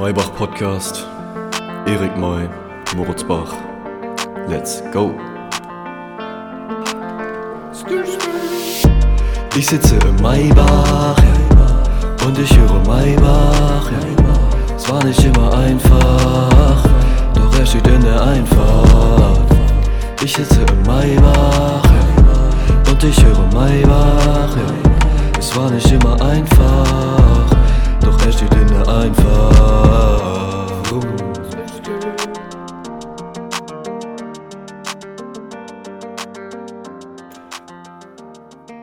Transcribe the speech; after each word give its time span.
Maybach 0.00 0.34
Podcast. 0.34 1.06
Erik 1.84 2.16
May, 2.16 2.48
Moritz 2.96 3.22
Bach. 3.22 3.52
Let's 4.48 4.82
go. 4.94 5.14
Ich 9.54 9.66
sitze 9.66 9.96
im 9.96 10.16
Maybach 10.22 11.22
und 12.24 12.38
ich 12.38 12.50
höre 12.56 12.82
Maybach. 12.86 13.90
Es 14.74 14.90
war 14.90 15.04
nicht 15.04 15.22
immer 15.22 15.52
einfach, 15.52 16.82
doch 17.34 17.58
er 17.58 17.66
steht 17.66 17.86
in 17.86 18.00
der 18.00 18.22
Einfahrt. 18.22 19.50
Ich 20.24 20.32
sitze 20.32 20.60
im 20.62 20.82
Maybach 20.86 21.82
und 22.90 23.04
ich 23.04 23.22
höre 23.22 23.46
Maybach. 23.52 24.56
Es 25.38 25.54
war 25.54 25.70
nicht 25.70 25.92
immer 25.92 26.18
einfach, 26.22 27.44
er 28.24 28.32
steht 28.32 28.54
in 28.54 28.66
der 28.68 28.88
Einfahrt. 28.88 29.80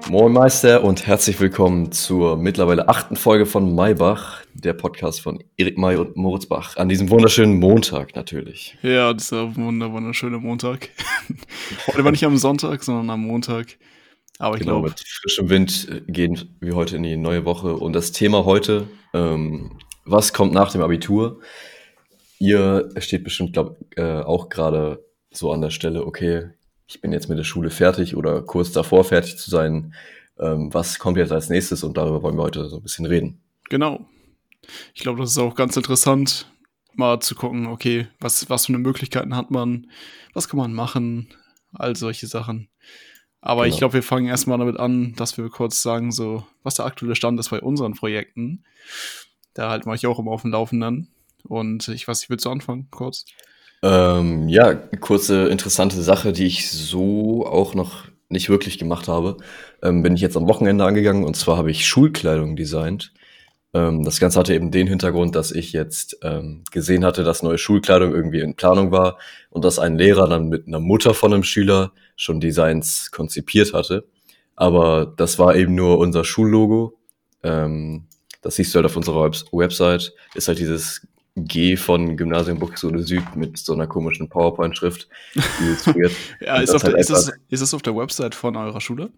Moin 0.09 0.31
Meister 0.31 0.85
und 0.85 1.05
herzlich 1.05 1.37
willkommen 1.41 1.91
zur 1.91 2.37
mittlerweile 2.37 2.87
achten 2.87 3.17
Folge 3.17 3.45
von 3.45 3.75
Maybach, 3.75 4.41
der 4.53 4.73
Podcast 4.73 5.19
von 5.21 5.43
Erik 5.57 5.77
May 5.77 5.97
und 5.97 6.15
Moritz 6.15 6.45
Bach. 6.45 6.77
An 6.77 6.87
diesem 6.87 7.09
wunderschönen 7.09 7.59
Montag 7.59 8.15
natürlich. 8.15 8.77
Ja, 8.81 9.13
das 9.13 9.23
ist 9.23 9.33
ein 9.33 9.55
wunder 9.57 9.91
wunderschöner 9.91 10.39
Montag. 10.39 10.89
heute 11.87 12.05
war 12.05 12.11
nicht 12.11 12.23
am 12.23 12.37
Sonntag, 12.37 12.83
sondern 12.83 13.09
am 13.09 13.21
Montag. 13.21 13.77
Aber 14.39 14.55
ich 14.55 14.61
Genau, 14.61 14.73
glaube, 14.81 14.89
mit 14.89 14.99
frischem 14.99 15.49
Wind 15.49 15.87
äh, 15.89 16.11
gehen 16.11 16.57
wir 16.59 16.75
heute 16.75 16.95
in 16.95 17.03
die 17.03 17.17
neue 17.17 17.45
Woche. 17.45 17.75
Und 17.75 17.93
das 17.93 18.11
Thema 18.11 18.45
heute, 18.45 18.87
ähm, 19.13 19.79
was 20.05 20.33
kommt 20.33 20.53
nach 20.53 20.71
dem 20.71 20.81
Abitur? 20.81 21.41
Ihr 22.39 22.89
steht 22.99 23.23
bestimmt, 23.23 23.53
glaub, 23.53 23.77
äh, 23.95 24.21
auch 24.21 24.49
gerade 24.49 25.03
so 25.31 25.51
an 25.51 25.61
der 25.61 25.71
Stelle, 25.71 26.05
okay, 26.05 26.49
ich 26.87 27.01
bin 27.01 27.11
jetzt 27.11 27.29
mit 27.29 27.37
der 27.37 27.43
Schule 27.43 27.69
fertig 27.69 28.15
oder 28.15 28.41
kurz 28.41 28.71
davor 28.71 29.03
fertig 29.03 29.37
zu 29.37 29.49
sein. 29.49 29.93
Ähm, 30.39 30.73
was 30.73 30.99
kommt 30.99 31.17
jetzt 31.17 31.31
als 31.31 31.49
nächstes? 31.49 31.83
Und 31.83 31.97
darüber 31.97 32.21
wollen 32.21 32.37
wir 32.37 32.43
heute 32.43 32.69
so 32.69 32.77
ein 32.77 32.83
bisschen 32.83 33.05
reden. 33.05 33.41
genau. 33.69 34.07
Ich 34.93 35.01
glaube, 35.01 35.21
das 35.21 35.31
ist 35.31 35.37
auch 35.37 35.55
ganz 35.55 35.77
interessant, 35.77 36.51
mal 36.93 37.19
zu 37.21 37.35
gucken, 37.35 37.67
okay, 37.67 38.07
was, 38.19 38.49
was 38.49 38.65
für 38.65 38.73
eine 38.73 38.79
Möglichkeiten 38.79 39.35
hat 39.35 39.49
man, 39.49 39.89
was 40.33 40.49
kann 40.49 40.57
man 40.57 40.73
machen, 40.73 41.29
all 41.73 41.95
solche 41.95 42.27
Sachen. 42.27 42.67
Aber 43.47 43.65
ich 43.65 43.75
Genau. 43.75 43.79
glaube, 43.79 43.93
wir 43.93 44.03
fangen 44.03 44.27
erstmal 44.27 44.57
damit 44.57 44.77
an, 44.77 45.13
dass 45.15 45.37
wir 45.37 45.47
kurz 45.49 45.81
sagen, 45.81 46.11
so, 46.11 46.45
was 46.63 46.75
der 46.75 46.85
aktuelle 46.85 47.15
Stand 47.15 47.39
ist 47.39 47.49
bei 47.49 47.61
unseren 47.61 47.93
Projekten. 47.93 48.65
Da 49.53 49.69
halten 49.69 49.85
wir 49.85 49.93
euch 49.93 50.05
auch 50.05 50.19
immer 50.19 50.31
auf 50.31 50.41
dem 50.41 50.51
Laufenden. 50.51 51.07
Und 51.47 51.87
ich 51.87 52.05
weiß, 52.09 52.23
ich 52.23 52.29
will 52.29 52.35
zu 52.35 52.49
anfangen, 52.49 52.89
kurz. 52.91 53.23
Ähm, 53.83 54.49
ja, 54.49 54.73
kurze 54.73 55.47
interessante 55.47 56.01
Sache, 56.01 56.33
die 56.33 56.45
ich 56.45 56.69
so 56.69 57.47
auch 57.47 57.73
noch 57.73 58.09
nicht 58.27 58.49
wirklich 58.49 58.79
gemacht 58.79 59.07
habe, 59.07 59.37
ähm, 59.81 60.03
bin 60.03 60.15
ich 60.15 60.21
jetzt 60.21 60.35
am 60.35 60.49
Wochenende 60.49 60.83
angegangen 60.83 61.23
und 61.23 61.37
zwar 61.37 61.55
habe 61.55 61.71
ich 61.71 61.87
Schulkleidung 61.87 62.57
designt. 62.57 63.13
Ähm, 63.73 64.03
das 64.03 64.19
Ganze 64.19 64.39
hatte 64.39 64.53
eben 64.53 64.71
den 64.71 64.87
Hintergrund, 64.87 65.35
dass 65.35 65.51
ich 65.51 65.73
jetzt 65.73 66.17
ähm, 66.23 66.63
gesehen 66.71 67.05
hatte, 67.05 67.23
dass 67.23 67.43
neue 67.43 67.57
Schulkleidung 67.57 68.13
irgendwie 68.13 68.39
in 68.39 68.55
Planung 68.55 68.91
war 68.91 69.17
und 69.49 69.65
dass 69.65 69.79
ein 69.79 69.97
Lehrer 69.97 70.27
dann 70.27 70.49
mit 70.49 70.67
einer 70.67 70.79
Mutter 70.79 71.13
von 71.13 71.33
einem 71.33 71.43
Schüler 71.43 71.91
schon 72.15 72.39
Designs 72.39 73.11
konzipiert 73.11 73.73
hatte. 73.73 74.05
Aber 74.55 75.13
das 75.17 75.37
war 75.37 75.55
eben 75.55 75.75
nur 75.75 75.99
unser 75.99 76.23
Schullogo. 76.23 76.97
Ähm, 77.43 78.05
das 78.41 78.55
siehst 78.55 78.73
du 78.73 78.77
halt 78.77 78.85
auf 78.85 78.95
unserer 78.95 79.23
Webs 79.23 79.45
Website. 79.51 80.13
Ist 80.33 80.47
halt 80.47 80.59
dieses 80.59 81.05
G 81.35 81.75
von 81.75 82.17
Gymnasium 82.17 82.57
Buxtehude 82.57 83.03
Süd 83.03 83.35
mit 83.35 83.57
so 83.57 83.73
einer 83.73 83.85
komischen 83.85 84.29
PowerPoint-Schrift. 84.29 85.07
Ja, 86.41 86.57
ist, 86.57 86.73
das 86.73 86.75
auf 86.75 86.81
der, 86.81 86.93
halt 86.93 87.01
ist, 87.01 87.09
das, 87.11 87.31
ist 87.49 87.61
das 87.61 87.73
auf 87.73 87.81
der 87.83 87.95
Website 87.95 88.33
von 88.33 88.55
eurer 88.55 88.81
Schule? 88.81 89.11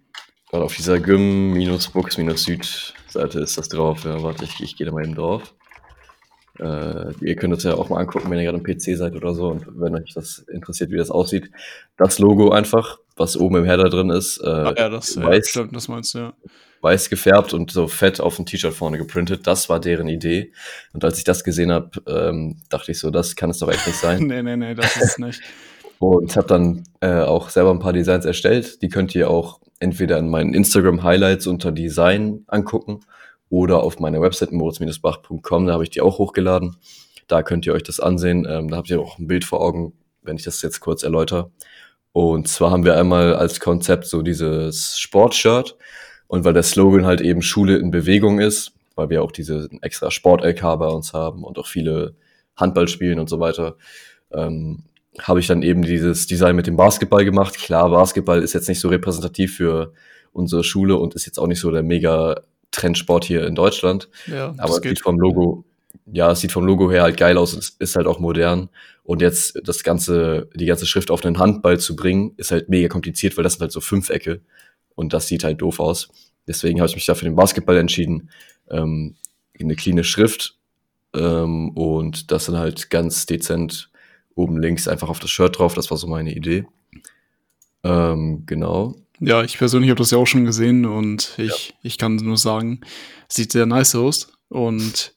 Und 0.51 0.61
auf 0.61 0.75
dieser 0.75 0.99
Gym-Bux-Süd-Seite 0.99 3.39
ist 3.39 3.57
das 3.57 3.69
drauf. 3.69 4.03
Ja, 4.03 4.21
warte, 4.23 4.45
ich, 4.45 4.59
ich 4.61 4.75
gehe 4.75 4.85
da 4.87 4.91
mal 4.91 5.03
eben 5.03 5.13
drauf. 5.15 5.53
Äh, 6.59 7.13
ihr 7.21 7.35
könnt 7.35 7.55
es 7.55 7.63
ja 7.63 7.75
auch 7.75 7.89
mal 7.89 7.99
angucken, 7.99 8.29
wenn 8.29 8.37
ihr 8.39 8.43
gerade 8.45 8.57
am 8.57 8.63
PC 8.63 8.97
seid 8.97 9.15
oder 9.15 9.33
so 9.33 9.47
und 9.47 9.65
wenn 9.79 9.95
euch 9.95 10.13
das 10.13 10.39
interessiert, 10.39 10.91
wie 10.91 10.97
das 10.97 11.09
aussieht. 11.11 11.49
Das 11.97 12.19
Logo 12.19 12.51
einfach, 12.51 12.99
was 13.15 13.37
oben 13.37 13.57
im 13.57 13.65
Header 13.65 13.89
drin 13.89 14.09
ist, 14.09 14.39
äh, 14.39 14.47
Ah, 14.47 14.73
ja, 14.75 14.89
das 14.89 15.15
ja, 15.15 15.23
weiß, 15.23 15.47
stimmt, 15.47 15.73
das 15.75 15.87
meinst 15.87 16.13
du, 16.15 16.19
ja. 16.19 16.33
weiß 16.81 17.09
gefärbt 17.09 17.53
und 17.53 17.71
so 17.71 17.87
fett 17.87 18.19
auf 18.19 18.35
dem 18.35 18.45
T-Shirt 18.45 18.73
vorne 18.73 18.97
geprintet. 18.97 19.47
Das 19.47 19.69
war 19.69 19.79
deren 19.79 20.09
Idee. 20.09 20.51
Und 20.91 21.05
als 21.05 21.17
ich 21.17 21.23
das 21.23 21.45
gesehen 21.45 21.71
habe, 21.71 21.91
ähm, 22.07 22.57
dachte 22.69 22.91
ich 22.91 22.99
so, 22.99 23.09
das 23.09 23.37
kann 23.37 23.51
es 23.51 23.59
doch 23.59 23.69
echt 23.69 23.87
nicht 23.87 23.99
sein. 23.99 24.23
Nee, 24.27 24.43
nee, 24.43 24.57
nee, 24.57 24.75
das 24.75 24.97
ist 24.97 25.03
es 25.03 25.17
nicht. 25.17 25.41
Und 25.99 26.35
habe 26.35 26.47
dann 26.47 26.83
äh, 27.01 27.21
auch 27.21 27.49
selber 27.49 27.71
ein 27.71 27.79
paar 27.79 27.93
Designs 27.93 28.25
erstellt. 28.25 28.81
Die 28.81 28.89
könnt 28.89 29.15
ihr 29.15 29.29
auch 29.29 29.59
entweder 29.79 30.17
in 30.17 30.29
meinen 30.29 30.53
Instagram-Highlights 30.53 31.47
unter 31.47 31.71
Design 31.71 32.43
angucken 32.47 33.01
oder 33.49 33.81
auf 33.83 33.99
meiner 33.99 34.21
Website 34.21 34.51
moritz-bach.com. 34.51 35.67
Da 35.67 35.73
habe 35.73 35.83
ich 35.83 35.89
die 35.89 36.01
auch 36.01 36.17
hochgeladen. 36.17 36.77
Da 37.27 37.43
könnt 37.43 37.65
ihr 37.65 37.73
euch 37.73 37.83
das 37.83 37.99
ansehen. 37.99 38.45
Ähm, 38.49 38.69
da 38.69 38.77
habt 38.77 38.89
ihr 38.89 38.99
auch 38.99 39.17
ein 39.19 39.27
Bild 39.27 39.45
vor 39.45 39.61
Augen, 39.61 39.93
wenn 40.21 40.35
ich 40.35 40.43
das 40.43 40.61
jetzt 40.61 40.79
kurz 40.79 41.03
erläutere. 41.03 41.51
Und 42.11 42.47
zwar 42.47 42.71
haben 42.71 42.85
wir 42.85 42.97
einmal 42.97 43.35
als 43.35 43.59
Konzept 43.59 44.05
so 44.05 44.21
dieses 44.21 44.99
Sportshirt. 44.99 45.77
Und 46.27 46.45
weil 46.45 46.53
der 46.53 46.63
Slogan 46.63 47.05
halt 47.05 47.21
eben 47.21 47.41
Schule 47.41 47.77
in 47.77 47.91
Bewegung 47.91 48.39
ist, 48.39 48.73
weil 48.95 49.09
wir 49.09 49.23
auch 49.23 49.31
diese 49.31 49.69
extra 49.81 50.11
Sport-LK 50.11 50.61
bei 50.77 50.87
uns 50.87 51.13
haben 51.13 51.43
und 51.43 51.57
auch 51.57 51.67
viele 51.67 52.15
Handball 52.55 52.87
spielen 52.87 53.19
und 53.19 53.29
so 53.29 53.39
weiter, 53.39 53.77
ähm, 54.31 54.83
habe 55.21 55.39
ich 55.39 55.47
dann 55.47 55.63
eben 55.63 55.81
dieses 55.81 56.27
Design 56.27 56.55
mit 56.55 56.67
dem 56.67 56.75
Basketball 56.75 57.25
gemacht. 57.25 57.57
Klar, 57.57 57.89
Basketball 57.89 58.41
ist 58.41 58.53
jetzt 58.53 58.69
nicht 58.69 58.79
so 58.79 58.89
repräsentativ 58.89 59.55
für 59.55 59.93
unsere 60.31 60.63
Schule 60.63 60.95
und 60.97 61.15
ist 61.15 61.25
jetzt 61.25 61.39
auch 61.39 61.47
nicht 61.47 61.59
so 61.59 61.71
der 61.71 61.83
mega 61.83 62.41
Trendsport 62.71 63.25
hier 63.25 63.45
in 63.45 63.55
Deutschland. 63.55 64.09
Ja, 64.27 64.53
Aber 64.57 64.75
es 64.75 64.81
sieht 64.81 65.01
vom 65.01 65.19
Logo, 65.19 65.65
ja, 66.05 66.31
es 66.31 66.39
sieht 66.39 66.51
vom 66.51 66.65
Logo 66.65 66.91
her 66.91 67.03
halt 67.03 67.17
geil 67.17 67.37
aus, 67.37 67.53
es 67.53 67.75
ist 67.79 67.95
halt 67.95 68.07
auch 68.07 68.19
modern. 68.19 68.69
Und 69.03 69.21
jetzt 69.21 69.59
das 69.63 69.83
ganze, 69.83 70.49
die 70.53 70.67
ganze 70.67 70.85
Schrift 70.85 71.09
auf 71.09 71.25
einen 71.25 71.39
Handball 71.39 71.79
zu 71.79 71.95
bringen, 71.95 72.33
ist 72.37 72.51
halt 72.51 72.69
mega 72.69 72.87
kompliziert, 72.87 73.37
weil 73.37 73.43
das 73.43 73.53
sind 73.53 73.61
halt 73.61 73.71
so 73.71 73.81
Fünfecke 73.81 74.41
und 74.95 75.13
das 75.13 75.27
sieht 75.27 75.43
halt 75.43 75.61
doof 75.61 75.79
aus. 75.79 76.09
Deswegen 76.47 76.79
habe 76.79 76.89
ich 76.89 76.95
mich 76.95 77.05
da 77.05 77.15
für 77.15 77.25
den 77.25 77.35
Basketball 77.35 77.77
entschieden. 77.77 78.29
Ähm, 78.69 79.15
eine 79.59 79.75
cleane 79.75 80.03
Schrift 80.03 80.57
ähm, 81.13 81.71
und 81.71 82.31
das 82.31 82.45
dann 82.45 82.57
halt 82.57 82.89
ganz 82.89 83.25
dezent 83.25 83.89
oben 84.39 84.59
links 84.61 84.87
einfach 84.87 85.09
auf 85.09 85.19
das 85.19 85.29
Shirt 85.29 85.59
drauf. 85.59 85.73
Das 85.73 85.89
war 85.91 85.97
so 85.97 86.07
meine 86.07 86.33
Idee. 86.33 86.65
Ähm, 87.83 88.43
genau. 88.45 88.95
Ja, 89.19 89.43
ich 89.43 89.57
persönlich 89.57 89.89
habe 89.89 89.99
das 89.99 90.11
ja 90.11 90.17
auch 90.17 90.27
schon 90.27 90.45
gesehen 90.45 90.85
und 90.85 91.33
ich, 91.37 91.73
ich 91.83 91.97
kann 91.97 92.15
nur 92.15 92.37
sagen, 92.37 92.81
sieht 93.27 93.51
sehr 93.51 93.65
nice 93.65 93.95
aus 93.95 94.31
und 94.47 95.13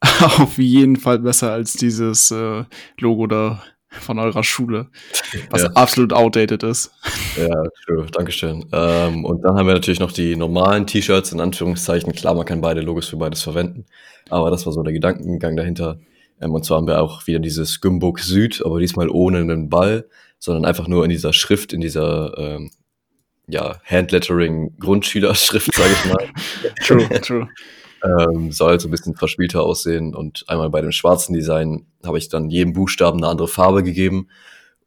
auf 0.38 0.56
jeden 0.58 0.96
Fall 0.96 1.18
besser 1.18 1.52
als 1.52 1.74
dieses 1.74 2.30
äh, 2.30 2.64
Logo 2.98 3.26
da 3.26 3.62
von 4.00 4.18
eurer 4.18 4.42
Schule, 4.42 4.88
was 5.50 5.62
Ja. 5.62 5.70
absolut 5.72 6.12
outdated 6.14 6.62
ist. 6.62 6.92
Ja, 7.34 7.48
true. 7.86 8.06
Dankeschön. 8.12 8.66
Ähm, 8.72 9.24
und 9.24 9.40
dann 9.40 9.56
haben 9.56 9.66
wir 9.66 9.72
natürlich 9.72 10.00
noch 10.00 10.12
die 10.12 10.36
normalen 10.36 10.86
T-Shirts, 10.86 11.32
in 11.32 11.40
Anführungszeichen. 11.40 12.12
Klar, 12.12 12.34
man 12.34 12.44
kann 12.44 12.60
beide 12.60 12.82
Logos 12.82 13.08
für 13.08 13.16
beides 13.16 13.40
verwenden. 13.40 13.86
Aber 14.28 14.50
das 14.50 14.66
war 14.66 14.72
so 14.74 14.82
der 14.82 14.92
Gedankengang 14.92 15.56
dahinter. 15.56 15.98
Ähm, 16.40 16.52
und 16.52 16.64
zwar 16.64 16.78
haben 16.78 16.86
wir 16.86 17.00
auch 17.00 17.26
wieder 17.26 17.38
dieses 17.38 17.80
Gymburg 17.80 18.20
Süd, 18.20 18.62
aber 18.64 18.80
diesmal 18.80 19.08
ohne 19.08 19.38
einen 19.38 19.68
Ball, 19.68 20.08
sondern 20.38 20.64
einfach 20.64 20.88
nur 20.88 21.04
in 21.04 21.10
dieser 21.10 21.32
Schrift, 21.32 21.72
in 21.72 21.80
dieser, 21.80 22.36
ähm, 22.36 22.70
ja, 23.48 23.80
Handlettering 23.84 24.76
Grundschülerschrift, 24.78 25.74
sage 25.74 25.92
ich 25.92 26.12
mal. 26.12 26.28
True, 26.86 27.20
true. 27.20 27.48
ähm, 28.02 28.50
soll 28.52 28.70
halt 28.70 28.80
so 28.80 28.88
ein 28.88 28.90
bisschen 28.90 29.14
verspielter 29.14 29.62
aussehen. 29.62 30.14
Und 30.14 30.44
einmal 30.48 30.70
bei 30.70 30.80
dem 30.80 30.92
schwarzen 30.92 31.34
Design 31.34 31.86
habe 32.04 32.18
ich 32.18 32.28
dann 32.28 32.50
jedem 32.50 32.72
Buchstaben 32.72 33.18
eine 33.18 33.28
andere 33.28 33.48
Farbe 33.48 33.82
gegeben. 33.82 34.28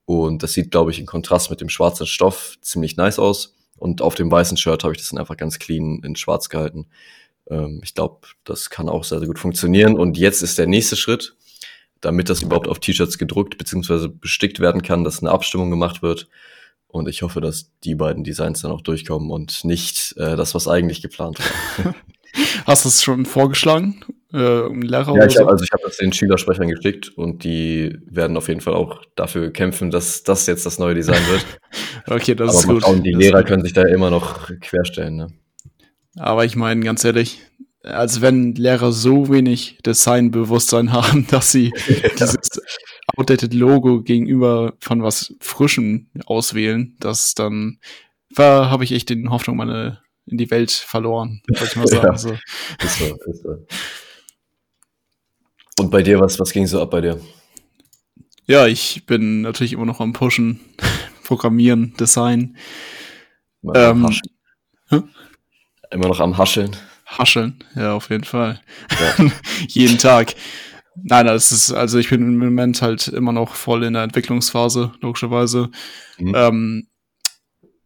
Und 0.06 0.44
das 0.44 0.54
sieht, 0.54 0.72
glaube 0.72 0.92
ich, 0.92 1.00
in 1.00 1.06
Kontrast 1.06 1.50
mit 1.50 1.62
dem 1.62 1.70
schwarzen 1.70 2.06
Stoff 2.06 2.56
ziemlich 2.62 2.98
nice 2.98 3.20
aus. 3.20 3.56
Und 3.78 4.02
auf 4.02 4.16
dem 4.16 4.32
weißen 4.32 4.58
Shirt 4.58 4.84
habe 4.84 4.94
ich 4.94 5.00
das 5.00 5.10
dann 5.10 5.20
einfach 5.20 5.38
ganz 5.38 5.60
clean 5.60 6.02
in 6.04 6.16
schwarz 6.16 6.50
gehalten. 6.50 6.88
Ähm, 7.50 7.82
ich 7.84 7.94
glaube, 7.94 8.28
das 8.44 8.70
kann 8.70 8.90
auch 8.90 9.04
sehr, 9.04 9.20
sehr 9.20 9.28
gut 9.28 9.40
funktionieren. 9.40 9.98
Und 9.98 10.18
jetzt 10.18 10.42
ist 10.42 10.58
der 10.58 10.68
nächste 10.68 10.96
Schritt, 10.96 11.36
damit 12.02 12.30
das 12.30 12.42
überhaupt 12.42 12.68
auf 12.68 12.80
T-Shirts 12.80 13.18
gedruckt 13.18 13.58
bzw. 13.58 14.08
bestickt 14.10 14.60
werden 14.60 14.82
kann, 14.82 15.04
dass 15.04 15.22
eine 15.22 15.32
Abstimmung 15.32 15.70
gemacht 15.70 16.02
wird. 16.02 16.28
Und 16.88 17.10
ich 17.10 17.24
hoffe, 17.24 17.42
dass 17.42 17.72
die 17.84 17.96
beiden 17.96 18.24
Designs 18.24 18.62
dann 18.62 18.72
auch 18.72 18.82
durchkommen 18.82 19.30
und 19.30 19.66
nicht 19.66 20.14
äh, 20.18 20.36
das, 20.36 20.56
was 20.56 20.68
eigentlich 20.68 21.02
geplant 21.02 21.40
war. 21.84 21.96
Hast 22.66 22.86
du 22.86 22.90
es 22.90 23.04
schon 23.04 23.26
vorgeschlagen? 23.26 24.02
Äh, 24.34 24.68
Lehrer 24.68 25.08
Ja, 25.08 25.12
oder 25.14 25.26
ich 25.28 25.38
hab, 25.38 25.48
also 25.48 25.64
ich 25.64 25.72
habe 25.72 25.84
das 25.86 25.98
den 25.98 26.12
Schülersprechern 26.12 26.68
geschickt 26.68 27.10
und 27.18 27.44
die 27.44 27.98
werden 28.06 28.36
auf 28.36 28.48
jeden 28.50 28.62
Fall 28.62 28.74
auch 28.74 29.02
dafür 29.16 29.52
kämpfen, 29.52 29.92
dass 29.92 30.24
das 30.24 30.46
jetzt 30.48 30.66
das 30.66 30.80
neue 30.80 30.96
Design 30.96 31.22
wird. 31.30 31.46
Okay, 32.08 32.36
das 32.36 32.50
Aber 32.50 32.60
ist 32.60 32.68
gut. 32.68 32.84
schauen, 32.84 33.02
die 33.02 33.14
Das 33.14 33.20
Lehrer 33.20 33.44
können 33.44 33.64
sich 33.64 33.74
da 33.74 33.82
immer 33.82 34.12
noch 34.12 34.52
querstellen. 34.62 35.16
Ne? 35.16 35.28
Aber 36.16 36.46
ich 36.46 36.56
meine, 36.56 36.82
ganz 36.82 37.04
ehrlich, 37.04 37.40
als 37.84 38.22
wenn 38.22 38.56
Lehrer 38.56 38.92
so 38.92 39.30
wenig 39.30 39.78
Designbewusstsein 39.86 40.92
haben, 40.92 41.28
dass 41.30 41.52
sie 41.52 41.72
ja. 41.88 42.10
dieses 42.10 42.62
outdated 43.16 43.54
Logo 43.54 44.02
gegenüber 44.02 44.74
von 44.80 45.04
was 45.04 45.34
Frischem 45.40 46.10
auswählen, 46.26 46.96
dass 47.00 47.36
dann 47.36 47.80
war, 48.34 48.70
habe 48.70 48.84
ich 48.84 48.92
echt 48.92 49.10
den 49.10 49.30
Hoffnung 49.30 49.58
meine 49.58 50.00
in 50.28 50.38
die 50.40 50.50
Welt 50.50 50.72
verloren, 50.72 51.42
würde 51.48 51.66
ich 51.66 51.76
mal 51.76 51.88
sagen. 51.88 52.08
ja, 52.08 52.18
so. 52.18 52.32
Ist 52.84 53.00
so, 53.00 53.06
ist 53.28 53.44
so. 53.44 53.66
Und 55.78 55.92
bei 55.92 56.02
dir, 56.02 56.20
was, 56.20 56.40
was 56.40 56.52
ging 56.52 56.66
so 56.66 56.82
ab 56.82 56.92
bei 56.92 57.02
dir? 57.02 57.20
Ja, 58.48 58.66
ich 58.66 59.06
bin 59.06 59.42
natürlich 59.42 59.74
immer 59.74 59.86
noch 59.86 60.00
am 60.00 60.14
Pushen, 60.14 60.60
Programmieren, 61.24 61.96
Design. 62.00 62.58
Ähm, 63.74 64.08
immer 65.96 66.08
noch 66.08 66.20
am 66.20 66.38
Hascheln. 66.38 66.76
Hascheln, 67.06 67.64
ja, 67.76 67.94
auf 67.94 68.10
jeden 68.10 68.24
Fall. 68.24 68.62
Ja. 69.00 69.26
Jeden 69.68 69.98
Tag. 69.98 70.36
Nein, 70.96 71.26
das 71.26 71.52
ist, 71.52 71.72
also 71.72 71.98
ich 71.98 72.10
bin 72.10 72.22
im 72.22 72.38
Moment 72.38 72.82
halt 72.82 73.08
immer 73.08 73.32
noch 73.32 73.56
voll 73.56 73.84
in 73.84 73.94
der 73.94 74.04
Entwicklungsphase, 74.04 74.94
logischerweise. 75.02 75.70
Mhm. 76.18 76.34
Ähm, 76.36 76.88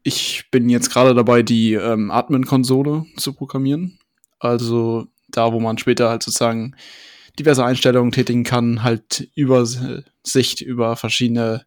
ich 0.04 0.46
bin 0.52 0.70
jetzt 0.70 0.92
gerade 0.92 1.14
dabei, 1.14 1.44
die 1.44 1.74
ähm, 1.74 2.12
Admin-Konsole 2.12 3.06
zu 3.18 3.34
programmieren. 3.34 4.00
Also 4.40 5.08
da, 5.28 5.52
wo 5.52 5.60
man 5.60 5.78
später 5.78 6.10
halt 6.10 6.24
sozusagen 6.24 6.76
diverse 7.38 7.66
Einstellungen 7.66 8.12
tätigen 8.12 8.44
kann, 8.44 8.84
halt 8.84 9.30
Übersicht 9.36 10.62
über 10.62 10.96
verschiedene 10.96 11.66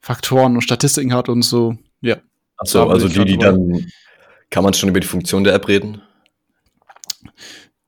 Faktoren 0.00 0.54
und 0.54 0.62
Statistiken 0.62 1.14
hat 1.14 1.28
und 1.28 1.42
so. 1.42 1.76
Ja. 2.00 2.16
Achso, 2.56 2.88
also 2.88 3.08
die, 3.08 3.24
die 3.24 3.38
dann, 3.38 3.86
kann 4.50 4.64
man 4.64 4.74
schon 4.74 4.88
über 4.88 5.00
die 5.00 5.06
Funktion 5.06 5.44
der 5.44 5.54
App 5.54 5.68
reden? 5.68 6.02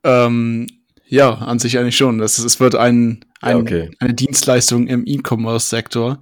Ähm, 0.04 0.66
ja, 1.06 1.34
an 1.34 1.58
sich 1.58 1.78
eigentlich 1.78 1.96
schon. 1.96 2.18
Das, 2.18 2.38
es 2.38 2.60
wird 2.60 2.74
ein, 2.74 3.24
ein 3.40 3.56
ja, 3.56 3.62
okay. 3.62 3.90
eine 3.98 4.14
Dienstleistung 4.14 4.86
im 4.86 5.04
E-Commerce-Sektor 5.06 6.20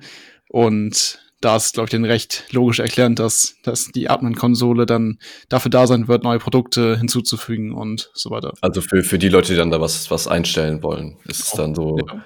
und 0.48 1.18
da 1.40 1.56
ist, 1.56 1.74
glaube 1.74 1.86
ich, 1.86 1.90
dann 1.90 2.04
recht 2.04 2.44
logisch 2.50 2.80
erklärt, 2.80 3.18
dass, 3.18 3.56
dass 3.62 3.88
die 3.92 4.10
Admin-Konsole 4.10 4.86
dann 4.86 5.18
dafür 5.48 5.70
da 5.70 5.86
sein 5.86 6.08
wird, 6.08 6.24
neue 6.24 6.38
Produkte 6.38 6.98
hinzuzufügen 6.98 7.72
und 7.72 8.10
so 8.12 8.30
weiter. 8.30 8.54
Also 8.60 8.80
für, 8.80 9.04
für 9.04 9.18
die 9.18 9.28
Leute, 9.28 9.52
die 9.52 9.56
dann 9.56 9.70
da 9.70 9.80
was, 9.80 10.10
was 10.10 10.26
einstellen 10.26 10.82
wollen, 10.82 11.16
ist 11.26 11.44
es 11.44 11.50
dann 11.52 11.74
so. 11.74 11.98
Ja. 11.98 12.24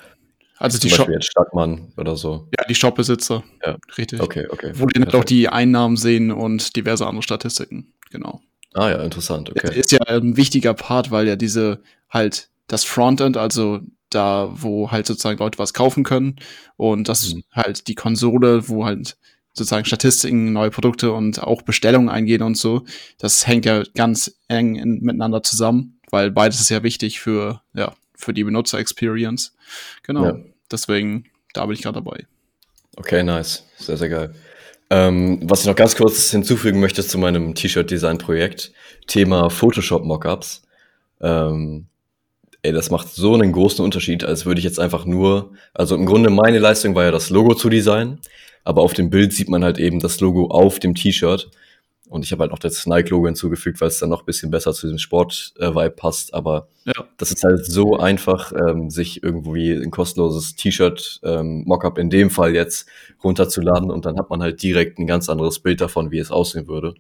Also 0.57 0.79
die 0.79 0.91
Shop 0.91 1.09
jetzt 1.09 1.27
Stadtmann 1.27 1.93
oder 1.97 2.17
so. 2.17 2.49
Ja, 2.57 2.65
die 2.65 2.75
Shopbesitzer. 2.75 3.43
Ja. 3.67 3.77
Richtig. 3.99 4.21
Okay, 4.21 4.47
okay. 4.49 4.73
Wo 4.77 4.87
die 4.87 5.01
dann 5.01 5.13
auch 5.13 5.25
die 5.25 5.49
Einnahmen 5.49 5.97
sehen 5.97 6.31
und 6.31 6.77
diverse 6.77 7.07
andere 7.07 7.23
Statistiken. 7.23 7.93
Genau. 8.13 8.41
Ah 8.75 8.91
ja, 8.91 9.03
interessant, 9.03 9.51
okay. 9.51 9.79
Ist 9.79 9.93
ja 9.93 10.01
ein 10.07 10.37
wichtiger 10.37 10.75
Part, 10.75 11.11
weil 11.11 11.27
ja 11.27 11.37
diese 11.37 11.83
halt 12.09 12.49
das 12.69 12.85
Frontend, 12.85 13.37
also 13.37 13.81
da, 14.11 14.51
wo 14.53 14.91
halt 14.91 15.07
sozusagen 15.07 15.39
Leute 15.39 15.59
was 15.59 15.75
kaufen 15.75 16.05
können 16.05 16.37
und 16.77 17.09
das 17.09 17.35
mhm. 17.35 17.45
halt 17.53 17.89
die 17.89 17.95
Konsole, 17.95 18.69
wo 18.69 18.85
halt 18.85 19.17
sozusagen 19.55 19.85
Statistiken, 19.85 20.53
neue 20.53 20.71
Produkte 20.71 21.13
und 21.13 21.43
auch 21.43 21.63
Bestellungen 21.63 22.09
eingehen 22.09 22.43
und 22.43 22.57
so. 22.57 22.85
Das 23.19 23.47
hängt 23.47 23.67
ja 23.67 23.83
ganz 23.95 24.35
eng 24.49 24.77
in, 24.77 25.01
miteinander 25.01 25.43
zusammen, 25.43 25.99
weil 26.11 26.31
beides 26.31 26.61
ist 26.61 26.71
ja 26.71 26.83
wichtig 26.83 27.21
für, 27.21 27.61
ja, 27.75 27.95
für 28.15 28.33
die 28.33 28.45
Benutzer-Experience. 28.45 29.55
Genau. 30.03 30.25
Ja. 30.25 30.39
Deswegen, 30.71 31.25
da 31.53 31.67
bin 31.67 31.75
ich 31.75 31.83
gerade 31.83 32.03
dabei. 32.03 32.27
Okay, 32.97 33.23
nice. 33.23 33.67
Sehr, 33.77 33.97
sehr 33.97 34.09
geil. 34.09 34.35
Ähm, 34.93 35.39
was 35.45 35.63
ich 35.63 35.67
noch 35.67 35.75
ganz 35.75 35.97
kurz 35.97 36.31
hinzufügen 36.33 36.79
möchte 36.79 37.03
zu 37.03 37.17
meinem 37.17 37.55
T-Shirt-Design-Projekt, 37.55 38.73
Thema 39.07 39.49
Photoshop-Mockups. 39.49 40.65
Ähm, 41.23 41.87
ey, 42.61 42.73
das 42.73 42.91
macht 42.91 43.09
so 43.09 43.33
einen 43.33 43.53
großen 43.53 43.83
Unterschied, 43.83 44.23
als 44.23 44.45
würde 44.45 44.59
ich 44.59 44.67
jetzt 44.67 44.79
einfach 44.79 45.07
nur, 45.07 45.55
also 45.73 45.95
im 45.95 46.05
Grunde 46.05 46.29
meine 46.29 46.59
Leistung 46.59 46.95
war 46.95 47.05
ja 47.05 47.11
das 47.11 47.31
Logo 47.31 47.55
zu 47.55 47.71
designen, 47.71 48.19
aber 48.65 48.83
auf 48.83 48.93
dem 48.93 49.09
Bild 49.09 49.33
sieht 49.33 49.49
man 49.49 49.65
halt 49.65 49.79
eben 49.79 49.99
das 49.99 50.21
Logo 50.21 50.49
auf 50.49 50.79
dem 50.79 50.95
T-Shirt. 50.95 51.51
Und 52.13 52.27
ich 52.27 52.33
habe 52.33 52.43
halt 52.43 52.51
noch 52.51 52.59
das 52.59 52.87
Nike-Logo 52.87 53.25
hinzugefügt, 53.25 53.81
weil 53.81 53.89
es 53.89 53.99
dann 53.99 54.11
noch 54.11 54.21
ein 54.21 54.27
bisschen 54.27 54.51
besser 54.51 54.75
zu 54.75 54.87
diesem 54.87 54.99
Sport-Vibe 54.99 55.91
passt. 55.93 56.35
Aber 56.35 56.69
ja. 56.85 56.93
das 57.17 57.33
ist 57.33 57.43
halt 57.43 57.65
so 57.65 57.97
einfach, 57.97 58.53
ähm, 58.53 58.91
sich 58.91 59.23
irgendwie 59.23 59.73
ein 59.73 59.91
kostenloses 59.91 60.55
T-Shirt, 60.55 61.21
ähm, 61.25 61.65
Mockup 61.65 61.97
in 61.97 62.11
dem 62.11 62.29
Fall 62.29 62.55
jetzt 62.55 62.87
runterzuladen 63.25 63.91
und 63.91 64.05
dann 64.05 64.19
hat 64.19 64.29
man 64.29 64.43
halt 64.43 64.63
direkt 64.63 64.99
ein 64.99 65.07
ganz 65.07 65.31
anderes 65.31 65.61
Bild 65.61 65.81
davon, 65.81 66.11
wie 66.11 66.19
es 66.19 66.31
aussehen 66.31 66.69
würde. 66.69 66.93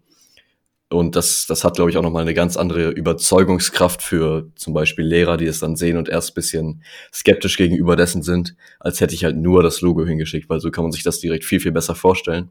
Und 0.88 1.14
das, 1.14 1.44
das 1.46 1.62
hat, 1.62 1.74
glaube 1.74 1.90
ich, 1.90 1.98
auch 1.98 2.02
nochmal 2.02 2.22
eine 2.22 2.32
ganz 2.32 2.56
andere 2.56 2.88
Überzeugungskraft 2.88 4.00
für 4.00 4.50
zum 4.56 4.72
Beispiel 4.72 5.04
Lehrer, 5.04 5.36
die 5.36 5.46
es 5.46 5.60
dann 5.60 5.76
sehen 5.76 5.98
und 5.98 6.08
erst 6.08 6.34
bisschen 6.34 6.82
skeptisch 7.12 7.58
gegenüber 7.58 7.96
dessen 7.96 8.22
sind, 8.22 8.56
als 8.80 9.02
hätte 9.02 9.14
ich 9.14 9.24
halt 9.24 9.36
nur 9.36 9.62
das 9.62 9.82
Logo 9.82 10.06
hingeschickt, 10.06 10.48
weil 10.48 10.60
so 10.60 10.70
kann 10.70 10.84
man 10.84 10.92
sich 10.92 11.02
das 11.02 11.20
direkt 11.20 11.44
viel, 11.44 11.60
viel 11.60 11.72
besser 11.72 11.94
vorstellen. 11.94 12.48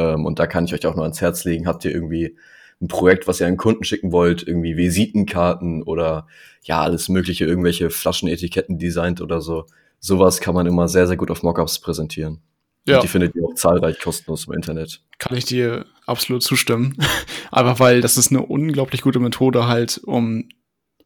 Ähm, 0.00 0.24
und 0.24 0.38
da 0.38 0.46
kann 0.46 0.64
ich 0.64 0.72
euch 0.72 0.86
auch 0.86 0.94
nur 0.94 1.04
ans 1.04 1.20
Herz 1.20 1.44
legen. 1.44 1.66
Habt 1.66 1.84
ihr 1.84 1.92
irgendwie 1.92 2.36
ein 2.80 2.88
Projekt, 2.88 3.28
was 3.28 3.40
ihr 3.40 3.46
an 3.46 3.58
Kunden 3.58 3.84
schicken 3.84 4.10
wollt, 4.12 4.46
irgendwie 4.46 4.76
Visitenkarten 4.76 5.82
oder 5.82 6.26
ja, 6.62 6.80
alles 6.80 7.08
mögliche, 7.10 7.44
irgendwelche 7.44 7.90
Flaschenetiketten 7.90 8.78
designt 8.78 9.20
oder 9.20 9.42
so. 9.42 9.66
Sowas 9.98 10.40
kann 10.40 10.54
man 10.54 10.66
immer 10.66 10.88
sehr, 10.88 11.06
sehr 11.06 11.18
gut 11.18 11.30
auf 11.30 11.42
Mockups 11.42 11.80
präsentieren. 11.80 12.40
Ja. 12.86 12.96
Und 12.96 13.02
die 13.02 13.08
findet 13.08 13.34
ihr 13.34 13.44
auch 13.44 13.54
zahlreich 13.54 14.00
kostenlos 14.00 14.46
im 14.46 14.54
Internet. 14.54 15.02
Kann 15.18 15.36
ich 15.36 15.44
dir 15.44 15.84
absolut 16.06 16.42
zustimmen. 16.42 16.96
Aber 17.50 17.78
weil 17.78 18.00
das 18.00 18.16
ist 18.16 18.30
eine 18.30 18.42
unglaublich 18.42 19.02
gute 19.02 19.20
Methode 19.20 19.66
halt, 19.66 20.00
um 20.04 20.48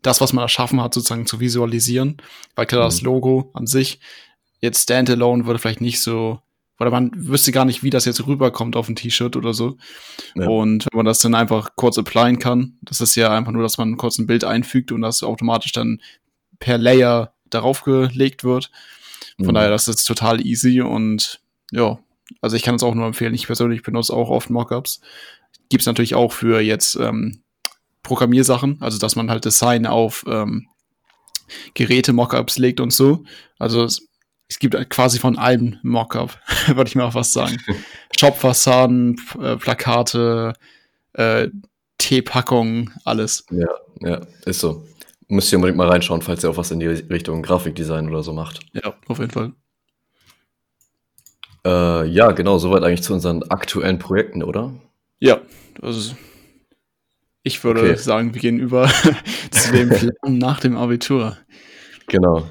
das, 0.03 0.21
was 0.21 0.33
man 0.33 0.43
erschaffen 0.43 0.81
hat, 0.81 0.95
sozusagen 0.95 1.27
zu 1.27 1.41
visualisieren. 1.41 2.19
Weil 2.55 2.67
klar, 2.67 2.85
mhm. 2.85 2.89
das 2.89 3.03
Logo 3.03 3.51
an 3.55 3.67
sich 3.67 3.99
jetzt 4.61 4.85
standalone 4.85 5.47
würde 5.47 5.59
vielleicht 5.59 5.81
nicht 5.81 6.01
so, 6.01 6.41
oder 6.81 6.91
man 6.91 7.11
wüsste 7.15 7.53
gar 7.53 7.65
nicht, 7.65 7.83
wie 7.83 7.91
das 7.91 8.05
jetzt 8.05 8.27
rüberkommt 8.27 8.77
auf 8.77 8.89
ein 8.89 8.97
T-Shirt 8.97 9.37
oder 9.37 9.55
so. 9.55 9.77
Ja. 10.35 10.49
Und 10.49 10.87
wenn 10.91 10.99
man 10.99 11.07
das 11.07 11.21
dann 11.21 11.35
einfach 11.35 11.77
kurz 11.77 11.99
applyen 11.99 12.39
kann, 12.39 12.79
das 12.83 13.01
ist 13.01 13.15
ja 13.15 13.33
einfach 13.33 13.53
nur, 13.53 13.63
dass 13.63 13.79
man 13.79 13.97
kurz 13.97 14.19
ein 14.19 14.27
Bild 14.27 14.45
einfügt 14.45 14.91
und 14.91 15.03
das 15.03 15.23
automatisch 15.23 15.73
dann 15.73 16.01
per 16.59 16.79
Layer 16.79 17.35
darauf 17.49 17.83
gelegt 17.83 18.43
wird. 18.43 18.71
Von 19.37 19.49
mhm. 19.49 19.55
daher, 19.55 19.71
das 19.71 19.89
ist 19.89 20.05
total 20.05 20.45
easy 20.45 20.81
und 20.81 21.41
ja, 21.71 21.99
also 22.41 22.57
ich 22.57 22.63
kann 22.63 22.75
es 22.75 22.83
auch 22.83 22.95
nur 22.95 23.07
empfehlen. 23.07 23.35
Ich 23.35 23.47
persönlich 23.47 23.83
benutze 23.83 24.13
auch 24.13 24.31
oft 24.31 24.51
Mockups. 24.51 25.01
Gibt 25.69 25.83
es 25.83 25.87
natürlich 25.87 26.15
auch 26.15 26.33
für 26.33 26.61
jetzt 26.61 26.97
ähm, 26.97 27.43
Programmiersachen, 28.03 28.79
also 28.81 28.99
dass 28.99 29.17
man 29.17 29.31
halt 29.31 29.45
Design 29.45 29.87
auf 29.87 30.25
ähm, 30.29 30.69
Geräte 31.75 32.13
Mockups 32.13 32.59
legt 32.59 32.81
und 32.81 32.93
so. 32.93 33.25
Also 33.59 33.87
es, 34.49 34.59
gibt 34.59 34.75
quasi 34.91 35.19
von 35.19 35.39
allem 35.39 35.79
Mockup, 35.83 36.39
würde 36.69 36.89
ich 36.89 36.95
mal 36.95 37.11
fast 37.11 37.33
sagen. 37.33 37.57
Shopfassaden, 38.19 39.21
äh, 39.41 39.57
Plakate, 39.57 40.55
äh, 41.15 41.49
Teepackungen, 41.99 42.93
alles. 43.05 43.45
Ja, 43.51 43.69
ja, 44.01 44.21
ist 44.45 44.61
so. 44.61 44.85
Müsst 45.29 45.51
ihr 45.53 45.57
unbedingt 45.57 45.79
mal 45.79 45.89
reinschauen, 45.89 46.23
falls 46.23 46.45
ihr 46.45 46.51
auch 46.51 46.57
was 46.57 46.71
in 46.71 46.81
die 46.81 46.87
Richtung 46.87 47.43
Grafikdesign 47.43 48.09
oder 48.09 48.23
so 48.23 48.33
macht. 48.33 48.61
Ja, 48.75 48.95
auf 49.09 49.19
jeden 49.19 49.31
Fall. 49.31 49.53
Äh, 51.65 52.07
ja, 52.09 52.33
genau, 52.33 52.59
soweit 52.59 52.83
eigentlich 52.83 53.03
zu 53.03 53.15
unseren 53.15 53.43
aktuellen 53.45 53.99
Projekten, 53.99 54.43
oder? 54.43 54.75
Ja, 55.19 55.41
also 55.81 56.15
ich 57.43 57.63
würde 57.65 57.81
okay. 57.81 57.97
sagen, 57.97 58.35
wir 58.35 58.41
gehen 58.41 58.59
über 58.59 58.91
zu 59.51 59.73
dem 59.73 59.91
Plan 59.91 60.39
nach 60.39 60.61
dem 60.61 60.77
Abitur. 60.77 61.37
Genau. 62.07 62.47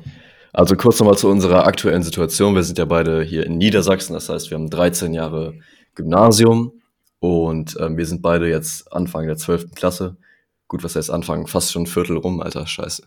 Also 0.54 0.76
kurz 0.76 1.00
nochmal 1.00 1.18
zu 1.18 1.30
unserer 1.30 1.66
aktuellen 1.66 2.04
Situation. 2.04 2.54
Wir 2.54 2.64
sind 2.64 2.78
ja 2.78 2.86
beide 2.86 3.24
hier 3.24 3.46
in 3.46 3.58
Niedersachsen, 3.58 4.14
das 4.14 4.30
heißt, 4.30 4.52
wir 4.52 4.56
haben 4.56 4.70
13 4.70 5.14
Jahre 5.14 5.56
Gymnasium 5.96 6.80
und 7.20 7.76
ähm, 7.80 7.98
wir 7.98 8.06
sind 8.06 8.22
beide 8.22 8.48
jetzt 8.48 8.94
Anfang 8.94 9.26
der 9.26 9.36
12. 9.36 9.72
Klasse. 9.74 10.16
Gut, 10.68 10.84
was 10.84 10.96
heißt 10.96 11.10
Anfang? 11.10 11.48
Fast 11.48 11.72
schon 11.72 11.84
ein 11.84 11.88
Viertel 11.88 12.18
rum, 12.18 12.40
Alter, 12.40 12.68
scheiße. 12.68 13.04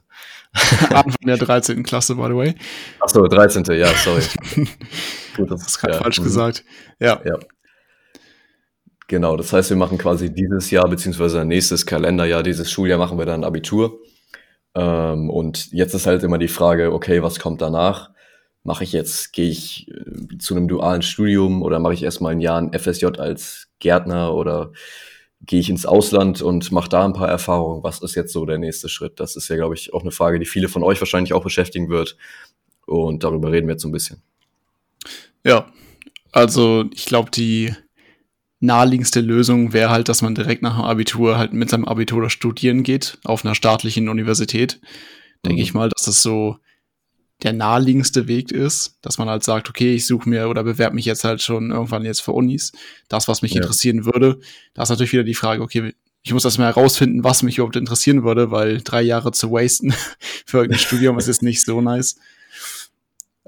Anfang 0.90 1.14
der 1.24 1.36
13. 1.36 1.84
Klasse, 1.84 2.16
by 2.16 2.24
the 2.24 2.36
way. 2.36 2.54
Achso, 3.00 3.26
13. 3.26 3.64
Ja, 3.76 3.88
sorry. 3.94 4.22
Gut, 5.36 5.50
das 5.50 5.66
ist 5.66 5.82
ja. 5.82 5.92
falsch 5.94 6.18
mhm. 6.18 6.24
gesagt. 6.24 6.64
Ja. 6.98 7.20
ja. 7.24 7.38
Genau, 9.06 9.36
das 9.36 9.52
heißt, 9.52 9.70
wir 9.70 9.76
machen 9.76 9.98
quasi 9.98 10.34
dieses 10.34 10.72
Jahr, 10.72 10.88
beziehungsweise 10.88 11.44
nächstes 11.44 11.86
Kalenderjahr, 11.86 12.42
dieses 12.42 12.72
Schuljahr 12.72 12.98
machen 12.98 13.18
wir 13.18 13.26
dann 13.26 13.44
Abitur. 13.44 14.00
Ähm, 14.76 15.30
und 15.30 15.72
jetzt 15.72 15.94
ist 15.94 16.06
halt 16.06 16.22
immer 16.22 16.36
die 16.36 16.48
Frage, 16.48 16.92
okay, 16.92 17.22
was 17.22 17.40
kommt 17.40 17.62
danach? 17.62 18.10
Mache 18.62 18.84
ich 18.84 18.92
jetzt, 18.92 19.32
gehe 19.32 19.48
ich 19.48 19.88
äh, 19.90 20.36
zu 20.38 20.54
einem 20.54 20.68
dualen 20.68 21.00
Studium 21.00 21.62
oder 21.62 21.78
mache 21.78 21.94
ich 21.94 22.02
erstmal 22.02 22.32
ein 22.32 22.40
Jahr 22.42 22.58
ein 22.60 22.78
FSJ 22.78 23.06
als 23.18 23.68
Gärtner 23.78 24.34
oder 24.34 24.72
gehe 25.40 25.60
ich 25.60 25.70
ins 25.70 25.86
Ausland 25.86 26.42
und 26.42 26.72
mache 26.72 26.90
da 26.90 27.06
ein 27.06 27.14
paar 27.14 27.28
Erfahrungen? 27.28 27.82
Was 27.84 28.02
ist 28.02 28.16
jetzt 28.16 28.34
so 28.34 28.44
der 28.44 28.58
nächste 28.58 28.90
Schritt? 28.90 29.18
Das 29.18 29.34
ist 29.34 29.48
ja, 29.48 29.56
glaube 29.56 29.74
ich, 29.74 29.94
auch 29.94 30.02
eine 30.02 30.10
Frage, 30.10 30.38
die 30.38 30.46
viele 30.46 30.68
von 30.68 30.82
euch 30.82 31.00
wahrscheinlich 31.00 31.32
auch 31.32 31.42
beschäftigen 31.42 31.88
wird. 31.88 32.18
Und 32.86 33.24
darüber 33.24 33.52
reden 33.52 33.68
wir 33.68 33.74
jetzt 33.74 33.82
so 33.82 33.88
ein 33.88 33.92
bisschen. 33.92 34.22
Ja, 35.42 35.72
also 36.32 36.84
ich 36.92 37.06
glaube, 37.06 37.30
die 37.30 37.74
naheliegendste 38.66 39.20
Lösung 39.20 39.72
wäre 39.72 39.90
halt, 39.90 40.08
dass 40.08 40.22
man 40.22 40.34
direkt 40.34 40.62
nach 40.62 40.76
dem 40.76 40.84
Abitur 40.84 41.38
halt 41.38 41.52
mit 41.52 41.70
seinem 41.70 41.86
Abitur 41.86 42.28
studieren 42.28 42.82
geht, 42.82 43.18
auf 43.24 43.44
einer 43.44 43.54
staatlichen 43.54 44.08
Universität. 44.08 44.80
Mhm. 44.82 45.48
Denke 45.48 45.62
ich 45.62 45.74
mal, 45.74 45.88
dass 45.88 46.04
das 46.04 46.22
so 46.22 46.58
der 47.42 47.52
naheliegendste 47.52 48.28
Weg 48.28 48.50
ist, 48.50 48.98
dass 49.02 49.18
man 49.18 49.28
halt 49.28 49.44
sagt, 49.44 49.68
okay, 49.68 49.94
ich 49.94 50.06
suche 50.06 50.28
mir 50.28 50.48
oder 50.48 50.64
bewerbe 50.64 50.94
mich 50.94 51.04
jetzt 51.04 51.24
halt 51.24 51.42
schon 51.42 51.70
irgendwann 51.70 52.04
jetzt 52.04 52.22
für 52.22 52.32
Unis, 52.32 52.72
das, 53.08 53.28
was 53.28 53.42
mich 53.42 53.52
ja. 53.52 53.60
interessieren 53.60 54.06
würde. 54.06 54.40
Da 54.74 54.82
ist 54.82 54.88
natürlich 54.88 55.12
wieder 55.12 55.24
die 55.24 55.34
Frage, 55.34 55.62
okay, 55.62 55.94
ich 56.22 56.32
muss 56.32 56.44
erstmal 56.44 56.68
herausfinden, 56.74 57.24
was 57.24 57.42
mich 57.42 57.58
überhaupt 57.58 57.76
interessieren 57.76 58.24
würde, 58.24 58.50
weil 58.50 58.80
drei 58.82 59.02
Jahre 59.02 59.32
zu 59.32 59.52
wasten 59.52 59.92
für 60.46 60.58
irgendein 60.58 60.80
Studium 60.80 61.18
ist 61.18 61.28
jetzt 61.28 61.42
nicht 61.42 61.64
so 61.64 61.80
nice. 61.80 62.16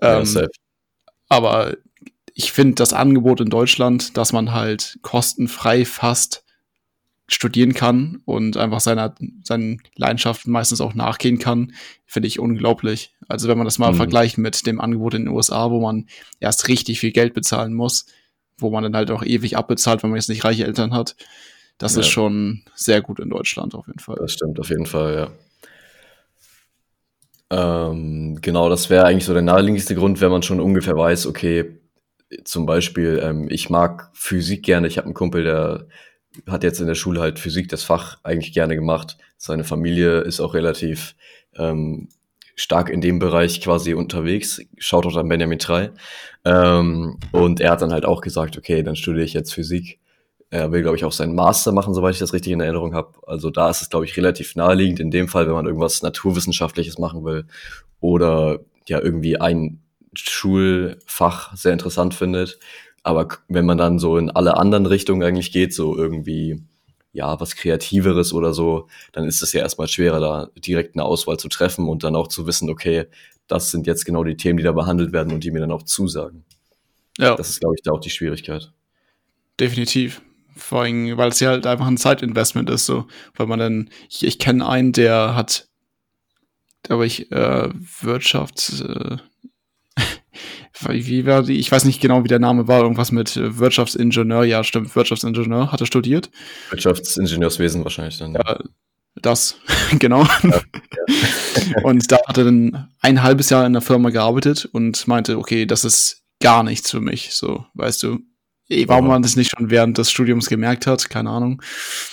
Ja, 0.01 0.21
ähm, 0.21 0.49
aber 1.29 1.77
ich 2.39 2.53
finde 2.53 2.77
das 2.77 2.93
Angebot 2.93 3.41
in 3.41 3.51
Deutschland, 3.51 4.17
dass 4.17 4.33
man 4.33 4.53
halt 4.53 5.01
kostenfrei 5.03 5.85
fast 5.85 6.45
studieren 7.27 7.75
kann 7.75 8.23
und 8.27 8.57
einfach 8.57 8.79
seiner, 8.79 9.13
seinen 9.43 9.83
Leidenschaften 9.97 10.53
meistens 10.53 10.81
auch 10.81 10.95
nachgehen 10.95 11.41
kann, 11.41 11.73
finde 12.07 12.29
ich 12.29 12.39
unglaublich. 12.39 13.13
Also 13.27 13.49
wenn 13.49 13.59
man 13.59 13.65
das 13.65 13.81
mal 13.81 13.91
mhm. 13.91 13.97
vergleicht 13.97 14.39
mit 14.39 14.67
dem 14.69 14.81
Angebot 14.81 15.15
in 15.15 15.25
den 15.25 15.35
USA, 15.35 15.73
wo 15.73 15.81
man 15.81 16.07
erst 16.39 16.69
richtig 16.69 17.01
viel 17.01 17.11
Geld 17.11 17.35
bezahlen 17.35 17.75
muss, 17.75 18.07
wo 18.57 18.71
man 18.71 18.85
dann 18.85 18.95
halt 18.95 19.11
auch 19.11 19.25
ewig 19.25 19.57
abbezahlt, 19.57 20.05
wenn 20.05 20.11
man 20.11 20.19
jetzt 20.19 20.29
nicht 20.29 20.45
reiche 20.45 20.65
Eltern 20.65 20.95
hat, 20.95 21.17
das 21.77 21.97
ja. 21.97 22.03
ist 22.03 22.09
schon 22.09 22.63
sehr 22.77 23.03
gut 23.03 23.19
in 23.19 23.31
Deutschland 23.31 23.75
auf 23.75 23.89
jeden 23.89 23.99
Fall. 23.99 24.17
Das 24.21 24.33
stimmt 24.33 24.61
auf 24.61 24.69
jeden 24.71 24.87
Fall, 24.87 25.33
ja. 27.51 27.91
Ähm, 27.91 28.39
genau, 28.41 28.69
das 28.69 28.91
wäre 28.91 29.07
eigentlich 29.07 29.25
so 29.25 29.33
der 29.33 29.43
naheliegendste 29.43 29.97
Grund, 29.97 30.21
wenn 30.21 30.31
man 30.31 30.45
schon 30.45 30.61
ungefähr 30.61 30.97
weiß, 30.97 31.27
okay, 31.27 31.79
zum 32.45 32.67
Beispiel, 32.67 33.21
ähm, 33.23 33.47
ich 33.51 33.71
mag 33.71 34.11
Physik 34.13 34.63
gerne. 34.63 34.87
Ich 34.87 34.99
habe 34.99 35.07
einen 35.07 35.15
Kumpel, 35.15 35.45
der 35.45 35.87
hat 36.47 36.63
jetzt 36.63 36.81
in 36.81 36.87
der 36.87 36.95
Schule 36.95 37.21
halt 37.21 37.39
Physik 37.39 37.69
das 37.69 37.83
Fach 37.83 38.19
eigentlich 38.23 38.53
gerne 38.53 38.75
gemacht. 38.75 39.17
Seine 39.37 39.65
Familie 39.65 40.21
ist 40.21 40.41
auch 40.41 40.55
relativ 40.55 41.15
ähm, 41.57 42.09
stark 42.55 42.91
in 42.91 43.01
dem 43.01 43.19
Bereich 43.19 43.61
quasi 43.61 43.95
unterwegs. 43.95 44.61
Schaut 44.79 45.07
auch 45.07 45.17
an 45.17 45.29
Benjamin 45.29 45.59
3. 45.59 45.91
Ähm, 46.45 47.19
und 47.33 47.61
er 47.61 47.71
hat 47.71 47.83
dann 47.83 47.93
halt 47.93 48.05
auch 48.05 48.21
gesagt, 48.21 48.59
okay, 48.59 48.83
dann 48.83 48.97
studiere 48.97 49.25
ich 49.25 49.33
jetzt 49.33 49.55
Physik. 49.55 50.01
Er 50.51 50.73
will, 50.73 50.83
glaube 50.83 50.97
ich, 50.97 51.05
auch 51.05 51.13
seinen 51.13 51.35
Master 51.35 51.73
machen, 51.73 51.95
soweit 51.95 52.15
ich 52.15 52.21
das 52.21 52.33
richtig 52.33 52.53
in 52.53 52.61
Erinnerung 52.61 52.95
habe. 52.95 53.13
Also 53.27 53.51
da 53.51 53.69
ist 53.71 53.83
es, 53.83 53.91
glaube 53.91 54.07
ich, 54.07 54.17
relativ 54.17 54.57
naheliegend 54.57 54.99
in 54.99 55.11
dem 55.11 55.29
Fall, 55.29 55.47
wenn 55.47 55.55
man 55.55 55.67
irgendwas 55.67 56.03
Naturwissenschaftliches 56.03 56.99
machen 56.99 57.25
will 57.25 57.47
oder 58.01 58.61
ja 58.87 59.01
irgendwie 59.01 59.41
ein 59.41 59.83
Schulfach 60.15 61.57
sehr 61.57 61.73
interessant 61.73 62.15
findet. 62.15 62.59
Aber 63.03 63.29
wenn 63.49 63.67
man 63.67 63.79
dann 63.79 63.99
so 63.99 64.19
in 64.19 64.31
alle 64.31 64.57
anderen 64.57 64.87
Richtungen 64.87 65.23
eigentlich 65.23 65.53
geht, 65.53 65.73
so 65.73 65.97
irgendwie, 65.97 66.63
ja, 67.13 67.41
was 67.41 67.57
Kreativeres 67.57 68.33
oder 68.33 68.53
so, 68.53 68.89
dann 69.13 69.25
ist 69.25 69.43
es 69.43 69.53
ja 69.53 69.61
erstmal 69.61 69.89
schwerer, 69.89 70.21
da 70.21 70.51
direkt 70.59 70.95
eine 70.95 71.05
Auswahl 71.05 71.39
zu 71.39 71.49
treffen 71.49 71.89
und 71.89 72.05
dann 72.05 72.17
auch 72.17 72.29
zu 72.29 72.47
wissen, 72.47 72.69
okay, 72.69 73.07
das 73.47 73.71
sind 73.71 73.87
jetzt 73.87 74.05
genau 74.05 74.25
die 74.25 74.37
Themen, 74.37 74.59
die 74.59 74.65
da 74.65 74.73
behandelt 74.73 75.13
werden 75.13 75.33
und 75.33 75.43
die 75.43 75.51
mir 75.51 75.61
dann 75.61 75.73
auch 75.73 75.83
zusagen. 75.83 76.45
Ja. 77.19 77.35
Das 77.35 77.49
ist, 77.49 77.61
glaube 77.61 77.75
ich, 77.77 77.83
da 77.83 77.93
auch 77.93 78.01
die 78.01 78.11
Schwierigkeit. 78.11 78.73
Definitiv. 79.59 80.23
Vor 80.57 80.83
allem, 80.83 81.17
weil 81.17 81.31
es 81.31 81.41
ja 81.41 81.51
halt 81.51 81.67
einfach 81.67 81.87
ein 81.87 81.97
Zeitinvestment 81.97 82.69
ist, 82.71 82.87
so. 82.87 83.07
Weil 83.35 83.47
man 83.47 83.59
dann, 83.59 83.91
ich, 84.09 84.25
ich 84.25 84.39
kenne 84.39 84.69
einen, 84.69 84.93
der 84.93 85.35
hat, 85.35 85.69
glaube 86.83 87.07
ich, 87.07 87.31
äh, 87.33 87.71
Wirtschafts, 88.01 88.81
äh, 88.81 89.17
wie 90.89 91.27
war 91.27 91.43
die, 91.43 91.59
ich 91.59 91.71
weiß 91.71 91.85
nicht 91.85 92.01
genau, 92.01 92.25
wie 92.25 92.29
der 92.29 92.39
Name 92.39 92.69
war, 92.69 92.83
irgendwas 92.83 93.13
mit 93.13 93.37
äh, 93.37 93.59
Wirtschaftsingenieur, 93.59 94.45
ja, 94.45 94.65
stimmt, 94.65 94.95
Wirtschaftsingenieur, 94.95 95.73
hat 95.73 95.81
er 95.81 95.87
studiert. 95.87 96.31
Wirtschaftsingenieurswesen 96.71 97.85
wahrscheinlich 97.85 98.19
dann. 98.19 98.35
Ja, 98.35 98.59
das, 99.17 99.57
genau. 99.99 100.25
Ja, 100.43 100.51
ja. 100.51 101.83
und 101.83 102.11
da 102.11 102.19
hat 102.27 102.39
er 102.39 102.45
dann 102.45 102.89
ein 103.01 103.23
halbes 103.23 103.51
Jahr 103.51 103.67
in 103.67 103.73
der 103.73 103.83
Firma 103.83 104.11
gearbeitet 104.11 104.69
und 104.73 105.07
meinte, 105.09 105.39
okay, 105.39 105.67
das 105.67 105.85
ist 105.85 106.23
gar 106.41 106.63
nichts 106.63 106.91
für 106.91 107.01
mich, 107.01 107.35
so, 107.35 107.65
weißt 107.75 108.03
du. 108.03 108.21
Warum 108.87 109.07
man 109.07 109.23
das 109.23 109.35
nicht 109.35 109.51
schon 109.57 109.71
während 109.71 109.97
des 109.97 110.11
Studiums 110.11 110.47
gemerkt 110.47 110.87
hat, 110.87 111.09
keine 111.09 111.31
Ahnung. 111.31 111.63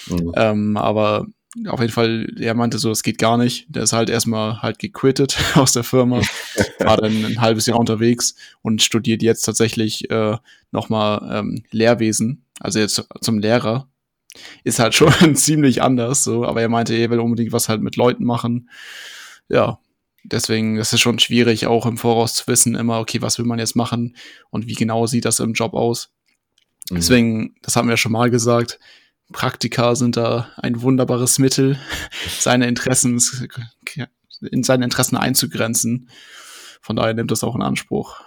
Mhm. 0.07 0.31
Ähm, 0.37 0.77
aber 0.77 1.25
auf 1.67 1.79
jeden 1.79 1.91
Fall, 1.91 2.27
er 2.37 2.53
meinte 2.53 2.77
so, 2.79 2.91
es 2.91 3.03
geht 3.03 3.17
gar 3.17 3.37
nicht. 3.37 3.65
Der 3.69 3.83
ist 3.83 3.93
halt 3.93 4.09
erstmal 4.09 4.61
halt 4.61 4.79
gequittet 4.79 5.37
aus 5.55 5.71
der 5.73 5.83
Firma, 5.83 6.21
war 6.79 6.97
dann 6.97 7.25
ein 7.25 7.41
halbes 7.41 7.65
Jahr 7.65 7.79
unterwegs 7.79 8.35
und 8.61 8.81
studiert 8.81 9.23
jetzt 9.23 9.41
tatsächlich 9.41 10.09
äh, 10.11 10.37
nochmal 10.71 11.27
ähm, 11.31 11.63
Lehrwesen, 11.71 12.43
also 12.59 12.79
jetzt 12.79 13.07
zum 13.21 13.39
Lehrer. 13.39 13.87
Ist 14.65 14.79
halt 14.79 14.93
schon 14.95 15.35
ziemlich 15.35 15.81
anders, 15.81 16.23
so, 16.23 16.45
aber 16.45 16.61
er 16.61 16.69
meinte, 16.69 16.93
er 16.93 17.09
will 17.09 17.19
unbedingt 17.19 17.53
was 17.53 17.69
halt 17.69 17.81
mit 17.81 17.95
Leuten 17.95 18.25
machen. 18.25 18.69
Ja, 19.47 19.79
deswegen 20.25 20.77
ist 20.77 20.91
es 20.91 20.99
schon 20.99 21.19
schwierig, 21.19 21.67
auch 21.67 21.85
im 21.85 21.97
Voraus 21.97 22.33
zu 22.33 22.47
wissen, 22.47 22.75
immer, 22.75 22.99
okay, 22.99 23.21
was 23.21 23.37
will 23.37 23.45
man 23.45 23.59
jetzt 23.59 23.75
machen 23.77 24.15
und 24.49 24.67
wie 24.67 24.73
genau 24.73 25.05
sieht 25.05 25.23
das 25.23 25.39
im 25.39 25.53
Job 25.53 25.73
aus. 25.73 26.11
Mhm. 26.89 26.95
Deswegen, 26.95 27.55
das 27.61 27.77
haben 27.77 27.87
wir 27.87 27.97
schon 27.97 28.11
mal 28.11 28.29
gesagt, 28.29 28.79
Praktika 29.31 29.95
sind 29.95 30.17
da 30.17 30.49
ein 30.57 30.81
wunderbares 30.81 31.39
Mittel, 31.39 31.79
seine 32.39 32.67
Interessen 32.67 33.19
in 34.51 34.63
seine 34.63 34.85
Interessen 34.85 35.17
einzugrenzen. 35.17 36.09
Von 36.81 36.95
daher 36.95 37.13
nimmt 37.13 37.31
das 37.31 37.43
auch 37.43 37.55
in 37.55 37.61
Anspruch. 37.61 38.21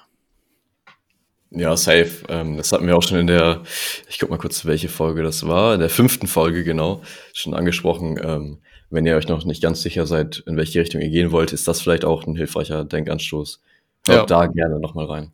Ja, 1.50 1.76
safe. 1.76 2.24
Ähm, 2.28 2.56
das 2.56 2.72
hatten 2.72 2.86
wir 2.86 2.96
auch 2.96 3.02
schon 3.02 3.18
in 3.18 3.26
der, 3.26 3.62
ich 4.08 4.18
guck 4.18 4.30
mal 4.30 4.38
kurz, 4.38 4.66
welche 4.66 4.88
Folge 4.88 5.22
das 5.22 5.46
war, 5.46 5.74
in 5.74 5.80
der 5.80 5.88
fünften 5.88 6.26
Folge, 6.26 6.62
genau, 6.64 7.02
schon 7.32 7.54
angesprochen. 7.54 8.18
Ähm, 8.22 8.58
wenn 8.90 9.06
ihr 9.06 9.16
euch 9.16 9.28
noch 9.28 9.44
nicht 9.44 9.62
ganz 9.62 9.82
sicher 9.82 10.06
seid, 10.06 10.42
in 10.46 10.56
welche 10.56 10.80
Richtung 10.80 11.00
ihr 11.00 11.10
gehen 11.10 11.30
wollt, 11.30 11.52
ist 11.52 11.68
das 11.68 11.80
vielleicht 11.80 12.04
auch 12.04 12.26
ein 12.26 12.36
hilfreicher 12.36 12.84
Denkanstoß. 12.84 13.60
Schaut 14.06 14.16
ja. 14.16 14.26
da 14.26 14.46
gerne 14.46 14.78
nochmal 14.78 15.06
rein. 15.06 15.32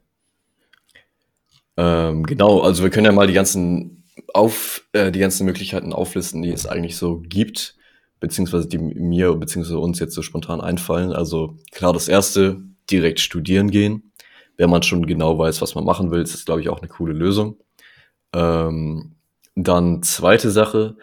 Ähm, 1.76 2.24
genau, 2.24 2.60
also 2.60 2.82
wir 2.82 2.90
können 2.90 3.06
ja 3.06 3.12
mal 3.12 3.26
die 3.26 3.32
ganzen 3.32 4.03
auf 4.32 4.86
äh, 4.92 5.10
die 5.10 5.18
ganzen 5.18 5.46
Möglichkeiten 5.46 5.92
auflisten, 5.92 6.42
die 6.42 6.50
es 6.50 6.66
eigentlich 6.66 6.96
so 6.96 7.20
gibt, 7.20 7.76
beziehungsweise 8.20 8.68
die 8.68 8.78
mir 8.78 9.34
beziehungsweise 9.34 9.78
uns 9.78 9.98
jetzt 9.98 10.14
so 10.14 10.22
spontan 10.22 10.60
einfallen. 10.60 11.12
Also 11.12 11.56
klar, 11.72 11.92
das 11.92 12.08
erste, 12.08 12.62
direkt 12.90 13.20
studieren 13.20 13.70
gehen. 13.70 14.12
Wenn 14.56 14.70
man 14.70 14.82
schon 14.82 15.06
genau 15.06 15.38
weiß, 15.38 15.62
was 15.62 15.74
man 15.74 15.84
machen 15.84 16.10
will, 16.10 16.20
ist 16.22 16.34
das, 16.34 16.44
glaube 16.44 16.60
ich, 16.60 16.68
auch 16.68 16.78
eine 16.78 16.88
coole 16.88 17.12
Lösung. 17.12 17.56
Ähm, 18.32 19.16
dann 19.56 20.02
zweite 20.02 20.50
Sache, 20.50 20.96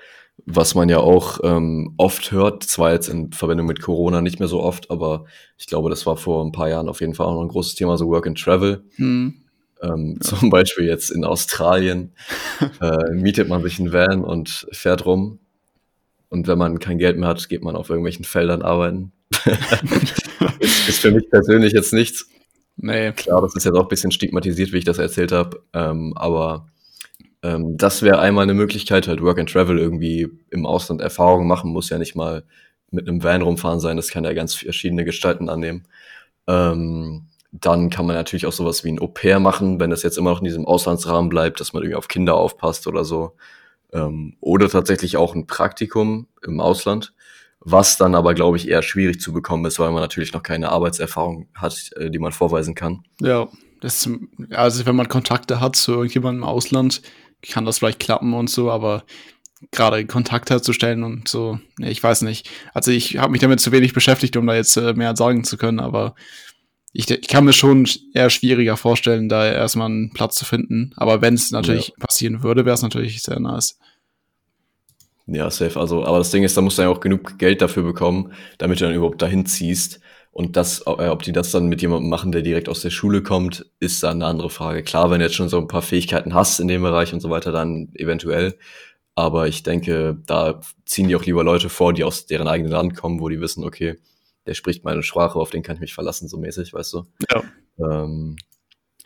was 0.46 0.76
man 0.76 0.90
ja 0.90 1.00
auch 1.00 1.40
ähm, 1.44 1.94
oft 1.98 2.32
hört, 2.32 2.64
zwar 2.64 2.94
jetzt 2.94 3.10
in 3.10 3.32
Verbindung 3.32 3.68
mit 3.68 3.82
Corona 3.82 4.22
nicht 4.22 4.40
mehr 4.40 4.48
so 4.48 4.62
oft, 4.62 4.90
aber 4.90 5.26
ich 5.58 5.68
glaube, 5.68 5.90
das 5.90 6.06
war 6.06 6.18
vor 6.18 6.44
ein 6.44 6.52
paar 6.52 6.70
Jahren 6.70 6.90
auf 6.90 7.02
jeden 7.02 7.14
Fall 7.14 7.28
auch 7.28 7.36
noch 7.36 7.42
ein 7.42 7.50
großes 7.50 7.76
Thema, 7.76 7.98
so 7.98 8.08
Work 8.08 8.28
and 8.28 8.40
Travel. 8.40 8.84
Hm. 8.96 9.41
Ähm, 9.82 10.18
ja. 10.22 10.22
Zum 10.22 10.50
Beispiel 10.50 10.86
jetzt 10.86 11.10
in 11.10 11.26
Australien 11.26 12.14
äh, 12.82 13.12
mietet 13.12 13.50
man 13.50 13.64
sich 13.64 13.80
einen 13.80 13.94
Van 13.94 14.24
und 14.24 14.68
fährt 14.72 15.06
rum. 15.06 15.40
Und 16.30 16.48
wenn 16.48 16.58
man 16.58 16.80
kein 16.80 16.98
Geld 16.98 17.18
mehr 17.18 17.30
hat, 17.30 17.50
geht 17.50 17.64
man 17.64 17.76
auf 17.76 17.90
irgendwelchen 17.90 18.24
Feldern 18.24 18.62
arbeiten. 18.62 19.12
ist, 20.60 21.00
für 21.00 21.12
mich 21.12 21.30
persönlich 21.30 21.74
jetzt 21.74 21.94
nichts. 21.94 22.30
Nee. 22.78 23.12
Klar, 23.12 23.42
das 23.42 23.56
ist 23.56 23.66
jetzt 23.66 23.76
auch 23.76 23.84
ein 23.84 23.90
bisschen 23.90 24.12
stigmatisiert, 24.12 24.72
wie 24.72 24.78
ich 24.78 24.86
das 24.86 24.98
erzählt 24.98 25.32
habe. 25.32 25.62
Ähm, 25.74 26.14
aber 26.16 26.68
ähm, 27.44 27.78
das 27.78 28.02
wäre 28.02 28.20
einmal 28.20 28.44
eine 28.44 28.54
Möglichkeit, 28.54 29.08
halt 29.08 29.22
Work 29.22 29.40
and 29.40 29.50
Travel 29.50 29.80
irgendwie 29.80 30.30
im 30.52 30.66
Ausland 30.66 31.02
Erfahrungen 31.02 31.48
machen, 31.48 31.72
muss 31.72 31.90
ja 31.90 31.98
nicht 31.98 32.16
mal 32.16 32.44
mit 32.92 33.08
einem 33.08 33.24
Van 33.24 33.42
rumfahren 33.42 33.80
sein, 33.80 33.98
das 33.98 34.10
kann 34.10 34.26
ja 34.26 34.34
ganz 34.34 34.54
verschiedene 34.54 35.06
Gestalten 35.06 35.50
annehmen. 35.50 35.86
Ähm, 36.48 37.28
dann 37.52 37.90
kann 37.90 38.06
man 38.06 38.16
natürlich 38.16 38.46
auch 38.46 38.54
sowas 38.54 38.84
wie 38.84 38.92
ein 38.92 39.00
Au-pair 39.00 39.40
machen, 39.40 39.80
wenn 39.80 39.90
das 39.90 40.04
jetzt 40.04 40.18
immer 40.18 40.32
noch 40.32 40.40
in 40.40 40.46
diesem 40.46 40.66
Auslandsrahmen 40.66 41.30
bleibt, 41.30 41.60
dass 41.60 41.74
man 41.74 41.84
irgendwie 41.84 41.98
auf 41.98 42.08
Kinder 42.08 42.36
aufpasst 42.36 42.88
oder 42.88 43.04
so. 43.04 43.36
Ähm, 43.92 44.38
oder 44.40 44.70
tatsächlich 44.70 45.18
auch 45.18 45.36
ein 45.36 45.48
Praktikum 45.48 46.28
im 46.46 46.62
Ausland, 46.62 47.14
was 47.60 47.98
dann 47.98 48.16
aber, 48.16 48.34
glaube 48.34 48.56
ich, 48.56 48.70
eher 48.70 48.82
schwierig 48.82 49.20
zu 49.20 49.34
bekommen 49.34 49.66
ist, 49.66 49.80
weil 49.80 49.92
man 49.92 50.02
natürlich 50.02 50.32
noch 50.32 50.44
keine 50.44 50.70
Arbeitserfahrung 50.70 51.50
hat, 51.54 51.92
äh, 51.98 52.10
die 52.10 52.20
man 52.20 52.32
vorweisen 52.32 52.74
kann. 52.74 53.04
Ja, 53.20 53.50
das, 53.82 54.10
also 54.52 54.86
wenn 54.86 54.96
man 54.96 55.10
Kontakte 55.10 55.60
hat 55.60 55.76
zu 55.76 55.92
irgendjemandem 55.92 56.44
im 56.44 56.50
Ausland, 56.50 57.02
kann 57.42 57.66
das 57.66 57.80
vielleicht 57.80 58.00
klappen 58.00 58.34
und 58.34 58.50
so, 58.50 58.72
aber 58.72 59.04
gerade 59.72 60.06
Kontakt 60.06 60.50
herzustellen 60.50 61.04
und 61.04 61.28
so, 61.28 61.60
ich 61.80 62.02
weiß 62.02 62.22
nicht. 62.22 62.50
Also 62.74 62.92
ich 62.92 63.18
habe 63.18 63.32
mich 63.32 63.42
damit 63.42 63.60
zu 63.60 63.72
wenig 63.72 63.94
beschäftigt, 63.94 64.38
um 64.38 64.48
da 64.48 64.56
jetzt 64.56 64.78
äh, 64.78 64.94
mehr 64.94 65.16
sagen 65.16 65.44
zu 65.44 65.58
können, 65.58 65.80
aber 65.80 66.16
ich, 66.94 67.10
ich, 67.10 67.28
kann 67.28 67.46
mir 67.46 67.54
schon 67.54 67.88
eher 68.14 68.30
schwieriger 68.30 68.76
vorstellen, 68.76 69.30
da 69.30 69.50
erstmal 69.50 69.88
einen 69.88 70.12
Platz 70.12 70.36
zu 70.36 70.46
finden. 70.46 70.92
Aber 70.98 71.22
wenn 71.22 71.36
es 71.36 71.52
natürlich 71.52 71.90
ja. 71.90 72.06
passieren 72.06 72.44
würde, 72.44 72.66
wäre 72.66 72.74
es 72.74 72.82
natürlich 72.82 73.22
sehr 73.22 73.40
nice. 73.40 73.78
Ja, 75.28 75.50
safe. 75.50 75.80
Also, 75.80 76.04
aber 76.06 76.18
das 76.18 76.32
Ding 76.32 76.44
ist, 76.44 76.58
da 76.58 76.62
musst 76.62 76.78
du 76.78 76.82
ja 76.82 76.90
auch 76.90 77.00
genug 77.00 77.38
Geld 77.38 77.62
dafür 77.62 77.84
bekommen, 77.84 78.34
damit 78.58 78.82
du 78.82 78.86
dann 78.86 78.96
überhaupt 78.96 79.22
dahin 79.22 79.46
ziehst. 79.46 80.02
Und 80.32 80.56
das, 80.56 80.82
äh, 80.82 81.08
ob 81.08 81.24
die 81.24 81.32
das 81.32 81.52
dann 81.52 81.68
mit 81.68 81.82
jemandem 81.82 82.10
machen, 82.10 82.32
der 82.32 82.42
direkt 82.42 82.68
aus 82.70 82.82
der 82.82 82.90
Schule 82.90 83.22
kommt, 83.22 83.66
ist 83.80 84.04
dann 84.04 84.18
eine 84.18 84.26
andere 84.26 84.50
Frage. 84.50 84.84
Klar, 84.84 85.12
wenn 85.12 85.20
du 85.20 85.26
jetzt 85.26 85.36
schon 85.36 85.50
so 85.50 85.58
ein 85.58 85.68
paar 85.68 85.82
Fähigkeiten 85.82 86.34
hast 86.34 86.60
in 86.60 86.68
dem 86.68 86.82
Bereich 86.82 87.14
und 87.14 87.22
so 87.22 87.30
weiter, 87.30 87.52
dann 87.52 87.90
eventuell. 87.96 88.58
Aber 89.16 89.48
ich 89.48 89.64
denke, 89.64 90.18
da 90.26 90.62
ziehen 90.86 91.08
die 91.08 91.16
auch 91.16 91.26
lieber 91.26 91.44
Leute 91.44 91.70
vor, 91.70 91.94
die 91.94 92.04
aus 92.04 92.26
deren 92.26 92.48
eigenen 92.48 92.72
Land 92.72 92.96
kommen, 92.96 93.20
wo 93.20 93.30
die 93.30 93.42
wissen, 93.42 93.64
okay, 93.64 93.98
der 94.46 94.54
spricht 94.54 94.84
meine 94.84 95.04
Sprache, 95.04 95.40
auf 95.40 95.50
den 95.50 95.64
kann 95.64 95.76
ich 95.76 95.82
mich 95.82 95.94
verlassen, 95.94 96.28
so 96.28 96.38
mäßig, 96.38 96.74
weißt 96.74 96.94
du? 96.94 97.06
Ja. 97.32 97.44
Ähm, 97.80 98.36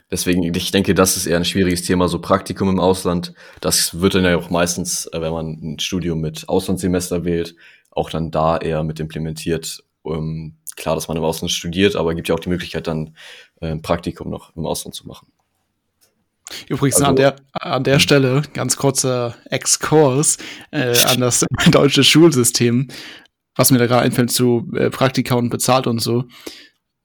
deswegen, 0.10 0.44
ich 0.44 0.72
denke, 0.72 0.94
das 0.94 1.18
ist 1.18 1.26
eher 1.26 1.38
ein 1.38 1.46
schwieriges 1.46 1.84
Thema, 1.84 2.08
so 2.08 2.20
Praktikum 2.20 2.70
im 2.70 2.80
Ausland. 2.80 3.34
Das 3.62 4.00
wird 4.00 4.16
dann 4.16 4.24
ja 4.24 4.38
auch 4.38 4.50
meistens, 4.50 5.08
äh, 5.08 5.22
wenn 5.22 5.34
man 5.34 5.48
ein 5.62 5.80
Studium 5.80 6.22
mit 6.22 6.48
Auslandssemester 6.48 7.26
wählt, 7.26 7.56
auch 7.92 8.10
dann 8.10 8.32
da 8.32 8.58
eher 8.58 8.84
mit 8.84 9.00
implementiert. 9.00 9.84
Um, 10.04 10.58
klar, 10.76 10.94
dass 10.94 11.08
man 11.08 11.18
im 11.18 11.24
Ausland 11.24 11.52
studiert, 11.52 11.96
aber 11.96 12.14
gibt 12.14 12.28
ja 12.28 12.36
auch 12.36 12.40
die 12.40 12.50
Möglichkeit, 12.50 12.86
dann 12.88 13.16
äh, 13.60 13.68
ein 13.68 13.82
Praktikum 13.82 14.30
noch 14.30 14.56
im 14.56 14.66
Ausland 14.66 14.94
zu 14.94 15.08
machen. 15.08 15.32
Übrigens 16.68 16.98
also, 16.98 17.08
an 17.08 17.16
der 17.16 17.36
an 17.54 17.84
der 17.84 18.00
Stelle 18.00 18.44
ganz 18.54 18.78
kurzer 18.78 19.36
Exkurs 19.50 20.38
äh, 20.70 20.96
an 21.08 21.22
das 21.22 21.44
deutsche 21.72 22.04
Schulsystem, 22.04 22.88
was 23.56 23.72
mir 23.72 23.78
da 23.78 23.88
gerade 23.88 24.04
einfällt 24.04 24.32
zu 24.32 24.70
äh, 24.76 24.90
Praktika 24.90 25.36
und 25.36 25.50
bezahlt 25.50 25.88
und 25.88 26.00
so. 26.00 26.22
Mhm. 26.22 26.28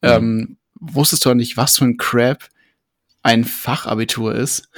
Ähm, 0.03 0.57
wusstest 0.81 1.25
du 1.25 1.35
nicht, 1.35 1.57
was 1.57 1.79
für 1.79 1.85
ein 1.85 1.97
Crap 1.97 2.49
ein 3.23 3.45
Fachabitur 3.45 4.35
ist? 4.35 4.69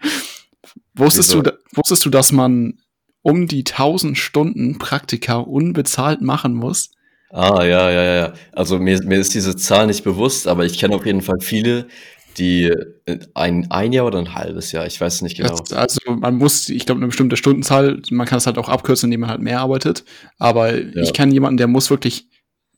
wusstest 0.94 1.30
Wieso? 1.30 1.42
du 1.42 1.58
wusstest 1.72 2.04
du, 2.04 2.10
dass 2.10 2.32
man 2.32 2.78
um 3.22 3.48
die 3.48 3.64
1000 3.64 4.16
Stunden 4.18 4.78
Praktika 4.78 5.36
unbezahlt 5.36 6.20
machen 6.20 6.54
muss? 6.54 6.90
Ah, 7.30 7.64
ja, 7.64 7.90
ja, 7.90 8.02
ja. 8.14 8.32
Also 8.52 8.78
mir, 8.78 9.02
mir 9.02 9.18
ist 9.18 9.34
diese 9.34 9.56
Zahl 9.56 9.88
nicht 9.88 10.04
bewusst, 10.04 10.46
aber 10.46 10.64
ich 10.64 10.78
kenne 10.78 10.94
auf 10.94 11.04
jeden 11.04 11.22
Fall 11.22 11.40
viele, 11.40 11.88
die 12.38 12.64
äh, 12.64 13.18
ein, 13.34 13.70
ein 13.70 13.92
Jahr 13.92 14.06
oder 14.06 14.18
ein 14.18 14.34
halbes 14.34 14.72
Jahr, 14.72 14.86
ich 14.86 15.00
weiß 15.00 15.22
nicht 15.22 15.36
genau. 15.36 15.62
Also 15.74 16.00
man 16.06 16.36
muss, 16.36 16.68
ich 16.68 16.86
glaube, 16.86 17.00
eine 17.00 17.08
bestimmte 17.08 17.36
Stundenzahl, 17.36 18.00
man 18.10 18.26
kann 18.26 18.38
es 18.38 18.46
halt 18.46 18.58
auch 18.58 18.68
abkürzen, 18.68 19.08
indem 19.08 19.20
man 19.20 19.30
halt 19.30 19.40
mehr 19.40 19.60
arbeitet. 19.60 20.04
Aber 20.38 20.74
ja. 20.74 21.02
ich 21.02 21.12
kenne 21.12 21.32
jemanden, 21.32 21.56
der 21.56 21.68
muss 21.68 21.90
wirklich 21.90 22.28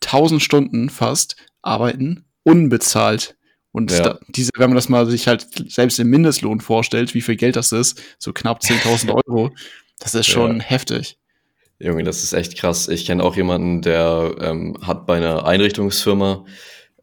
1000 0.04 0.42
Stunden 0.42 0.90
fast 0.90 1.36
arbeiten, 1.62 2.24
unbezahlt. 2.42 3.36
Und 3.72 3.90
ja. 3.90 4.00
da, 4.00 4.18
diese, 4.28 4.50
wenn 4.56 4.70
man 4.70 4.76
das 4.76 4.88
mal 4.88 5.06
sich 5.06 5.28
halt 5.28 5.46
selbst 5.70 5.98
im 5.98 6.08
Mindestlohn 6.08 6.60
vorstellt, 6.60 7.14
wie 7.14 7.20
viel 7.20 7.36
Geld 7.36 7.56
das 7.56 7.72
ist, 7.72 8.00
so 8.18 8.32
knapp 8.32 8.60
10.000 8.60 9.14
Euro, 9.26 9.50
das 9.98 10.14
ist 10.14 10.28
schon 10.28 10.58
ja. 10.58 10.62
heftig. 10.62 11.18
Junge, 11.78 12.04
das 12.04 12.22
ist 12.22 12.32
echt 12.32 12.56
krass. 12.56 12.88
Ich 12.88 13.04
kenne 13.04 13.22
auch 13.22 13.36
jemanden, 13.36 13.82
der 13.82 14.34
ähm, 14.40 14.78
hat 14.80 15.06
bei 15.06 15.18
einer 15.18 15.44
Einrichtungsfirma 15.44 16.46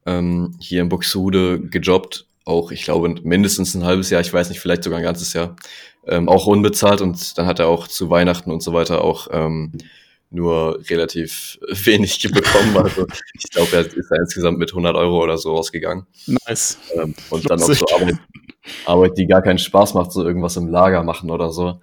ähm, 0.08 0.56
hier 0.60 0.82
in 0.82 0.90
Buxtehude 0.90 1.62
gejobbt 1.62 2.26
auch, 2.46 2.72
ich 2.72 2.84
glaube, 2.84 3.16
mindestens 3.24 3.74
ein 3.74 3.84
halbes 3.84 4.10
Jahr, 4.10 4.22
ich 4.22 4.34
weiß 4.34 4.50
nicht, 4.50 4.60
vielleicht 4.60 4.84
sogar 4.84 5.00
ein 5.00 5.06
ganzes 5.06 5.34
Jahr, 5.34 5.56
ähm, 6.08 6.28
auch 6.28 6.48
unbezahlt 6.48 7.02
und 7.02 7.38
dann 7.38 7.46
hat 7.46 7.60
er 7.60 7.68
auch 7.68 7.88
zu 7.88 8.10
Weihnachten 8.10 8.52
und 8.52 8.62
so 8.62 8.74
weiter 8.74 9.04
auch 9.04 9.28
ähm, 9.32 9.72
nur 10.30 10.80
relativ 10.90 11.60
wenig 11.68 12.22
bekommen. 12.32 12.76
Also 12.78 13.08
ich 13.34 13.50
glaube, 13.50 13.76
er 13.76 13.86
ist 13.86 14.10
da 14.10 14.16
insgesamt 14.16 14.58
mit 14.58 14.72
100 14.72 14.96
Euro 14.96 15.24
oder 15.24 15.38
so 15.38 15.56
rausgegangen. 15.56 16.06
Nice. 16.48 16.78
Ähm, 16.96 17.16
und 17.30 17.50
dann 17.50 17.60
noch 17.60 17.72
so 17.72 17.86
Arbeit, 17.94 18.18
Arbeit, 18.86 19.18
die 19.18 19.28
gar 19.28 19.42
keinen 19.42 19.60
Spaß 19.60 19.94
macht, 19.94 20.12
so 20.12 20.26
irgendwas 20.26 20.58
im 20.58 20.68
Lager 20.68 21.04
machen 21.04 21.30
oder 21.30 21.52
so. 21.52 21.80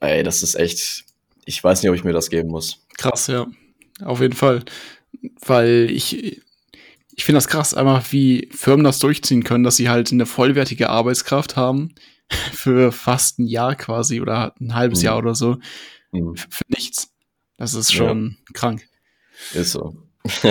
Ey, 0.00 0.22
das 0.22 0.42
ist 0.42 0.56
echt, 0.56 1.04
ich 1.44 1.62
weiß 1.62 1.82
nicht, 1.82 1.90
ob 1.90 1.96
ich 1.96 2.04
mir 2.04 2.12
das 2.12 2.28
geben 2.28 2.50
muss. 2.50 2.84
Krass, 2.98 3.28
ja. 3.28 3.46
Auf 4.04 4.20
jeden 4.20 4.34
Fall. 4.34 4.62
Weil 5.40 5.88
ich, 5.90 6.42
ich 7.16 7.24
finde 7.24 7.38
das 7.38 7.48
krass, 7.48 7.74
einfach 7.74 8.12
wie 8.12 8.48
Firmen 8.52 8.84
das 8.84 8.98
durchziehen 8.98 9.42
können, 9.42 9.64
dass 9.64 9.76
sie 9.76 9.88
halt 9.88 10.12
eine 10.12 10.26
vollwertige 10.26 10.90
Arbeitskraft 10.90 11.56
haben 11.56 11.94
für 12.52 12.92
fast 12.92 13.38
ein 13.38 13.46
Jahr 13.46 13.74
quasi 13.74 14.20
oder 14.20 14.54
ein 14.60 14.74
halbes 14.74 15.00
mhm. 15.00 15.06
Jahr 15.06 15.18
oder 15.18 15.34
so 15.34 15.56
mhm. 16.12 16.36
für 16.36 16.64
nichts. 16.68 17.10
Das 17.56 17.72
ist 17.72 17.92
schon 17.92 18.36
ja. 18.38 18.52
krank. 18.52 18.86
Ist 19.54 19.72
so. 19.72 19.96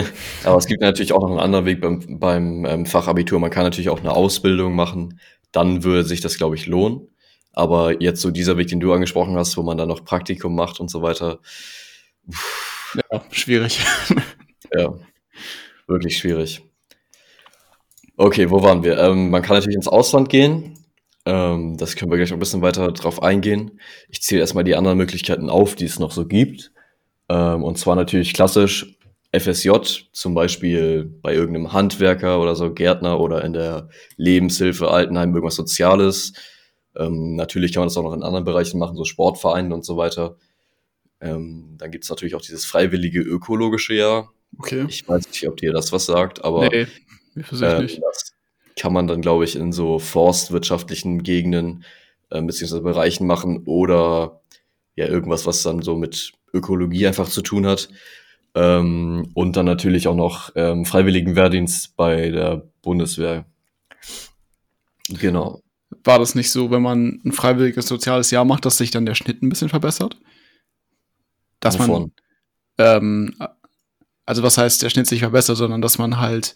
Aber 0.44 0.58
es 0.58 0.66
gibt 0.66 0.82
natürlich 0.82 1.14
auch 1.14 1.22
noch 1.22 1.30
einen 1.30 1.40
anderen 1.40 1.66
Weg 1.66 1.82
beim, 1.82 2.20
beim 2.20 2.66
ähm, 2.66 2.86
Fachabitur. 2.88 3.40
Man 3.40 3.52
kann 3.52 3.64
natürlich 3.64 3.90
auch 3.90 4.00
eine 4.00 4.12
Ausbildung 4.12 4.74
machen. 4.74 5.20
Dann 5.52 5.84
würde 5.84 6.04
sich 6.04 6.22
das, 6.22 6.38
glaube 6.38 6.56
ich, 6.56 6.66
lohnen. 6.66 7.10
Aber 7.54 8.02
jetzt 8.02 8.22
so 8.22 8.32
dieser 8.32 8.58
Weg, 8.58 8.70
den 8.70 8.80
du 8.80 8.92
angesprochen 8.92 9.36
hast, 9.36 9.56
wo 9.56 9.64
man 9.64 9.78
dann 9.78 9.88
noch 9.88 10.04
Praktikum 10.04 10.56
macht 10.56 10.80
und 10.80 10.90
so 10.90 11.02
weiter. 11.04 11.40
Ja, 13.12 13.24
schwierig. 13.32 13.80
ja 14.74 14.96
wirklich 15.88 16.18
schwierig. 16.18 16.64
Okay, 18.18 18.50
wo 18.50 18.64
waren 18.64 18.84
wir? 18.84 18.98
Ähm, 18.98 19.30
man 19.30 19.42
kann 19.42 19.58
natürlich 19.58 19.76
ins 19.76 19.88
Ausland 19.88 20.30
gehen. 20.30 20.78
Ähm, 21.26 21.78
das 21.78 21.96
können 21.96 22.12
wir 22.12 22.18
gleich 22.18 22.30
noch 22.30 22.38
ein 22.38 22.40
bisschen 22.40 22.62
weiter 22.62 22.92
drauf 22.92 23.22
eingehen. 23.22 23.80
Ich 24.10 24.22
zähle 24.22 24.42
erstmal 24.42 24.64
die 24.64 24.76
anderen 24.76 24.98
Möglichkeiten 24.98 25.50
auf, 25.50 25.76
die 25.76 25.86
es 25.86 26.00
noch 26.00 26.12
so 26.12 26.26
gibt. 26.26 26.72
Ähm, 27.30 27.64
und 27.64 27.78
zwar 27.78 27.96
natürlich 27.96 28.34
klassisch 28.34 28.96
FSJ, 29.38 29.72
zum 30.14 30.34
Beispiel 30.34 31.04
bei 31.22 31.34
irgendeinem 31.34 31.74
Handwerker 31.74 32.40
oder 32.40 32.56
so, 32.56 32.74
Gärtner 32.74 33.20
oder 33.20 33.44
in 33.44 33.54
der 33.54 33.90
Lebenshilfe, 34.18 34.90
Altenheim, 34.90 35.30
irgendwas 35.34 35.56
Soziales. 35.56 36.34
Ähm, 36.96 37.36
natürlich 37.36 37.74
kann 37.74 37.82
man 37.82 37.90
das 37.90 37.98
auch 37.98 38.04
noch 38.04 38.14
in 38.14 38.24
anderen 38.24 38.46
Bereichen 38.46 38.80
machen, 38.80 38.96
so 38.96 39.04
Sportvereinen 39.04 39.74
und 39.74 39.84
so 39.84 39.98
weiter. 39.98 40.38
Ähm, 41.20 41.76
dann 41.78 41.92
gibt 41.92 42.06
es 42.06 42.10
natürlich 42.10 42.36
auch 42.36 42.42
dieses 42.42 42.66
freiwillige 42.66 43.20
ökologische 43.20 43.96
Jahr. 43.96 44.32
Okay. 44.58 44.86
Ich 44.88 45.08
weiß 45.08 45.28
nicht, 45.28 45.48
ob 45.48 45.58
dir 45.58 45.74
das 45.74 45.92
was 45.92 46.06
sagt, 46.06 46.44
aber 46.44 46.70
nee, 46.70 46.88
äh, 47.36 48.00
das 48.00 48.34
kann 48.80 48.94
man 48.94 49.08
dann, 49.08 49.22
glaube 49.22 49.46
ich, 49.46 49.56
in 49.56 49.72
so 49.72 50.00
forstwirtschaftlichen 50.00 51.24
Gegenden 51.24 51.84
äh, 52.30 52.42
beziehungsweise 52.42 52.82
Bereichen 52.82 53.28
machen 53.28 53.64
oder 53.66 54.42
ja 54.96 55.08
irgendwas, 55.08 55.46
was 55.46 55.64
dann 55.64 55.82
so 55.82 55.96
mit 55.96 56.34
Ökologie 56.54 57.08
einfach 57.08 57.30
zu 57.30 57.42
tun 57.42 57.66
hat. 57.66 57.90
Ähm, 58.54 59.32
und 59.34 59.58
dann 59.58 59.66
natürlich 59.66 60.08
auch 60.08 60.16
noch 60.16 60.52
ähm, 60.56 60.86
freiwilligen 60.86 61.36
Wehrdienst 61.36 61.96
bei 61.98 62.30
der 62.30 62.70
Bundeswehr. 62.82 63.46
Genau. 65.10 65.62
War 66.04 66.20
das 66.20 66.36
nicht 66.36 66.52
so, 66.52 66.72
wenn 66.72 66.82
man 66.82 67.22
ein 67.26 67.32
freiwilliges 67.34 67.88
soziales 67.88 68.32
Jahr 68.32 68.46
macht, 68.46 68.66
dass 68.66 68.78
sich 68.78 68.92
dann 68.92 69.06
der 69.06 69.16
Schnitt 69.16 69.42
ein 69.42 69.50
bisschen 69.50 69.70
verbessert? 69.70 70.18
Dass 71.60 71.80
Wovon? 71.80 72.02
man 72.02 72.12
ähm, 72.78 73.36
also 74.26 74.44
was 74.44 74.58
heißt, 74.58 74.84
der 74.84 74.90
Schnitt 74.90 75.08
sich 75.08 75.20
verbessert, 75.20 75.58
sondern 75.58 75.82
dass 75.82 75.98
man 75.98 76.20
halt, 76.20 76.56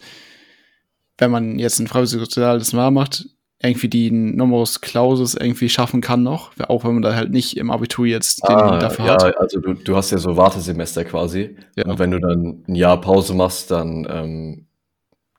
wenn 1.18 1.30
man 1.30 1.58
jetzt 1.58 1.78
ein 1.78 1.86
freiwilliges 1.86 2.20
soziales 2.20 2.72
Jahr 2.72 2.90
macht, 2.90 3.26
irgendwie 3.62 3.88
die 3.88 4.10
Numerus 4.10 4.80
Clausus 4.80 5.34
irgendwie 5.34 5.68
schaffen 5.68 6.00
kann 6.00 6.22
noch, 6.22 6.52
auch 6.68 6.84
wenn 6.84 6.94
man 6.94 7.02
da 7.02 7.14
halt 7.14 7.30
nicht 7.30 7.58
im 7.58 7.70
Abitur 7.70 8.06
jetzt 8.06 8.42
den 8.48 8.56
ah, 8.56 8.78
dafür 8.78 9.04
ja, 9.04 9.12
hat. 9.12 9.36
also 9.36 9.60
du, 9.60 9.74
du 9.74 9.96
hast 9.96 10.10
ja 10.10 10.18
so 10.18 10.36
Wartesemester 10.36 11.04
quasi. 11.04 11.56
Ja. 11.76 11.84
Und 11.84 11.98
wenn 11.98 12.10
du 12.10 12.18
dann 12.20 12.64
ein 12.66 12.74
Jahr 12.74 12.98
Pause 13.00 13.34
machst, 13.34 13.70
dann 13.70 14.06
ähm, 14.10 14.66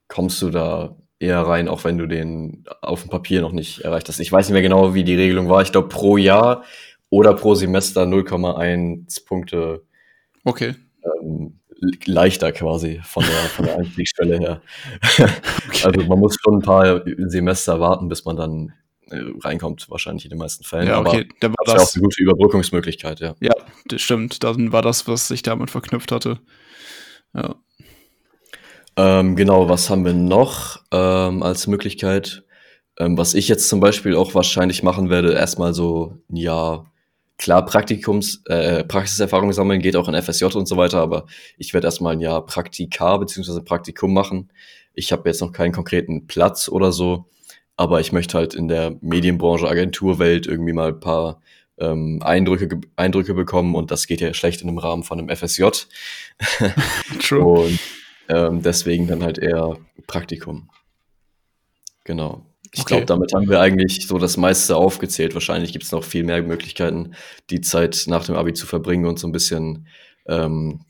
kommst 0.08 0.40
du 0.42 0.52
da 0.52 0.96
eher 1.18 1.42
rein, 1.42 1.68
auch 1.68 1.84
wenn 1.84 1.98
du 1.98 2.08
den 2.08 2.64
auf 2.82 3.02
dem 3.02 3.10
Papier 3.10 3.42
noch 3.42 3.54
nicht 3.54 3.80
erreicht 3.82 4.08
hast. 4.08 4.20
Ich 4.20 4.32
weiß 4.32 4.48
nicht 4.48 4.54
mehr 4.54 4.62
genau, 4.62 4.94
wie 4.94 5.04
die 5.04 5.16
Regelung 5.16 5.50
war. 5.50 5.64
Ich 5.64 5.72
glaube, 5.72 5.88
pro 5.88 6.18
Jahr 6.18 6.64
oder 7.10 7.34
pro 7.34 7.56
Semester 7.56 8.04
0,1 8.04 9.26
Punkte. 9.26 9.84
Okay. 10.44 10.76
Ähm, 11.04 11.60
leichter 12.06 12.52
quasi 12.52 13.02
von 13.04 13.24
der, 13.24 13.50
von 13.50 13.66
der 13.66 13.78
Einstiegsschwelle 13.80 14.40
her. 14.40 14.62
Okay. 15.04 15.28
Also 15.84 16.04
man 16.08 16.20
muss 16.20 16.38
schon 16.42 16.56
ein 16.56 16.62
paar 16.62 17.04
Semester 17.18 17.80
warten, 17.80 18.08
bis 18.08 18.26
man 18.26 18.36
dann 18.36 18.74
äh, 19.10 19.20
reinkommt, 19.44 19.90
wahrscheinlich 19.90 20.26
in 20.26 20.30
den 20.30 20.40
meisten 20.40 20.64
Fällen. 20.64 20.88
Ja, 20.88 21.00
okay, 21.00 21.22
Aber 21.22 21.26
dann 21.40 21.52
war 21.52 21.66
das, 21.66 21.74
ist 21.74 21.80
ja 21.80 21.86
auch 21.86 21.96
eine 21.96 22.04
gute 22.04 22.22
Überbrückungsmöglichkeit, 22.24 23.20
ja. 23.20 23.36
Ja, 23.40 23.54
das 23.86 24.02
stimmt. 24.02 24.44
Dann 24.44 24.72
war 24.72 24.82
das, 24.82 25.08
was 25.08 25.28
sich 25.28 25.42
damit 25.42 25.70
verknüpft 25.70 26.12
hatte. 26.12 26.40
Ja. 27.34 27.56
Ähm, 28.98 29.36
genau, 29.36 29.70
was 29.70 29.90
haben 29.90 30.06
wir 30.06 30.14
noch 30.14 30.82
ähm, 30.92 31.44
als 31.44 31.68
Möglichkeit? 31.68 32.44
Ähm, 33.00 33.18
was 33.18 33.34
ich 33.34 33.48
jetzt 33.48 33.70
zum 33.70 33.80
Beispiel 33.80 34.16
auch 34.16 34.36
wahrscheinlich 34.36 34.84
machen 34.84 35.10
werde, 35.10 35.34
erstmal 35.34 35.74
so 35.74 36.18
ein 36.30 36.36
Jahr 36.36 36.91
klar 37.42 37.66
Praktikums, 37.66 38.44
äh, 38.46 38.84
Praxiserfahrung 38.84 39.52
sammeln, 39.52 39.82
geht 39.82 39.96
auch 39.96 40.08
in 40.08 40.14
FSJ 40.14 40.46
und 40.56 40.68
so 40.68 40.78
weiter, 40.78 41.00
aber 41.00 41.26
ich 41.58 41.74
werde 41.74 41.88
erstmal 41.88 42.14
ein 42.14 42.22
Jahr 42.22 42.46
Praktika 42.46 43.18
bzw. 43.18 43.62
Praktikum 43.62 44.14
machen. 44.14 44.52
Ich 44.94 45.12
habe 45.12 45.28
jetzt 45.28 45.42
noch 45.42 45.52
keinen 45.52 45.72
konkreten 45.72 46.28
Platz 46.28 46.70
oder 46.70 46.92
so, 46.92 47.26
aber 47.76 48.00
ich 48.00 48.12
möchte 48.12 48.38
halt 48.38 48.54
in 48.54 48.68
der 48.68 48.96
Medienbranche, 49.02 49.68
Agenturwelt 49.68 50.46
irgendwie 50.46 50.74
mal 50.74 50.90
ein 50.90 51.00
paar 51.00 51.42
ähm, 51.80 52.20
Eindrücke, 52.22 52.80
Eindrücke 52.96 53.34
bekommen 53.34 53.74
und 53.74 53.90
das 53.90 54.06
geht 54.06 54.22
ja 54.22 54.36
schlecht 54.36 54.62
in 54.62 54.70
einem 54.70 54.78
Rahmen 54.78 55.04
von 55.04 55.18
einem 55.18 55.36
FSJ. 55.36 55.64
True. 57.20 57.44
Und 57.44 57.80
ähm, 58.30 58.62
deswegen 58.62 59.08
dann 59.08 59.24
halt 59.24 59.40
eher 59.40 59.78
Praktikum. 60.06 60.70
Genau. 62.04 62.46
Ich 62.74 62.82
okay. 62.82 62.96
glaube, 62.96 63.06
damit 63.06 63.34
haben 63.34 63.50
wir 63.50 63.60
eigentlich 63.60 64.08
so 64.08 64.18
das 64.18 64.38
meiste 64.38 64.78
aufgezählt. 64.78 65.34
Wahrscheinlich 65.34 65.74
gibt 65.74 65.84
es 65.84 65.92
noch 65.92 66.06
viel 66.06 66.24
mehr 66.24 66.42
Möglichkeiten, 66.42 67.16
die 67.50 67.62
Zeit 67.62 68.06
nach 68.08 68.26
dem 68.26 68.36
Abi 68.36 68.54
zu 68.54 68.66
verbringen 68.66 69.06
und 69.06 69.20
so 69.20 69.28
ein 69.28 69.34
bisschen 69.34 69.88
ähm, 70.26 70.86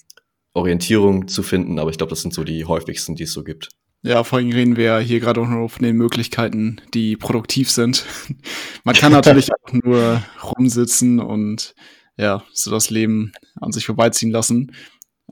Orientierung 0.53 1.27
zu 1.27 1.43
finden, 1.43 1.79
aber 1.79 1.89
ich 1.89 1.97
glaube, 1.97 2.11
das 2.11 2.21
sind 2.21 2.33
so 2.33 2.43
die 2.43 2.65
häufigsten, 2.65 3.15
die 3.15 3.23
es 3.23 3.33
so 3.33 3.43
gibt. 3.43 3.69
Ja, 4.03 4.23
vor 4.23 4.39
allem 4.39 4.51
reden 4.51 4.77
wir 4.77 4.97
hier 4.99 5.19
gerade 5.19 5.41
auch 5.41 5.47
nur 5.47 5.69
von 5.69 5.83
den 5.83 5.95
Möglichkeiten, 5.95 6.81
die 6.93 7.15
produktiv 7.15 7.69
sind. 7.69 8.05
Man 8.83 8.95
kann 8.95 9.11
natürlich 9.11 9.49
auch 9.63 9.73
nur 9.73 10.23
rumsitzen 10.43 11.19
und 11.19 11.75
ja, 12.17 12.43
so 12.51 12.71
das 12.71 12.89
Leben 12.89 13.31
an 13.59 13.71
sich 13.71 13.85
vorbeiziehen 13.85 14.31
lassen. 14.31 14.71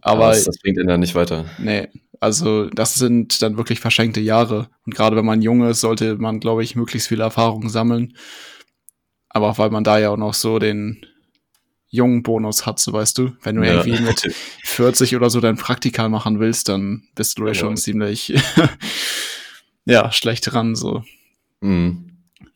Aber 0.01 0.29
das, 0.29 0.45
das 0.45 0.59
bringt 0.59 0.77
ihn 0.77 0.87
ja 0.87 0.97
nicht 0.97 1.15
weiter. 1.15 1.45
Nee, 1.57 1.87
also 2.19 2.65
das 2.69 2.95
sind 2.95 3.41
dann 3.41 3.57
wirklich 3.57 3.79
verschenkte 3.79 4.19
Jahre. 4.19 4.69
Und 4.85 4.95
gerade 4.95 5.15
wenn 5.15 5.25
man 5.25 5.41
jung 5.41 5.63
ist, 5.67 5.81
sollte 5.81 6.17
man, 6.17 6.39
glaube 6.39 6.63
ich, 6.63 6.75
möglichst 6.75 7.07
viele 7.07 7.23
Erfahrungen 7.23 7.69
sammeln. 7.69 8.15
Aber 9.29 9.49
auch 9.49 9.57
weil 9.57 9.69
man 9.69 9.83
da 9.83 9.99
ja 9.99 10.09
auch 10.09 10.17
noch 10.17 10.33
so 10.33 10.59
den 10.59 11.05
jungen 11.87 12.23
Bonus 12.23 12.65
hat, 12.65 12.79
so 12.79 12.93
weißt 12.93 13.17
du. 13.17 13.31
Wenn 13.41 13.55
du 13.55 13.65
ja. 13.65 13.83
irgendwie 13.83 14.01
mit 14.01 14.21
40 14.63 15.15
oder 15.15 15.29
so 15.29 15.39
dein 15.39 15.57
Praktika 15.57 16.09
machen 16.09 16.39
willst, 16.39 16.69
dann 16.69 17.03
bist 17.15 17.39
du 17.39 17.47
ja 17.47 17.53
schon 17.53 17.77
ziemlich 17.77 18.33
ja, 19.85 20.11
schlecht 20.11 20.51
dran. 20.51 20.75
So. 20.75 21.03
Mhm. 21.61 22.09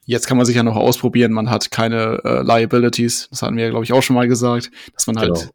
Jetzt 0.05 0.27
kann 0.27 0.37
man 0.37 0.45
sich 0.45 0.57
ja 0.57 0.63
noch 0.63 0.75
ausprobieren, 0.75 1.31
man 1.31 1.49
hat 1.49 1.71
keine 1.71 2.19
äh, 2.25 2.41
Liabilities, 2.41 3.29
das 3.29 3.41
hatten 3.41 3.55
wir 3.55 3.63
ja, 3.63 3.69
glaube 3.69 3.85
ich, 3.85 3.93
auch 3.93 4.03
schon 4.03 4.15
mal 4.15 4.27
gesagt, 4.27 4.69
dass 4.93 5.07
man 5.07 5.17
halt. 5.17 5.51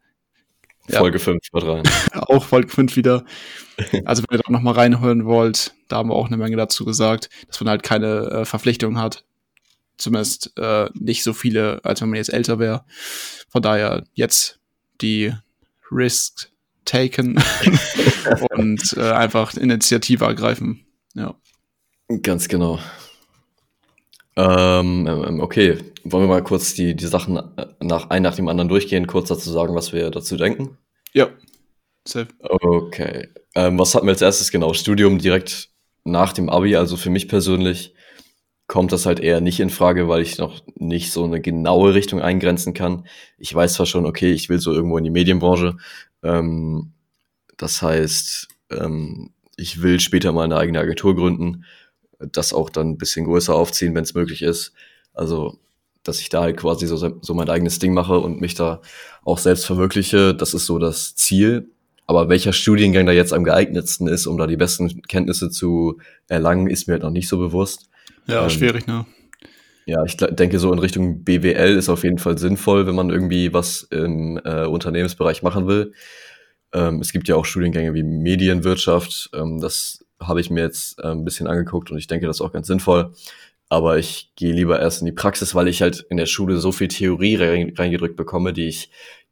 Ja, 0.89 0.99
Folge 0.99 1.19
5 1.19 1.39
wird 1.51 1.65
rein. 1.65 1.83
auch 2.13 2.43
Folge 2.43 2.69
5 2.69 2.95
wieder. 2.95 3.23
Also, 4.05 4.23
wenn 4.23 4.37
ihr 4.37 4.43
da 4.43 4.51
nochmal 4.51 4.73
reinhören 4.73 5.25
wollt, 5.25 5.73
da 5.87 5.97
haben 5.97 6.09
wir 6.09 6.15
auch 6.15 6.27
eine 6.27 6.37
Menge 6.37 6.57
dazu 6.57 6.85
gesagt, 6.85 7.29
dass 7.47 7.59
man 7.59 7.69
halt 7.69 7.83
keine 7.83 8.29
äh, 8.29 8.45
Verpflichtung 8.45 8.97
hat. 8.97 9.23
Zumindest 9.97 10.53
äh, 10.57 10.89
nicht 10.93 11.23
so 11.23 11.33
viele, 11.33 11.81
als 11.83 12.01
wenn 12.01 12.09
man 12.09 12.17
jetzt 12.17 12.33
älter 12.33 12.59
wäre. 12.59 12.85
Von 13.49 13.61
daher 13.61 14.03
jetzt 14.13 14.59
die 15.01 15.33
Risks 15.91 16.51
taken 16.85 17.41
und 18.51 18.93
äh, 18.97 19.11
einfach 19.11 19.53
Initiative 19.55 20.25
ergreifen. 20.25 20.85
Ja. 21.13 21.35
Ganz 22.23 22.47
genau. 22.47 22.79
Ähm, 24.35 25.05
ähm, 25.05 25.41
okay, 25.41 25.77
wollen 26.03 26.23
wir 26.23 26.29
mal 26.29 26.43
kurz 26.43 26.73
die, 26.73 26.95
die 26.95 27.07
Sachen 27.07 27.37
äh, 27.37 27.67
nach 27.81 28.09
ein 28.09 28.23
nach 28.23 28.35
dem 28.35 28.47
anderen 28.47 28.69
durchgehen, 28.69 29.05
kurz 29.05 29.27
dazu 29.27 29.51
sagen, 29.51 29.75
was 29.75 29.91
wir 29.91 30.09
dazu 30.11 30.37
denken? 30.37 30.77
Ja. 31.13 31.29
Safe. 32.07 32.27
Okay. 32.39 33.27
Ähm, 33.55 33.77
was 33.77 33.93
hatten 33.93 34.05
wir 34.07 34.11
als 34.11 34.21
erstes 34.21 34.51
genau? 34.51 34.73
Studium 34.73 35.19
direkt 35.19 35.69
nach 36.03 36.33
dem 36.33 36.49
Abi, 36.49 36.75
also 36.75 36.97
für 36.97 37.09
mich 37.09 37.27
persönlich 37.27 37.93
kommt 38.67 38.91
das 38.91 39.07
halt 39.07 39.19
eher 39.19 39.41
nicht 39.41 39.59
in 39.59 39.71
Frage, 39.71 40.07
weil 40.07 40.21
ich 40.21 40.37
noch 40.37 40.61
nicht 40.75 41.11
so 41.11 41.23
eine 41.23 41.41
genaue 41.41 41.95
Richtung 41.95 42.21
eingrenzen 42.21 42.75
kann. 42.75 43.07
Ich 43.39 43.53
weiß 43.53 43.73
zwar 43.73 43.87
schon, 43.87 44.05
okay, 44.05 44.31
ich 44.31 44.47
will 44.47 44.59
so 44.59 44.71
irgendwo 44.71 44.97
in 44.99 45.03
die 45.03 45.09
Medienbranche. 45.09 45.77
Ähm, 46.21 46.93
das 47.57 47.81
heißt, 47.81 48.47
ähm, 48.71 49.31
ich 49.57 49.81
will 49.81 49.99
später 49.99 50.31
mal 50.31 50.43
eine 50.43 50.57
eigene 50.57 50.79
Agentur 50.79 51.15
gründen, 51.15 51.65
das 52.19 52.53
auch 52.53 52.69
dann 52.69 52.91
ein 52.91 52.97
bisschen 52.97 53.25
größer 53.25 53.55
aufziehen, 53.55 53.95
wenn 53.95 54.03
es 54.03 54.13
möglich 54.13 54.43
ist. 54.43 54.73
Also, 55.13 55.57
dass 56.03 56.19
ich 56.19 56.29
da 56.29 56.41
halt 56.41 56.57
quasi 56.57 56.87
so, 56.87 56.97
so 57.21 57.33
mein 57.33 57.49
eigenes 57.49 57.79
Ding 57.79 57.93
mache 57.93 58.19
und 58.19 58.41
mich 58.41 58.55
da 58.55 58.81
auch 59.23 59.37
selbst 59.37 59.65
verwirkliche, 59.65 60.33
das 60.33 60.53
ist 60.53 60.65
so 60.65 60.79
das 60.79 61.15
Ziel. 61.15 61.69
Aber 62.07 62.27
welcher 62.27 62.53
Studiengang 62.53 63.05
da 63.05 63.11
jetzt 63.11 63.33
am 63.33 63.43
geeignetsten 63.43 64.07
ist, 64.07 64.25
um 64.25 64.37
da 64.37 64.47
die 64.47 64.57
besten 64.57 65.03
Kenntnisse 65.03 65.49
zu 65.51 65.99
erlangen, 66.27 66.67
ist 66.67 66.87
mir 66.87 66.93
halt 66.93 67.03
noch 67.03 67.11
nicht 67.11 67.27
so 67.27 67.37
bewusst. 67.37 67.89
Ja, 68.25 68.43
ähm, 68.43 68.49
schwierig, 68.49 68.87
ne? 68.87 69.05
Ja, 69.85 70.03
ich 70.03 70.17
denke, 70.17 70.59
so 70.59 70.71
in 70.71 70.79
Richtung 70.79 71.23
BWL 71.23 71.75
ist 71.75 71.89
auf 71.89 72.03
jeden 72.03 72.19
Fall 72.19 72.37
sinnvoll, 72.37 72.85
wenn 72.85 72.95
man 72.95 73.09
irgendwie 73.09 73.53
was 73.53 73.83
im 73.83 74.39
äh, 74.43 74.65
Unternehmensbereich 74.65 75.41
machen 75.41 75.67
will. 75.67 75.93
Ähm, 76.73 76.99
es 76.99 77.11
gibt 77.11 77.27
ja 77.27 77.35
auch 77.35 77.45
Studiengänge 77.45 77.93
wie 77.93 78.03
Medienwirtschaft. 78.03 79.31
Ähm, 79.33 79.59
das 79.59 80.05
habe 80.19 80.41
ich 80.41 80.49
mir 80.49 80.61
jetzt 80.61 80.99
äh, 80.99 81.07
ein 81.07 81.25
bisschen 81.25 81.47
angeguckt 81.47 81.91
und 81.91 81.97
ich 81.97 82.07
denke, 82.07 82.27
das 82.27 82.37
ist 82.37 82.41
auch 82.41 82.51
ganz 82.51 82.67
sinnvoll. 82.67 83.13
Aber 83.69 83.97
ich 83.97 84.31
gehe 84.35 84.53
lieber 84.53 84.79
erst 84.79 85.01
in 85.01 85.05
die 85.05 85.11
Praxis, 85.11 85.53
weil 85.55 85.67
ich 85.67 85.81
halt 85.81 86.05
in 86.09 86.17
der 86.17 86.25
Schule 86.25 86.57
so 86.57 86.71
viel 86.71 86.87
Theorie 86.87 87.35
reingedrückt 87.35 88.15
bekomme, 88.15 88.51
die 88.51 88.67
ich 88.67 88.89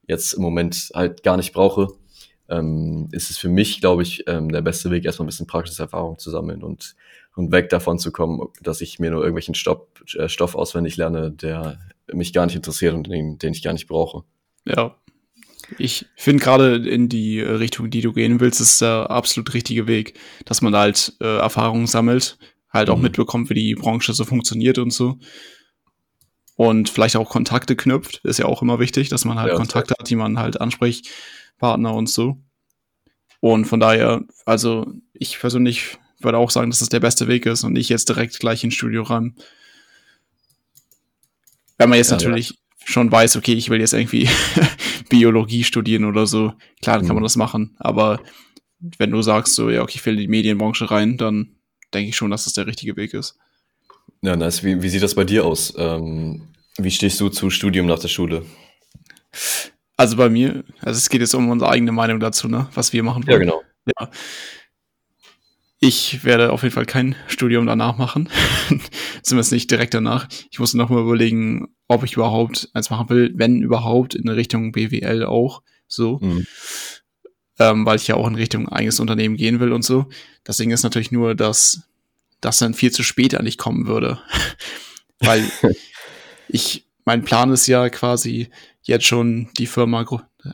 jetzt 0.08 0.34
im 0.34 0.44
Moment 0.44 0.92
halt 0.94 1.24
gar 1.24 1.38
nicht 1.38 1.54
brauche. 1.54 1.88
Ähm, 2.50 3.10
ist 3.12 3.30
es 3.30 3.38
für 3.38 3.50
mich, 3.50 3.82
glaube 3.82 4.04
ich, 4.04 4.24
ähm, 4.28 4.52
der 4.52 4.62
beste 4.62 4.90
Weg, 4.92 5.06
erstmal 5.06 5.26
ein 5.26 5.30
bisschen 5.30 5.48
Praxiserfahrung 5.48 6.18
zu 6.18 6.30
sammeln 6.30 6.64
und 6.64 6.96
und 7.38 7.52
weg 7.52 7.70
davon 7.70 8.00
zu 8.00 8.12
kommen, 8.12 8.42
dass 8.62 8.82
ich 8.82 9.00
mir 9.00 9.12
nur 9.12 9.22
irgendwelchen 9.22 9.54
Stoff, 9.54 9.82
äh, 10.16 10.28
Stoff 10.28 10.56
auswendig 10.56 10.98
lerne, 10.98 11.32
der 11.32 11.78
mich 12.12 12.34
gar 12.34 12.46
nicht 12.46 12.56
interessiert 12.56 12.96
und 12.96 13.08
den, 13.08 13.38
den 13.38 13.54
ich 13.54 13.62
gar 13.62 13.74
nicht 13.74 13.88
brauche. 13.88 14.24
Ja. 14.66 14.96
Ich 15.78 16.06
finde 16.16 16.44
gerade 16.44 16.76
in 16.78 17.10
die 17.10 17.42
Richtung, 17.42 17.90
die 17.90 18.02
du 18.02 18.14
gehen 18.14 18.40
willst, 18.40 18.62
ist 18.62 18.82
der 18.82 19.12
absolut 19.12 19.54
richtige 19.54 19.86
Weg, 19.86 20.18
dass 20.46 20.62
man 20.62 20.76
halt 20.76 21.14
äh, 21.20 21.38
Erfahrungen 21.38 21.88
sammelt, 21.88 22.38
halt 22.70 22.90
auch 22.90 22.98
mhm. 22.98 23.04
mitbekommt, 23.04 23.50
wie 23.50 23.56
die 23.56 23.76
Branche 23.76 24.14
so 24.14 24.26
funktioniert 24.26 24.78
und 24.78 24.92
so. 24.92 25.18
Und 26.56 26.90
vielleicht 26.90 27.16
auch 27.16 27.30
Kontakte 27.30 27.76
knüpft, 27.76 28.22
ist 28.24 28.40
ja 28.40 28.46
auch 28.46 28.62
immer 28.62 28.80
wichtig, 28.80 29.10
dass 29.10 29.26
man 29.26 29.40
halt 29.40 29.52
ja, 29.52 29.58
Kontakte 29.58 29.96
hat, 29.98 30.10
die 30.10 30.16
man 30.16 30.40
halt 30.40 30.60
anspricht, 30.60 31.08
Partner 31.60 31.94
und 31.94 32.10
so. 32.10 32.38
Und 33.40 33.66
von 33.66 33.80
daher, 33.80 34.24
also 34.46 34.92
ich 35.14 35.40
persönlich 35.40 35.98
würde 36.20 36.40
auch 36.40 36.50
sagen, 36.50 36.72
dass 36.72 36.80
das 36.80 36.90
der 36.90 37.00
beste 37.00 37.28
Weg 37.28 37.46
ist 37.46 37.64
und 37.64 37.74
nicht 37.74 37.90
jetzt 37.90 38.10
direkt 38.10 38.40
gleich 38.40 38.64
ins 38.64 38.74
Studio 38.74 39.04
ran. 39.04 39.36
Wenn 41.78 41.90
man 41.90 42.00
jetzt 42.00 42.10
ja, 42.10 42.18
natürlich 42.18 42.50
ja. 42.50 42.56
schon 42.86 43.12
weiß, 43.12 43.36
okay, 43.36 43.54
ich 43.54 43.70
will 43.70 43.80
jetzt 43.80 43.94
irgendwie 43.94 44.28
Biologie 45.10 45.64
studieren 45.64 46.06
oder 46.06 46.26
so, 46.26 46.54
klar, 46.82 46.98
dann 46.98 47.06
kann 47.06 47.16
man 47.16 47.22
mhm. 47.22 47.26
das 47.26 47.36
machen. 47.36 47.76
Aber 47.78 48.20
wenn 48.98 49.12
du 49.12 49.22
sagst, 49.22 49.54
so, 49.54 49.70
ja, 49.70 49.84
okay, 49.84 49.94
ich 49.96 50.06
will 50.08 50.16
in 50.16 50.22
die 50.22 50.28
Medienbranche 50.28 50.90
rein, 50.90 51.18
dann 51.18 51.57
denke 51.94 52.10
ich 52.10 52.16
schon, 52.16 52.32
dass 52.32 52.46
das 52.46 52.54
der 52.54 52.68
richtige 52.68 52.96
Weg 52.96 53.14
ist. 53.14 53.38
Ja, 54.22 54.36
nice. 54.36 54.64
Wie, 54.64 54.82
wie 54.82 54.90
sieht 54.90 55.04
das 55.04 55.16
bei 55.16 55.24
dir 55.24 55.46
aus? 55.46 55.74
Ähm, 55.78 56.48
wie 56.78 56.92
stehst 56.92 57.20
du 57.20 57.30
zu 57.30 57.50
Studium 57.50 57.88
nach 57.88 58.00
der 58.00 58.08
Schule? 58.08 58.46
Also 59.96 60.16
bei 60.16 60.30
mir, 60.30 60.64
also 60.80 60.98
es 60.98 61.10
geht 61.10 61.22
jetzt 61.22 61.34
um 61.34 61.50
unsere 61.50 61.72
eigene 61.72 61.92
Meinung 61.92 62.20
dazu, 62.20 62.48
ne, 62.48 62.70
was 62.74 62.94
wir 62.94 63.04
machen 63.04 63.26
wollen. 63.26 63.34
Ja, 63.34 63.40
genau. 63.40 63.64
Ja. 63.86 64.12
Ich 65.80 66.24
werde 66.24 66.52
auf 66.52 66.64
jeden 66.64 66.74
Fall 66.74 66.86
kein 66.86 67.16
Studium 67.28 67.68
danach 67.68 67.98
machen. 67.98 68.30
Zumindest 69.22 69.52
nicht 69.52 69.70
direkt 69.70 69.94
danach. 69.94 70.28
Ich 70.50 70.60
muss 70.60 70.74
noch 70.74 70.90
mal 70.90 71.02
überlegen, 71.02 71.68
ob 71.88 72.04
ich 72.04 72.14
überhaupt 72.14 72.70
eins 72.74 72.90
machen 72.90 73.10
will, 73.10 73.32
wenn 73.36 73.62
überhaupt 73.62 74.16
in 74.16 74.28
Richtung 74.28 74.72
BWL 74.72 75.24
auch 75.24 75.62
so. 75.88 76.20
Mhm. 76.20 76.48
Ähm, 77.60 77.86
weil 77.86 77.96
ich 77.96 78.08
ja 78.08 78.16
auch 78.16 78.28
in 78.28 78.36
Richtung 78.36 78.70
eigenes 78.70 79.00
Unternehmen 79.00 79.36
gehen 79.36 79.60
will 79.60 79.74
und 79.74 79.84
so. 79.84 80.08
Das 80.44 80.58
Ding 80.58 80.72
ist 80.72 80.84
natürlich 80.84 81.12
nur, 81.12 81.34
dass 81.34 81.82
das 82.40 82.60
dann 82.60 82.74
viel 82.74 82.92
zu 82.92 83.04
spät 83.04 83.36
eigentlich 83.36 83.58
kommen 83.58 83.88
würde. 83.88 84.20
weil 85.20 85.44
ich, 86.48 86.86
mein 87.06 87.24
Plan 87.24 87.52
ist 87.52 87.68
ja 87.68 87.90
quasi 87.90 88.50
jetzt 88.84 89.06
schon 89.06 89.50
die 89.58 89.68
Firma 89.68 90.06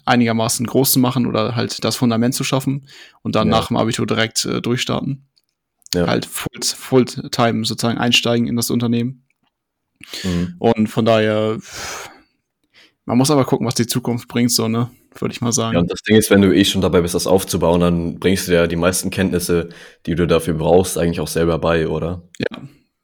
einigermaßen 0.06 0.66
groß 0.66 0.94
zu 0.94 1.00
machen 1.00 1.28
oder 1.28 1.56
halt 1.56 1.84
das 1.84 1.96
Fundament 1.96 2.34
zu 2.34 2.44
schaffen 2.44 2.88
und 3.22 3.36
dann 3.36 3.48
ja. 3.50 3.58
nach 3.58 3.68
dem 3.68 3.78
Abitur 3.78 4.08
direkt 4.08 4.46
äh, 4.46 4.62
durchstarten. 4.62 5.28
Ja. 5.94 6.08
Halt 6.08 6.26
Full, 6.26 6.64
Fulltime 6.64 7.66
sozusagen 7.66 8.00
einsteigen 8.00 8.48
in 8.48 8.56
das 8.56 8.72
Unternehmen. 8.72 9.26
Mhm. 10.24 10.56
Und 10.58 10.88
von 10.88 11.06
daher, 11.06 11.60
man 13.06 13.18
muss 13.18 13.32
aber 13.32 13.46
gucken, 13.46 13.68
was 13.68 13.76
die 13.76 13.88
Zukunft 13.88 14.28
bringt, 14.28 14.52
so, 14.52 14.68
ne? 14.68 14.90
Würde 15.20 15.34
ich 15.34 15.42
mal 15.42 15.52
sagen. 15.52 15.76
Ja, 15.76 15.80
und 15.80 15.92
das 15.92 16.02
Ding 16.02 16.18
ist, 16.18 16.32
wenn 16.32 16.42
du 16.42 16.56
eh 16.56 16.66
schon 16.66 16.82
dabei 16.82 17.02
bist, 17.02 17.14
das 17.14 17.28
aufzubauen, 17.28 17.82
dann 17.82 18.20
bringst 18.20 18.48
du 18.48 18.54
ja 18.54 18.66
die 18.66 18.76
meisten 18.76 19.12
Kenntnisse, 19.12 19.70
die 20.06 20.16
du 20.16 20.26
dafür 20.26 20.56
brauchst, 20.56 20.98
eigentlich 20.98 21.20
auch 21.20 21.28
selber 21.28 21.60
bei, 21.60 21.88
oder? 21.88 22.24
Ja, 22.40 22.62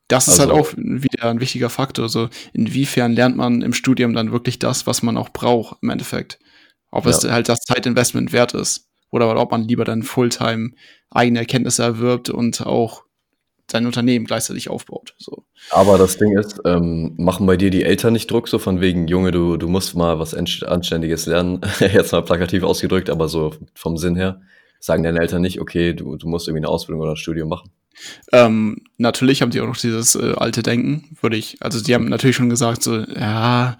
das 0.10 0.28
ist 0.28 0.40
halt 0.40 0.50
also, 0.50 0.64
halt 0.64 0.74
auch 0.74 0.78
wieder 0.78 1.30
ein 1.30 1.40
wichtiger 1.40 1.70
Faktor. 1.70 2.04
Also 2.06 2.30
inwiefern 2.52 3.14
lernt 3.14 3.38
man 3.38 3.62
im 3.62 3.74
Studium 3.74 4.14
dann 4.14 4.32
wirklich 4.32 4.58
das, 4.58 4.88
was 4.88 5.04
man 5.04 5.18
auch 5.18 5.30
braucht 5.30 5.78
im 5.84 5.92
Endeffekt? 5.92 6.40
Ob 6.90 7.06
ja. 7.06 7.12
es 7.12 7.24
halt 7.24 7.48
das 7.48 7.62
Zeitinvestment 7.62 8.34
wert 8.34 8.56
ist. 8.56 8.88
Oder 9.12 9.40
ob 9.40 9.52
man 9.52 9.68
lieber 9.68 9.86
dann 9.86 10.04
Fulltime 10.04 10.72
eigene 11.12 11.40
Erkenntnisse 11.40 11.84
erwirbt 11.84 12.30
und 12.30 12.66
auch 12.66 13.04
sein 13.72 13.86
Unternehmen 13.86 14.26
gleichzeitig 14.26 14.70
aufbaut. 14.70 15.14
So. 15.18 15.46
Aber 15.72 15.98
das 15.98 16.18
Ding 16.18 16.38
ist, 16.38 16.60
ähm, 16.66 17.14
machen 17.18 17.46
bei 17.46 17.58
dir 17.58 17.70
die 17.70 17.84
Eltern 17.84 18.14
nicht 18.14 18.30
Druck, 18.30 18.48
so 18.48 18.60
von 18.60 18.82
wegen, 18.82 19.08
Junge, 19.08 19.32
du, 19.32 19.58
du 19.58 19.68
musst 19.68 19.96
mal 19.96 20.20
was 20.20 20.34
Anständiges 20.34 21.26
lernen, 21.26 21.62
jetzt 21.80 22.12
mal 22.12 22.24
plakativ 22.24 22.64
ausgedrückt, 22.64 23.10
aber 23.10 23.28
so 23.28 23.54
vom 23.74 23.98
Sinn 23.98 24.16
her, 24.16 24.42
sagen 24.80 25.04
deine 25.04 25.20
Eltern 25.20 25.42
nicht, 25.42 25.60
okay, 25.60 25.94
du, 25.94 26.16
du 26.16 26.28
musst 26.28 26.48
irgendwie 26.48 26.66
eine 26.66 26.70
Ausbildung 26.70 27.02
oder 27.02 27.12
ein 27.12 27.18
Studium 27.18 27.50
machen. 27.50 27.70
Ähm, 28.32 28.78
natürlich 28.98 29.42
haben 29.42 29.52
die 29.52 29.60
auch 29.60 29.68
noch 29.68 29.78
dieses 29.78 30.16
äh, 30.16 30.34
alte 30.38 30.64
Denken, 30.64 31.18
würde 31.22 31.38
ich, 31.38 31.58
also 31.60 31.84
die 31.84 31.94
haben 31.94 32.08
natürlich 32.08 32.38
schon 32.38 32.50
gesagt, 32.50 32.82
so, 32.84 32.98
ja, 32.98 33.78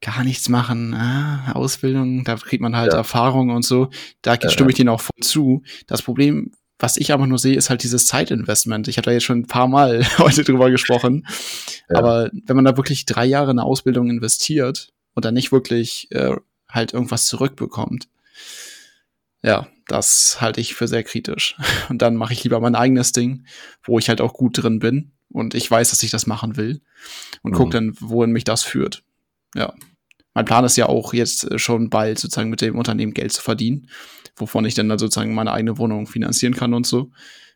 gar 0.00 0.24
nichts 0.24 0.48
machen, 0.48 0.94
ah, 0.94 1.52
Ausbildung, 1.52 2.24
da 2.24 2.36
kriegt 2.36 2.62
man 2.62 2.76
halt 2.76 2.92
ja. 2.92 2.98
Erfahrung 2.98 3.50
und 3.50 3.64
so. 3.64 3.90
Da 4.22 4.34
ja, 4.34 4.48
stimme 4.48 4.70
ich 4.70 4.76
denen 4.76 4.88
auch 4.88 5.00
voll 5.00 5.22
zu. 5.22 5.62
Das 5.86 6.00
Problem, 6.00 6.52
was 6.80 6.96
ich 6.96 7.12
aber 7.12 7.26
nur 7.26 7.38
sehe, 7.38 7.56
ist 7.56 7.70
halt 7.70 7.82
dieses 7.82 8.06
Zeitinvestment. 8.06 8.88
Ich 8.88 8.96
habe 8.96 9.04
da 9.04 9.12
jetzt 9.12 9.24
schon 9.24 9.40
ein 9.40 9.46
paar 9.46 9.68
Mal 9.68 10.04
heute 10.18 10.44
drüber 10.44 10.70
gesprochen. 10.70 11.26
Ja. 11.88 11.98
Aber 11.98 12.30
wenn 12.32 12.56
man 12.56 12.64
da 12.64 12.76
wirklich 12.76 13.04
drei 13.04 13.26
Jahre 13.26 13.52
in 13.52 13.58
eine 13.58 13.66
Ausbildung 13.66 14.08
investiert 14.08 14.92
und 15.14 15.24
dann 15.24 15.34
nicht 15.34 15.52
wirklich 15.52 16.10
äh, 16.10 16.34
halt 16.68 16.92
irgendwas 16.94 17.26
zurückbekommt, 17.26 18.08
ja, 19.42 19.68
das 19.86 20.40
halte 20.40 20.60
ich 20.60 20.74
für 20.74 20.88
sehr 20.88 21.02
kritisch. 21.02 21.56
Und 21.88 22.02
dann 22.02 22.14
mache 22.14 22.32
ich 22.34 22.44
lieber 22.44 22.60
mein 22.60 22.74
eigenes 22.74 23.12
Ding, 23.12 23.46
wo 23.82 23.98
ich 23.98 24.08
halt 24.08 24.20
auch 24.20 24.34
gut 24.34 24.62
drin 24.62 24.78
bin 24.78 25.12
und 25.32 25.54
ich 25.54 25.70
weiß, 25.70 25.90
dass 25.90 26.02
ich 26.02 26.10
das 26.10 26.26
machen 26.26 26.56
will 26.56 26.80
und 27.42 27.52
mhm. 27.52 27.56
gucke 27.56 27.70
dann, 27.70 27.94
wohin 28.00 28.32
mich 28.32 28.44
das 28.44 28.62
führt. 28.62 29.02
Ja. 29.54 29.74
Mein 30.40 30.46
Plan 30.46 30.64
ist 30.64 30.78
ja 30.78 30.86
auch 30.86 31.12
jetzt 31.12 31.60
schon 31.60 31.90
bald 31.90 32.18
sozusagen 32.18 32.48
mit 32.48 32.62
dem 32.62 32.78
Unternehmen 32.78 33.12
Geld 33.12 33.30
zu 33.30 33.42
verdienen, 33.42 33.90
wovon 34.36 34.64
ich 34.64 34.72
dann, 34.72 34.88
dann 34.88 34.98
sozusagen 34.98 35.34
meine 35.34 35.52
eigene 35.52 35.76
Wohnung 35.76 36.06
finanzieren 36.06 36.54
kann 36.54 36.72
und 36.72 36.86
so. 36.86 37.10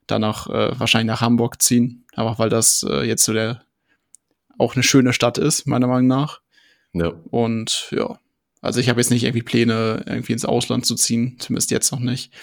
Danach 0.07 0.51
äh, 0.51 0.79
wahrscheinlich 0.79 1.07
nach 1.07 1.23
Hamburg 1.23 1.63
ziehen, 1.63 2.05
aber 2.15 2.39
weil 2.39 2.51
das 2.51 2.85
äh, 2.87 3.07
jetzt 3.07 3.25
so 3.25 3.33
der 3.33 3.63
auch 4.59 4.75
eine 4.75 4.83
schöne 4.83 5.15
Stadt 5.15 5.39
ist, 5.39 5.67
meiner 5.67 5.87
Meinung 5.87 6.09
nach. 6.09 6.43
Ja. 6.93 7.15
Und 7.31 7.89
ja, 7.91 8.19
also 8.61 8.81
ich 8.81 8.91
habe 8.91 9.01
jetzt 9.01 9.09
nicht 9.09 9.25
irgendwie 9.25 9.43
Pläne, 9.43 10.05
irgendwie 10.05 10.35
ins 10.35 10.45
Ausland 10.45 10.85
zu 10.85 10.95
ziehen, 10.95 11.37
zumindest 11.39 11.71
jetzt 11.71 11.91
noch 11.91 12.01
nicht. 12.01 12.35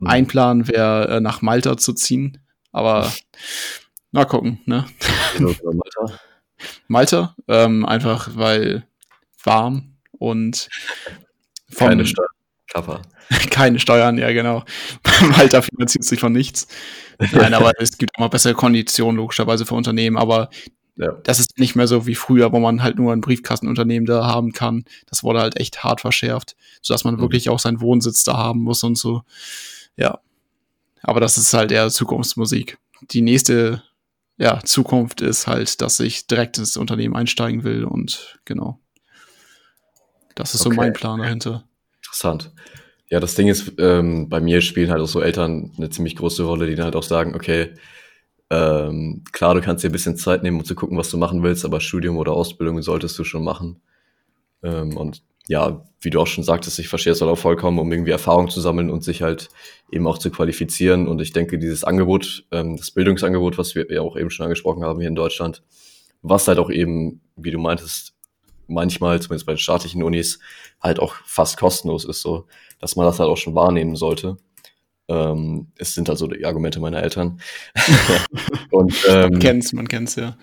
Mhm. 0.00 0.06
Ein 0.08 0.26
Plan 0.26 0.66
wäre, 0.66 1.18
äh, 1.18 1.20
nach 1.20 1.42
Malta 1.42 1.76
zu 1.76 1.92
ziehen, 1.92 2.44
aber 2.72 3.12
mal 4.10 4.24
gucken, 4.24 4.58
ne? 4.64 4.84
Malta? 5.38 6.18
Malta, 6.88 7.36
ähm, 7.46 7.86
einfach 7.86 8.30
weil 8.34 8.84
warm 9.46 9.96
und 10.12 10.68
von, 11.70 11.88
keine 11.88 12.06
Steuern. 12.06 12.28
Kappa. 12.68 13.02
keine 13.50 13.78
Steuern, 13.78 14.18
ja 14.18 14.32
genau. 14.32 14.64
Malta 15.36 15.62
finanziert 15.62 16.04
sich 16.04 16.20
von 16.20 16.32
nichts. 16.32 16.68
Nein, 17.32 17.54
aber 17.54 17.72
es 17.78 17.96
gibt 17.96 18.16
immer 18.18 18.28
bessere 18.28 18.54
Konditionen 18.54 19.16
logischerweise 19.16 19.64
für 19.64 19.74
Unternehmen, 19.74 20.16
aber 20.16 20.50
ja. 20.98 21.12
Das 21.24 21.38
ist 21.38 21.58
nicht 21.58 21.76
mehr 21.76 21.86
so 21.86 22.06
wie 22.06 22.14
früher, 22.14 22.52
wo 22.52 22.58
man 22.58 22.82
halt 22.82 22.96
nur 22.96 23.12
ein 23.12 23.20
Briefkastenunternehmen 23.20 24.06
da 24.06 24.24
haben 24.24 24.52
kann. 24.52 24.84
Das 25.06 25.22
wurde 25.22 25.40
halt 25.40 25.60
echt 25.60 25.84
hart 25.84 26.00
verschärft, 26.00 26.56
sodass 26.80 27.04
man 27.04 27.16
mhm. 27.16 27.20
wirklich 27.20 27.50
auch 27.50 27.58
seinen 27.58 27.82
Wohnsitz 27.82 28.22
da 28.22 28.38
haben 28.38 28.60
muss 28.62 28.82
und 28.82 28.96
so. 28.96 29.22
Ja. 29.96 30.20
Aber 31.02 31.20
das 31.20 31.36
ist 31.36 31.52
halt 31.52 31.70
eher 31.70 31.90
Zukunftsmusik. 31.90 32.78
Die 33.10 33.20
nächste 33.20 33.82
ja, 34.38 34.60
Zukunft 34.64 35.20
ist 35.20 35.46
halt, 35.46 35.82
dass 35.82 36.00
ich 36.00 36.26
direkt 36.26 36.56
ins 36.58 36.78
Unternehmen 36.78 37.14
einsteigen 37.14 37.62
will 37.62 37.84
und 37.84 38.38
genau. 38.46 38.80
Das 40.36 40.54
ist 40.54 40.64
okay. 40.64 40.74
so 40.74 40.80
mein 40.80 40.92
Plan 40.92 41.18
dahinter. 41.18 41.64
Interessant. 42.04 42.52
Ja, 43.10 43.18
das 43.18 43.34
Ding 43.34 43.48
ist, 43.48 43.72
ähm, 43.78 44.28
bei 44.28 44.40
mir 44.40 44.60
spielen 44.60 44.90
halt 44.90 45.00
auch 45.00 45.08
so 45.08 45.20
Eltern 45.20 45.72
eine 45.76 45.90
ziemlich 45.90 46.14
große 46.14 46.44
Rolle, 46.44 46.66
die 46.68 46.76
dann 46.76 46.84
halt 46.84 46.96
auch 46.96 47.02
sagen, 47.02 47.34
okay, 47.34 47.74
ähm, 48.50 49.24
klar, 49.32 49.54
du 49.54 49.60
kannst 49.60 49.82
dir 49.82 49.88
ein 49.88 49.92
bisschen 49.92 50.16
Zeit 50.16 50.42
nehmen, 50.42 50.58
um 50.58 50.64
zu 50.64 50.74
gucken, 50.74 50.98
was 50.98 51.10
du 51.10 51.16
machen 51.16 51.42
willst, 51.42 51.64
aber 51.64 51.80
Studium 51.80 52.16
oder 52.16 52.32
Ausbildung 52.32 52.80
solltest 52.82 53.18
du 53.18 53.24
schon 53.24 53.42
machen. 53.42 53.80
Ähm, 54.62 54.96
und 54.96 55.22
ja, 55.48 55.84
wie 56.00 56.10
du 56.10 56.20
auch 56.20 56.26
schon 56.26 56.44
sagtest, 56.44 56.78
ich 56.78 56.88
verstehe 56.88 57.12
es 57.12 57.20
halt 57.20 57.30
auch 57.30 57.38
vollkommen, 57.38 57.78
um 57.78 57.90
irgendwie 57.90 58.10
Erfahrung 58.10 58.50
zu 58.50 58.60
sammeln 58.60 58.90
und 58.90 59.04
sich 59.04 59.22
halt 59.22 59.48
eben 59.92 60.06
auch 60.06 60.18
zu 60.18 60.30
qualifizieren. 60.30 61.06
Und 61.06 61.20
ich 61.22 61.32
denke, 61.32 61.58
dieses 61.58 61.84
Angebot, 61.84 62.44
ähm, 62.50 62.76
das 62.76 62.90
Bildungsangebot, 62.90 63.56
was 63.56 63.74
wir 63.74 63.90
ja 63.90 64.00
auch 64.00 64.16
eben 64.16 64.30
schon 64.30 64.44
angesprochen 64.44 64.84
haben 64.84 64.98
hier 64.98 65.08
in 65.08 65.14
Deutschland, 65.14 65.62
was 66.22 66.48
halt 66.48 66.58
auch 66.58 66.70
eben, 66.70 67.20
wie 67.36 67.52
du 67.52 67.58
meintest, 67.58 68.15
manchmal, 68.68 69.20
zumindest 69.20 69.46
bei 69.46 69.52
den 69.52 69.58
staatlichen 69.58 70.02
Unis, 70.02 70.38
halt 70.80 70.98
auch 71.00 71.14
fast 71.24 71.56
kostenlos 71.58 72.04
ist, 72.04 72.20
so, 72.20 72.46
dass 72.78 72.96
man 72.96 73.06
das 73.06 73.18
halt 73.18 73.28
auch 73.28 73.36
schon 73.36 73.54
wahrnehmen 73.54 73.96
sollte. 73.96 74.36
Ähm, 75.08 75.68
es 75.76 75.94
sind 75.94 76.10
also 76.10 76.26
die 76.26 76.44
Argumente 76.44 76.80
meiner 76.80 77.02
Eltern. 77.02 77.40
und, 78.70 78.94
ähm, 79.08 79.30
man 79.30 79.38
kennt's, 79.38 79.72
man 79.72 79.88
kennt's, 79.88 80.16
ja. 80.16 80.36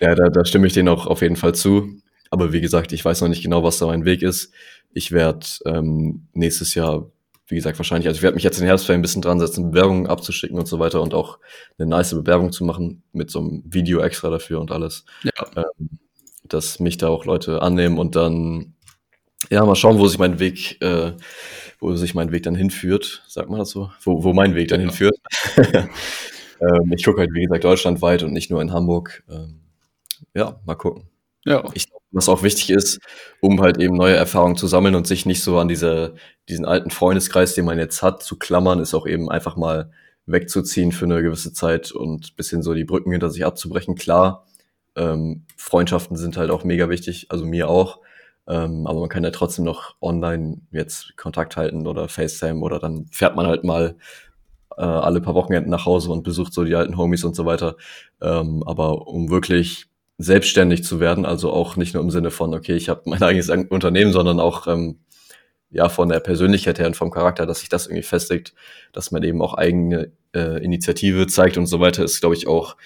Ja, 0.00 0.14
da, 0.14 0.28
da 0.28 0.44
stimme 0.44 0.66
ich 0.66 0.72
denen 0.72 0.88
auch 0.88 1.06
auf 1.06 1.22
jeden 1.22 1.36
Fall 1.36 1.54
zu. 1.54 2.00
Aber 2.30 2.52
wie 2.52 2.60
gesagt, 2.60 2.92
ich 2.92 3.04
weiß 3.04 3.20
noch 3.20 3.28
nicht 3.28 3.42
genau, 3.42 3.64
was 3.64 3.78
da 3.78 3.86
mein 3.86 4.04
Weg 4.04 4.22
ist. 4.22 4.52
Ich 4.92 5.12
werde 5.12 5.46
ähm, 5.66 6.28
nächstes 6.32 6.74
Jahr, 6.74 7.10
wie 7.46 7.56
gesagt, 7.56 7.78
wahrscheinlich, 7.78 8.06
also 8.06 8.18
ich 8.18 8.22
werde 8.22 8.36
mich 8.36 8.44
jetzt 8.44 8.58
in 8.58 8.62
den 8.62 8.68
Herbstferien 8.68 9.00
ein 9.00 9.02
bisschen 9.02 9.22
dran 9.22 9.40
setzen, 9.40 9.70
Bewerbungen 9.70 10.06
abzuschicken 10.06 10.58
und 10.58 10.66
so 10.66 10.78
weiter 10.78 11.02
und 11.02 11.12
auch 11.12 11.38
eine 11.78 11.88
nice 11.88 12.14
Bewerbung 12.14 12.52
zu 12.52 12.64
machen 12.64 13.02
mit 13.12 13.30
so 13.30 13.40
einem 13.40 13.62
Video 13.66 14.00
extra 14.00 14.30
dafür 14.30 14.60
und 14.60 14.70
alles. 14.70 15.04
Ja. 15.24 15.32
Ähm, 15.56 15.98
dass 16.52 16.80
mich 16.80 16.98
da 16.98 17.08
auch 17.08 17.24
Leute 17.24 17.62
annehmen 17.62 17.98
und 17.98 18.16
dann, 18.16 18.74
ja, 19.50 19.64
mal 19.64 19.76
schauen, 19.76 19.98
wo 19.98 20.06
sich 20.06 20.18
mein 20.18 20.38
Weg 20.38 20.80
äh, 20.82 21.12
wo 21.80 21.94
sich 21.96 22.14
mein 22.14 22.30
Weg 22.30 22.42
dann 22.42 22.54
hinführt, 22.54 23.22
sagt 23.26 23.48
man 23.48 23.58
das 23.58 23.70
so? 23.70 23.90
Wo, 24.02 24.22
wo 24.22 24.32
mein 24.32 24.54
Weg 24.54 24.68
dann 24.68 24.80
ja. 24.80 24.86
hinführt. 24.86 25.16
ähm, 25.56 26.92
ich 26.94 27.04
gucke 27.04 27.20
halt, 27.20 27.30
wie 27.32 27.42
gesagt, 27.42 27.64
deutschlandweit 27.64 28.22
und 28.22 28.32
nicht 28.32 28.50
nur 28.50 28.60
in 28.60 28.72
Hamburg. 28.72 29.24
Ähm, 29.30 29.60
ja, 30.34 30.60
mal 30.66 30.74
gucken. 30.74 31.08
Ja. 31.46 31.64
Ich 31.72 31.88
glaube, 31.88 32.04
was 32.12 32.28
auch 32.28 32.42
wichtig 32.42 32.70
ist, 32.70 33.00
um 33.40 33.60
halt 33.62 33.78
eben 33.78 33.96
neue 33.96 34.14
Erfahrungen 34.14 34.56
zu 34.56 34.66
sammeln 34.66 34.94
und 34.94 35.06
sich 35.06 35.24
nicht 35.24 35.42
so 35.42 35.58
an 35.58 35.68
diese, 35.68 36.14
diesen 36.48 36.66
alten 36.66 36.90
Freundeskreis, 36.90 37.54
den 37.54 37.64
man 37.64 37.78
jetzt 37.78 38.02
hat, 38.02 38.22
zu 38.22 38.38
klammern, 38.38 38.80
ist 38.80 38.94
auch 38.94 39.06
eben 39.06 39.30
einfach 39.30 39.56
mal 39.56 39.90
wegzuziehen 40.26 40.92
für 40.92 41.06
eine 41.06 41.22
gewisse 41.22 41.52
Zeit 41.52 41.92
und 41.92 42.36
bisschen 42.36 42.62
so 42.62 42.74
die 42.74 42.84
Brücken 42.84 43.10
hinter 43.10 43.30
sich 43.30 43.44
abzubrechen. 43.46 43.94
Klar, 43.94 44.46
ähm, 44.96 45.44
Freundschaften 45.56 46.16
sind 46.16 46.36
halt 46.36 46.50
auch 46.50 46.64
mega 46.64 46.88
wichtig, 46.88 47.26
also 47.30 47.44
mir 47.44 47.68
auch. 47.68 48.00
Ähm, 48.48 48.86
aber 48.86 49.00
man 49.00 49.08
kann 49.08 49.24
ja 49.24 49.30
trotzdem 49.30 49.64
noch 49.64 49.94
online 50.00 50.58
jetzt 50.72 51.16
Kontakt 51.16 51.56
halten 51.56 51.86
oder 51.86 52.08
FaceTime 52.08 52.60
oder 52.60 52.78
dann 52.78 53.06
fährt 53.12 53.36
man 53.36 53.46
halt 53.46 53.64
mal 53.64 53.96
äh, 54.76 54.82
alle 54.82 55.20
paar 55.20 55.34
Wochenenden 55.34 55.70
nach 55.70 55.86
Hause 55.86 56.10
und 56.10 56.24
besucht 56.24 56.52
so 56.52 56.64
die 56.64 56.74
alten 56.74 56.96
Homies 56.96 57.24
und 57.24 57.36
so 57.36 57.44
weiter. 57.44 57.76
Ähm, 58.20 58.62
aber 58.66 59.06
um 59.06 59.30
wirklich 59.30 59.86
selbstständig 60.18 60.84
zu 60.84 61.00
werden, 61.00 61.24
also 61.24 61.50
auch 61.50 61.76
nicht 61.76 61.94
nur 61.94 62.02
im 62.02 62.10
Sinne 62.10 62.30
von, 62.30 62.54
okay, 62.54 62.74
ich 62.74 62.88
habe 62.88 63.02
mein 63.06 63.22
eigenes 63.22 63.50
Unternehmen, 63.50 64.12
sondern 64.12 64.40
auch 64.40 64.66
ähm, 64.66 65.00
ja 65.70 65.88
von 65.88 66.08
der 66.08 66.20
Persönlichkeit 66.20 66.78
her 66.78 66.86
und 66.86 66.96
vom 66.96 67.10
Charakter, 67.10 67.46
dass 67.46 67.60
sich 67.60 67.68
das 67.68 67.86
irgendwie 67.86 68.02
festigt, 68.02 68.54
dass 68.92 69.12
man 69.12 69.22
eben 69.22 69.40
auch 69.42 69.54
eigene 69.54 70.12
äh, 70.34 70.62
Initiative 70.62 71.26
zeigt 71.26 71.56
und 71.56 71.66
so 71.66 71.80
weiter, 71.80 72.04
ist, 72.04 72.20
glaube 72.20 72.34
ich, 72.34 72.46
auch 72.48 72.76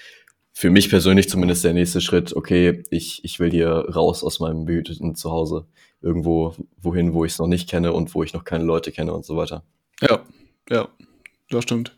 für 0.57 0.69
mich 0.69 0.89
persönlich 0.89 1.27
zumindest 1.27 1.65
der 1.65 1.73
nächste 1.73 1.99
Schritt, 1.99 2.33
okay, 2.33 2.81
ich, 2.89 3.25
ich 3.25 3.41
will 3.41 3.51
hier 3.51 3.71
raus 3.93 4.23
aus 4.23 4.39
meinem 4.39 4.63
behüteten 4.63 5.13
Zuhause. 5.13 5.67
Irgendwo, 6.01 6.55
wohin, 6.77 7.13
wo 7.13 7.25
ich 7.25 7.33
es 7.33 7.39
noch 7.39 7.47
nicht 7.47 7.69
kenne 7.69 7.91
und 7.91 8.15
wo 8.15 8.23
ich 8.23 8.33
noch 8.33 8.45
keine 8.45 8.63
Leute 8.63 8.93
kenne 8.93 9.13
und 9.13 9.25
so 9.25 9.35
weiter. 9.35 9.65
Ja, 9.99 10.23
ja, 10.69 10.87
das 11.49 11.63
stimmt. 11.63 11.97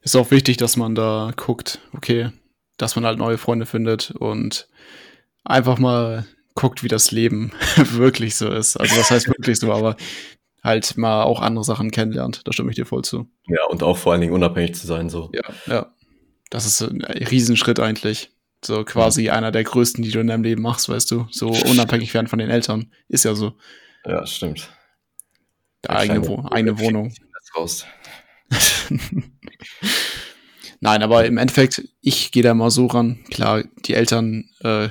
Ist 0.00 0.14
auch 0.14 0.30
wichtig, 0.30 0.58
dass 0.58 0.76
man 0.76 0.94
da 0.94 1.32
guckt, 1.34 1.80
okay, 1.92 2.30
dass 2.76 2.94
man 2.94 3.04
halt 3.04 3.18
neue 3.18 3.36
Freunde 3.36 3.66
findet 3.66 4.12
und 4.12 4.68
einfach 5.42 5.78
mal 5.78 6.24
guckt, 6.54 6.84
wie 6.84 6.88
das 6.88 7.10
Leben 7.10 7.50
wirklich 7.76 8.36
so 8.36 8.48
ist. 8.48 8.76
Also 8.76 8.96
was 8.96 9.10
heißt 9.10 9.26
wirklich 9.26 9.58
so, 9.58 9.72
aber 9.72 9.96
halt 10.62 10.96
mal 10.96 11.24
auch 11.24 11.40
andere 11.40 11.64
Sachen 11.64 11.90
kennenlernt. 11.90 12.42
Da 12.46 12.52
stimme 12.52 12.70
ich 12.70 12.76
dir 12.76 12.86
voll 12.86 13.02
zu. 13.02 13.28
Ja, 13.48 13.66
und 13.68 13.82
auch 13.82 13.96
vor 13.96 14.12
allen 14.12 14.20
Dingen 14.20 14.34
unabhängig 14.34 14.76
zu 14.76 14.86
sein, 14.86 15.10
so. 15.10 15.32
Ja, 15.34 15.42
ja. 15.66 15.94
Das 16.50 16.66
ist 16.66 16.80
ein 16.80 17.02
Riesenschritt 17.02 17.80
eigentlich. 17.80 18.30
So 18.64 18.84
quasi 18.84 19.24
ja. 19.24 19.34
einer 19.34 19.52
der 19.52 19.64
größten, 19.64 20.02
die 20.02 20.10
du 20.10 20.20
in 20.20 20.26
deinem 20.26 20.42
Leben 20.42 20.62
machst, 20.62 20.88
weißt 20.88 21.10
du. 21.10 21.26
So 21.30 21.48
unabhängig 21.70 22.14
werden 22.14 22.26
von 22.26 22.38
den 22.38 22.50
Eltern. 22.50 22.92
Ist 23.08 23.24
ja 23.24 23.34
so. 23.34 23.54
Ja, 24.04 24.26
stimmt. 24.26 24.70
Eigene, 25.86 26.26
Wo 26.26 26.44
eigene 26.50 26.78
Wohnung. 26.78 27.14
Nein, 30.80 31.02
aber 31.02 31.26
im 31.26 31.38
Endeffekt, 31.38 31.88
ich 32.00 32.30
gehe 32.30 32.42
da 32.42 32.54
mal 32.54 32.70
so 32.70 32.86
ran. 32.86 33.24
Klar, 33.30 33.64
die 33.84 33.94
Eltern, 33.94 34.48
äh, 34.60 34.88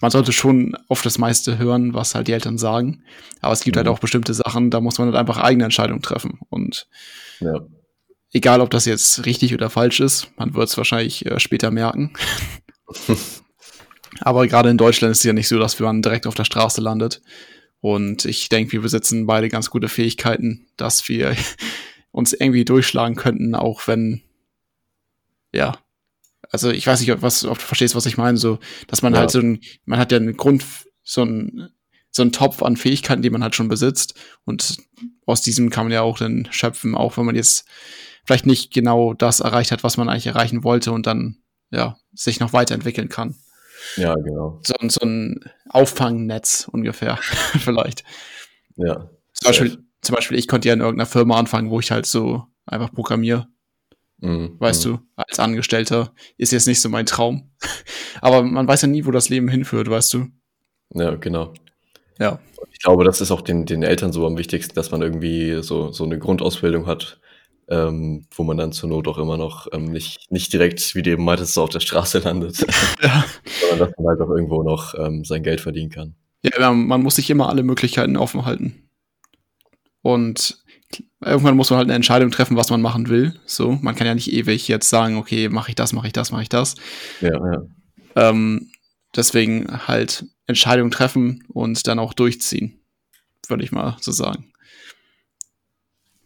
man 0.00 0.10
sollte 0.10 0.32
schon 0.32 0.76
auf 0.88 1.02
das 1.02 1.18
meiste 1.18 1.58
hören, 1.58 1.94
was 1.94 2.14
halt 2.14 2.28
die 2.28 2.32
Eltern 2.32 2.58
sagen. 2.58 3.04
Aber 3.40 3.52
es 3.52 3.62
gibt 3.62 3.76
halt 3.76 3.86
mhm. 3.86 3.90
halt 3.90 3.98
auch 3.98 4.00
bestimmte 4.00 4.34
Sachen, 4.34 4.70
da 4.70 4.80
muss 4.80 4.98
man 4.98 5.08
halt 5.08 5.16
einfach 5.16 5.38
eigene 5.38 5.64
Entscheidungen 5.64 6.02
treffen. 6.02 6.38
Und 6.50 6.88
ja 7.40 7.60
egal 8.32 8.60
ob 8.60 8.70
das 8.70 8.84
jetzt 8.84 9.24
richtig 9.26 9.54
oder 9.54 9.70
falsch 9.70 10.00
ist, 10.00 10.28
man 10.36 10.54
wird 10.54 10.68
es 10.68 10.76
wahrscheinlich 10.76 11.26
äh, 11.26 11.38
später 11.40 11.70
merken. 11.70 12.12
Aber 14.20 14.46
gerade 14.46 14.70
in 14.70 14.78
Deutschland 14.78 15.12
ist 15.12 15.18
es 15.18 15.24
ja 15.24 15.32
nicht 15.32 15.48
so, 15.48 15.58
dass 15.58 15.78
man 15.78 16.02
direkt 16.02 16.26
auf 16.26 16.34
der 16.34 16.44
Straße 16.44 16.80
landet. 16.80 17.22
Und 17.80 18.24
ich 18.24 18.48
denke, 18.48 18.72
wir 18.72 18.82
besitzen 18.82 19.26
beide 19.26 19.48
ganz 19.48 19.70
gute 19.70 19.88
Fähigkeiten, 19.88 20.66
dass 20.76 21.08
wir 21.08 21.36
uns 22.10 22.32
irgendwie 22.32 22.64
durchschlagen 22.64 23.16
könnten, 23.16 23.54
auch 23.54 23.86
wenn, 23.86 24.22
ja, 25.52 25.78
also 26.50 26.70
ich 26.70 26.86
weiß 26.86 27.00
nicht, 27.00 27.12
ob, 27.12 27.22
was, 27.22 27.44
ob 27.44 27.58
du 27.58 27.64
verstehst, 27.64 27.94
was 27.94 28.06
ich 28.06 28.16
meine, 28.16 28.38
so, 28.38 28.58
dass 28.86 29.02
man 29.02 29.12
ja. 29.12 29.20
halt 29.20 29.30
so 29.30 29.38
ein, 29.38 29.60
man 29.84 29.98
hat 29.98 30.12
ja 30.12 30.18
einen 30.18 30.36
Grund, 30.36 30.64
so 31.02 31.22
ein, 31.24 31.68
so 32.10 32.22
ein 32.22 32.32
Topf 32.32 32.62
an 32.62 32.76
Fähigkeiten, 32.76 33.22
die 33.22 33.30
man 33.30 33.42
halt 33.42 33.54
schon 33.54 33.68
besitzt. 33.68 34.14
Und 34.44 34.78
aus 35.26 35.42
diesem 35.42 35.70
kann 35.70 35.84
man 35.84 35.92
ja 35.92 36.02
auch 36.02 36.18
dann 36.18 36.48
schöpfen, 36.50 36.94
auch 36.94 37.16
wenn 37.16 37.26
man 37.26 37.36
jetzt 37.36 37.66
vielleicht 38.28 38.44
nicht 38.44 38.74
genau 38.74 39.14
das 39.14 39.40
erreicht 39.40 39.72
hat, 39.72 39.82
was 39.82 39.96
man 39.96 40.10
eigentlich 40.10 40.26
erreichen 40.26 40.62
wollte 40.62 40.92
und 40.92 41.06
dann 41.06 41.38
ja 41.70 41.96
sich 42.12 42.40
noch 42.40 42.52
weiterentwickeln 42.52 43.08
kann. 43.08 43.36
Ja, 43.96 44.14
genau. 44.16 44.60
So, 44.62 44.74
so 44.86 45.00
ein 45.00 45.40
Auffangnetz 45.70 46.68
ungefähr, 46.70 47.16
vielleicht. 47.58 48.04
Ja. 48.76 49.08
Zum 49.32 49.46
Beispiel, 49.46 49.78
zum 50.02 50.14
Beispiel, 50.14 50.38
ich 50.38 50.46
konnte 50.46 50.68
ja 50.68 50.74
in 50.74 50.80
irgendeiner 50.80 51.06
Firma 51.06 51.38
anfangen, 51.38 51.70
wo 51.70 51.80
ich 51.80 51.90
halt 51.90 52.04
so 52.04 52.44
einfach 52.66 52.92
programmiere. 52.92 53.46
Mhm. 54.18 54.56
Weißt 54.58 54.84
mhm. 54.84 54.90
du, 54.90 54.98
als 55.16 55.40
Angestellter 55.40 56.12
ist 56.36 56.52
jetzt 56.52 56.66
nicht 56.66 56.82
so 56.82 56.90
mein 56.90 57.06
Traum. 57.06 57.50
Aber 58.20 58.42
man 58.42 58.68
weiß 58.68 58.82
ja 58.82 58.88
nie, 58.88 59.06
wo 59.06 59.10
das 59.10 59.30
Leben 59.30 59.48
hinführt, 59.48 59.88
weißt 59.88 60.12
du? 60.12 60.26
Ja, 60.92 61.14
genau. 61.14 61.54
Ja. 62.18 62.40
Ich 62.72 62.80
glaube, 62.80 63.04
das 63.04 63.22
ist 63.22 63.30
auch 63.30 63.40
den, 63.40 63.64
den 63.64 63.82
Eltern 63.82 64.12
so 64.12 64.26
am 64.26 64.36
wichtigsten, 64.36 64.74
dass 64.74 64.90
man 64.90 65.00
irgendwie 65.00 65.62
so, 65.62 65.92
so 65.92 66.04
eine 66.04 66.18
Grundausbildung 66.18 66.86
hat, 66.86 67.20
ähm, 67.68 68.26
wo 68.34 68.44
man 68.44 68.56
dann 68.56 68.72
zur 68.72 68.88
Not 68.88 69.08
auch 69.08 69.18
immer 69.18 69.36
noch 69.36 69.66
ähm, 69.72 69.86
nicht, 69.86 70.30
nicht 70.30 70.52
direkt, 70.52 70.94
wie 70.94 71.02
du 71.02 71.10
eben 71.10 71.24
meintest, 71.24 71.54
so 71.54 71.62
auf 71.62 71.70
der 71.70 71.80
Straße 71.80 72.18
landet, 72.24 72.66
ja. 73.02 73.24
sondern 73.60 73.78
dass 73.78 73.98
man 73.98 74.06
halt 74.08 74.20
auch 74.20 74.30
irgendwo 74.30 74.62
noch 74.62 74.94
ähm, 74.94 75.24
sein 75.24 75.42
Geld 75.42 75.60
verdienen 75.60 75.90
kann. 75.90 76.14
Ja, 76.42 76.72
man 76.72 77.02
muss 77.02 77.16
sich 77.16 77.30
immer 77.30 77.48
alle 77.48 77.62
Möglichkeiten 77.62 78.16
offen 78.16 78.44
halten. 78.44 78.88
Und 80.02 80.62
irgendwann 81.20 81.56
muss 81.56 81.70
man 81.70 81.78
halt 81.78 81.88
eine 81.88 81.96
Entscheidung 81.96 82.30
treffen, 82.30 82.56
was 82.56 82.70
man 82.70 82.80
machen 82.80 83.08
will. 83.08 83.34
So, 83.44 83.72
man 83.72 83.94
kann 83.94 84.06
ja 84.06 84.14
nicht 84.14 84.32
ewig 84.32 84.68
jetzt 84.68 84.88
sagen, 84.88 85.16
okay, 85.16 85.48
mache 85.48 85.70
ich 85.70 85.74
das, 85.74 85.92
mache 85.92 86.06
ich 86.06 86.12
das, 86.12 86.30
mache 86.30 86.42
ich 86.42 86.48
das. 86.48 86.76
Ja, 87.20 87.32
ja. 87.32 87.62
Ähm, 88.14 88.70
deswegen 89.14 89.86
halt 89.88 90.26
Entscheidungen 90.46 90.90
treffen 90.90 91.44
und 91.48 91.86
dann 91.86 91.98
auch 91.98 92.14
durchziehen, 92.14 92.80
würde 93.48 93.64
ich 93.64 93.72
mal 93.72 93.96
so 94.00 94.12
sagen. 94.12 94.52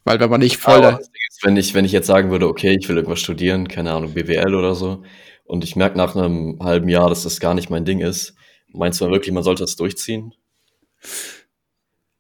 Weil 0.05 0.21
wenn 0.21 0.31
man 0.31 0.41
nicht 0.41 0.57
voll. 0.57 0.99
Wenn 1.43 1.57
ich, 1.57 1.75
wenn 1.75 1.85
ich 1.85 1.93
jetzt 1.93 2.07
sagen 2.07 2.31
würde, 2.31 2.49
okay, 2.49 2.77
ich 2.79 2.89
will 2.89 2.97
irgendwas 2.97 3.21
studieren, 3.21 3.69
keine 3.69 3.93
Ahnung, 3.93 4.15
BWL 4.15 4.55
oder 4.55 4.75
so, 4.75 5.03
und 5.45 5.65
ich 5.65 5.77
merke 5.77 5.99
nach 5.99 6.17
einem 6.17 6.59
halben 6.61 6.89
Jahr, 6.89 7.09
dass 7.09 7.25
das 7.25 7.41
gar 7.41 7.55
nicht 7.55 7.69
mein 7.69 7.85
Ding 7.85 7.99
ist, 7.99 8.35
meinst 8.69 9.01
du 9.01 9.11
wirklich, 9.11 9.35
man 9.35 9.43
sollte 9.43 9.65
das 9.65 9.77
durchziehen? 9.77 10.35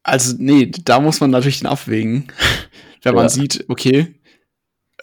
Also, 0.02 0.34
nee, 0.38 0.70
da 0.84 1.00
muss 1.00 1.20
man 1.20 1.30
natürlich 1.30 1.60
den 1.60 1.68
abwägen. 1.68 2.26
wenn 3.02 3.14
man 3.14 3.28
sieht, 3.28 3.64
okay, 3.68 4.14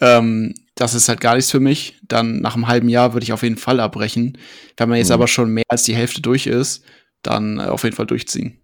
ähm, 0.00 0.54
das 0.74 0.94
ist 0.94 1.08
halt 1.08 1.20
gar 1.20 1.34
nichts 1.34 1.50
für 1.50 1.60
mich, 1.60 1.98
dann 2.02 2.40
nach 2.40 2.54
einem 2.54 2.68
halben 2.68 2.88
Jahr 2.88 3.12
würde 3.12 3.24
ich 3.24 3.32
auf 3.32 3.42
jeden 3.42 3.56
Fall 3.56 3.80
abbrechen. 3.80 4.38
Wenn 4.76 4.88
man 4.88 4.98
jetzt 4.98 5.08
mhm. 5.08 5.14
aber 5.14 5.28
schon 5.28 5.50
mehr 5.50 5.64
als 5.68 5.82
die 5.82 5.94
Hälfte 5.94 6.22
durch 6.22 6.46
ist, 6.46 6.84
dann 7.22 7.58
äh, 7.58 7.64
auf 7.64 7.84
jeden 7.84 7.96
Fall 7.96 8.06
durchziehen. 8.06 8.59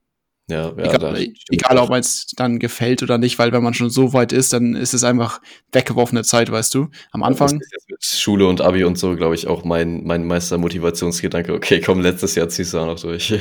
Ja, 0.48 0.72
ja 0.76 0.94
egal, 0.94 1.26
egal 1.50 1.78
ob 1.78 1.90
es 1.90 2.26
dann 2.37 2.61
gefällt 2.61 3.02
oder 3.02 3.18
nicht, 3.18 3.37
weil 3.38 3.50
wenn 3.50 3.64
man 3.64 3.74
schon 3.74 3.90
so 3.90 4.12
weit 4.12 4.32
ist, 4.32 4.52
dann 4.52 4.76
ist 4.76 4.94
es 4.94 5.02
einfach 5.02 5.40
weggeworfene 5.72 6.22
Zeit, 6.22 6.52
weißt 6.52 6.72
du. 6.72 6.88
Am 7.11 7.24
Anfang. 7.24 7.61
mit 7.88 8.04
Schule 8.04 8.46
und 8.46 8.61
Abi 8.61 8.85
und 8.85 8.96
so, 8.96 9.16
glaube 9.16 9.35
ich, 9.35 9.48
auch 9.48 9.64
mein, 9.64 10.04
mein 10.04 10.24
meister 10.24 10.56
Motivationsgedanke. 10.56 11.52
Okay, 11.52 11.80
komm, 11.80 12.00
letztes 12.00 12.37
Jahr 12.37 12.48
ziehst 12.48 12.74
du 12.74 12.78
auch 12.78 12.87
noch 12.87 13.00
durch. 13.00 13.30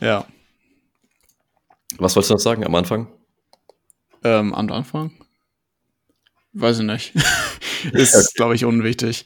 ja. 0.00 0.26
Was 1.98 2.16
wolltest 2.16 2.30
du 2.30 2.34
noch 2.34 2.40
sagen 2.40 2.64
am 2.64 2.74
Anfang? 2.74 3.06
Ähm, 4.24 4.52
am 4.54 4.72
Anfang? 4.72 5.12
Weiß 6.52 6.80
ich 6.80 6.84
nicht. 6.84 7.12
ist, 7.92 8.16
okay. 8.16 8.26
glaube 8.34 8.56
ich, 8.56 8.64
unwichtig. 8.64 9.24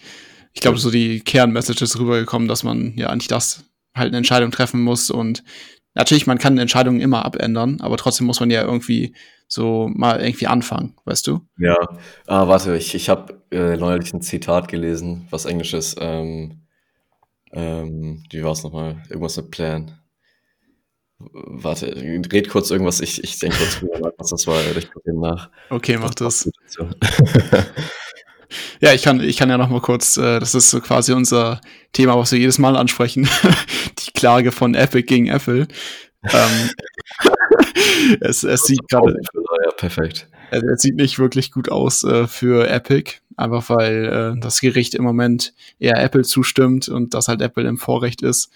Ich 0.53 0.61
glaube, 0.61 0.79
so 0.79 0.91
die 0.91 1.21
Kernmessage 1.21 1.85
ist 1.85 1.99
rübergekommen, 1.99 2.49
dass 2.49 2.65
man 2.65 2.95
ja 2.97 3.09
eigentlich 3.09 3.29
das 3.29 3.65
halt 3.95 4.09
eine 4.09 4.19
Entscheidung 4.19 4.51
treffen 4.51 4.83
muss 4.83 5.11
und 5.11 5.43
natürlich, 5.95 6.27
man 6.27 6.39
kann 6.39 6.59
Entscheidungen 6.59 7.01
immer 7.01 7.25
abändern, 7.25 7.81
aber 7.81 7.97
trotzdem 7.97 8.27
muss 8.27 8.41
man 8.41 8.51
ja 8.51 8.63
irgendwie 8.63 9.15
so 9.49 9.89
mal 9.93 10.21
irgendwie 10.21 10.47
anfangen, 10.47 10.95
weißt 11.05 11.27
du? 11.27 11.41
Ja, 11.59 11.77
ah, 12.27 12.49
warte, 12.49 12.77
ich, 12.77 12.95
ich 12.95 13.09
habe 13.09 13.43
äh, 13.51 13.77
neulich 13.77 14.13
ein 14.13 14.23
Zitat 14.23 14.69
gelesen, 14.69 15.27
was 15.31 15.47
Englisch 15.47 15.75
ist. 15.75 15.97
Ähm, 16.01 16.63
ähm, 17.53 18.23
wie 18.31 18.45
war 18.45 18.53
es 18.53 18.63
nochmal? 18.63 19.03
Irgendwas 19.09 19.37
mit 19.39 19.51
Plan. 19.51 19.99
Warte, 21.19 21.97
red 21.97 22.49
kurz 22.49 22.71
irgendwas, 22.71 23.01
ich, 23.01 23.25
ich 23.25 23.39
denke 23.41 23.57
kurz 23.57 23.81
drüber 23.81 23.99
nach, 23.99 24.13
was 24.19 24.31
das 24.31 24.47
war, 24.47 24.61
ich 24.77 24.91
gucke 24.91 25.19
nach. 25.19 25.51
Okay, 25.69 25.97
mach 25.97 26.15
das. 26.15 26.49
Ja, 28.81 28.93
ich 28.93 29.03
kann, 29.03 29.21
ich 29.21 29.37
kann 29.37 29.51
ja 29.51 29.59
noch 29.59 29.69
mal 29.69 29.81
kurz, 29.81 30.17
äh, 30.17 30.41
das 30.41 30.55
ist 30.55 30.71
so 30.71 30.81
quasi 30.81 31.13
unser 31.13 31.61
Thema, 31.93 32.17
was 32.19 32.33
wir 32.33 32.39
jedes 32.39 32.59
Mal 32.59 32.77
ansprechen. 32.77 33.29
Die 33.99 34.13
Klage 34.13 34.53
von 34.53 34.75
Epic 34.75 35.07
gegen 35.07 35.29
Apple. 35.29 35.69
ähm, 36.25 36.71
es, 38.21 38.43
es 38.43 38.63
sieht 38.65 38.87
gerade. 38.89 39.17
Ja, 39.65 39.71
perfekt. 39.73 40.29
Es, 40.51 40.63
es, 40.63 40.83
sieht 40.83 40.97
nicht 40.97 41.19
wirklich 41.19 41.53
gut 41.53 41.71
aus 41.71 42.05
äh, 42.05 42.27
für 42.27 42.69
Epic, 42.69 43.17
einfach 43.37 43.69
weil 43.69 44.35
äh, 44.37 44.41
das 44.41 44.61
Gericht 44.61 44.95
im 44.95 45.05
Moment 45.05 45.53
eher 45.79 46.03
Apple 46.03 46.23
zustimmt 46.23 46.89
und 46.89 47.15
dass 47.15 47.29
halt 47.29 47.43
Apple 47.43 47.69
im 47.69 47.79
Vorrecht 47.79 48.23
ist. 48.23 48.51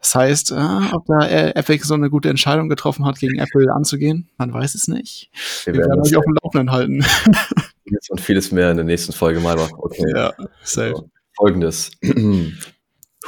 Das 0.00 0.14
heißt, 0.14 0.52
äh, 0.52 0.94
ob 0.94 1.06
da 1.06 1.26
äh, 1.26 1.54
Epic 1.54 1.84
so 1.84 1.94
eine 1.94 2.10
gute 2.10 2.28
Entscheidung 2.28 2.68
getroffen 2.68 3.04
hat, 3.04 3.18
gegen 3.18 3.38
Apple 3.38 3.72
anzugehen, 3.72 4.28
man 4.36 4.52
weiß 4.52 4.74
es 4.74 4.88
nicht. 4.88 5.30
Wir, 5.64 5.74
Wir 5.74 5.80
werden 5.80 6.00
euch 6.00 6.16
auf 6.16 6.24
dem 6.24 6.36
Laufenden 6.42 6.70
halten. 6.70 7.04
Jetzt 7.92 8.10
und 8.10 8.20
vieles 8.20 8.52
mehr 8.52 8.70
in 8.70 8.76
der 8.76 8.86
nächsten 8.86 9.12
Folge 9.12 9.40
mal. 9.40 9.58
Okay. 9.58 10.04
Ja, 10.14 10.32
safe. 10.62 10.94
Also, 10.94 11.10
Folgendes. 11.36 11.90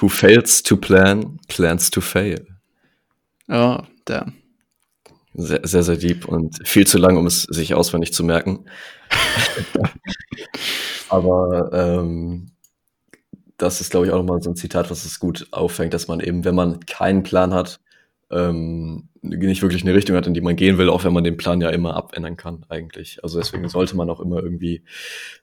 Who 0.00 0.08
fails 0.08 0.62
to 0.62 0.76
plan, 0.76 1.38
plans 1.48 1.90
to 1.90 2.00
fail. 2.00 2.44
Oh, 3.48 3.78
damn. 4.04 4.34
Sehr, 5.34 5.60
sehr, 5.64 5.82
sehr 5.82 5.96
deep 5.96 6.26
und 6.26 6.66
viel 6.66 6.86
zu 6.86 6.98
lang, 6.98 7.16
um 7.16 7.26
es 7.26 7.42
sich 7.42 7.74
auswendig 7.74 8.12
zu 8.12 8.24
merken. 8.24 8.64
Aber 11.08 11.70
ähm, 11.72 12.52
das 13.56 13.80
ist, 13.80 13.90
glaube 13.90 14.06
ich, 14.06 14.12
auch 14.12 14.18
nochmal 14.18 14.42
so 14.42 14.50
ein 14.50 14.56
Zitat, 14.56 14.90
was 14.90 15.04
es 15.04 15.18
gut 15.18 15.48
auffängt, 15.50 15.94
dass 15.94 16.08
man 16.08 16.20
eben, 16.20 16.44
wenn 16.44 16.54
man 16.54 16.80
keinen 16.86 17.22
Plan 17.22 17.52
hat, 17.52 17.80
ähm, 18.30 19.08
nicht 19.22 19.62
wirklich 19.62 19.82
eine 19.82 19.94
Richtung 19.94 20.16
hat, 20.16 20.26
in 20.26 20.34
die 20.34 20.40
man 20.40 20.56
gehen 20.56 20.78
will, 20.78 20.90
auch 20.90 21.04
wenn 21.04 21.12
man 21.12 21.24
den 21.24 21.36
Plan 21.36 21.60
ja 21.60 21.70
immer 21.70 21.96
abändern 21.96 22.36
kann, 22.36 22.64
eigentlich. 22.68 23.22
Also 23.22 23.38
deswegen 23.38 23.68
sollte 23.68 23.96
man 23.96 24.10
auch 24.10 24.20
immer 24.20 24.42
irgendwie 24.42 24.84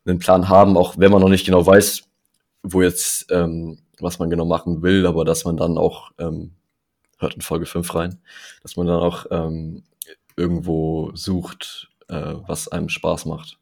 einen 0.05 0.19
Plan 0.19 0.49
haben, 0.49 0.77
auch 0.77 0.97
wenn 0.97 1.11
man 1.11 1.21
noch 1.21 1.29
nicht 1.29 1.45
genau 1.45 1.65
weiß, 1.65 2.03
wo 2.63 2.81
jetzt, 2.81 3.31
ähm, 3.31 3.79
was 3.99 4.19
man 4.19 4.29
genau 4.29 4.45
machen 4.45 4.81
will, 4.81 5.05
aber 5.05 5.25
dass 5.25 5.45
man 5.45 5.57
dann 5.57 5.77
auch, 5.77 6.11
ähm, 6.19 6.51
hört 7.17 7.35
in 7.35 7.41
Folge 7.41 7.65
5 7.65 7.93
rein, 7.95 8.19
dass 8.63 8.77
man 8.77 8.87
dann 8.87 8.99
auch 8.99 9.25
ähm, 9.31 9.83
irgendwo 10.35 11.11
sucht, 11.13 11.89
äh, 12.07 12.33
was 12.47 12.67
einem 12.67 12.89
Spaß 12.89 13.25
macht. 13.25 13.57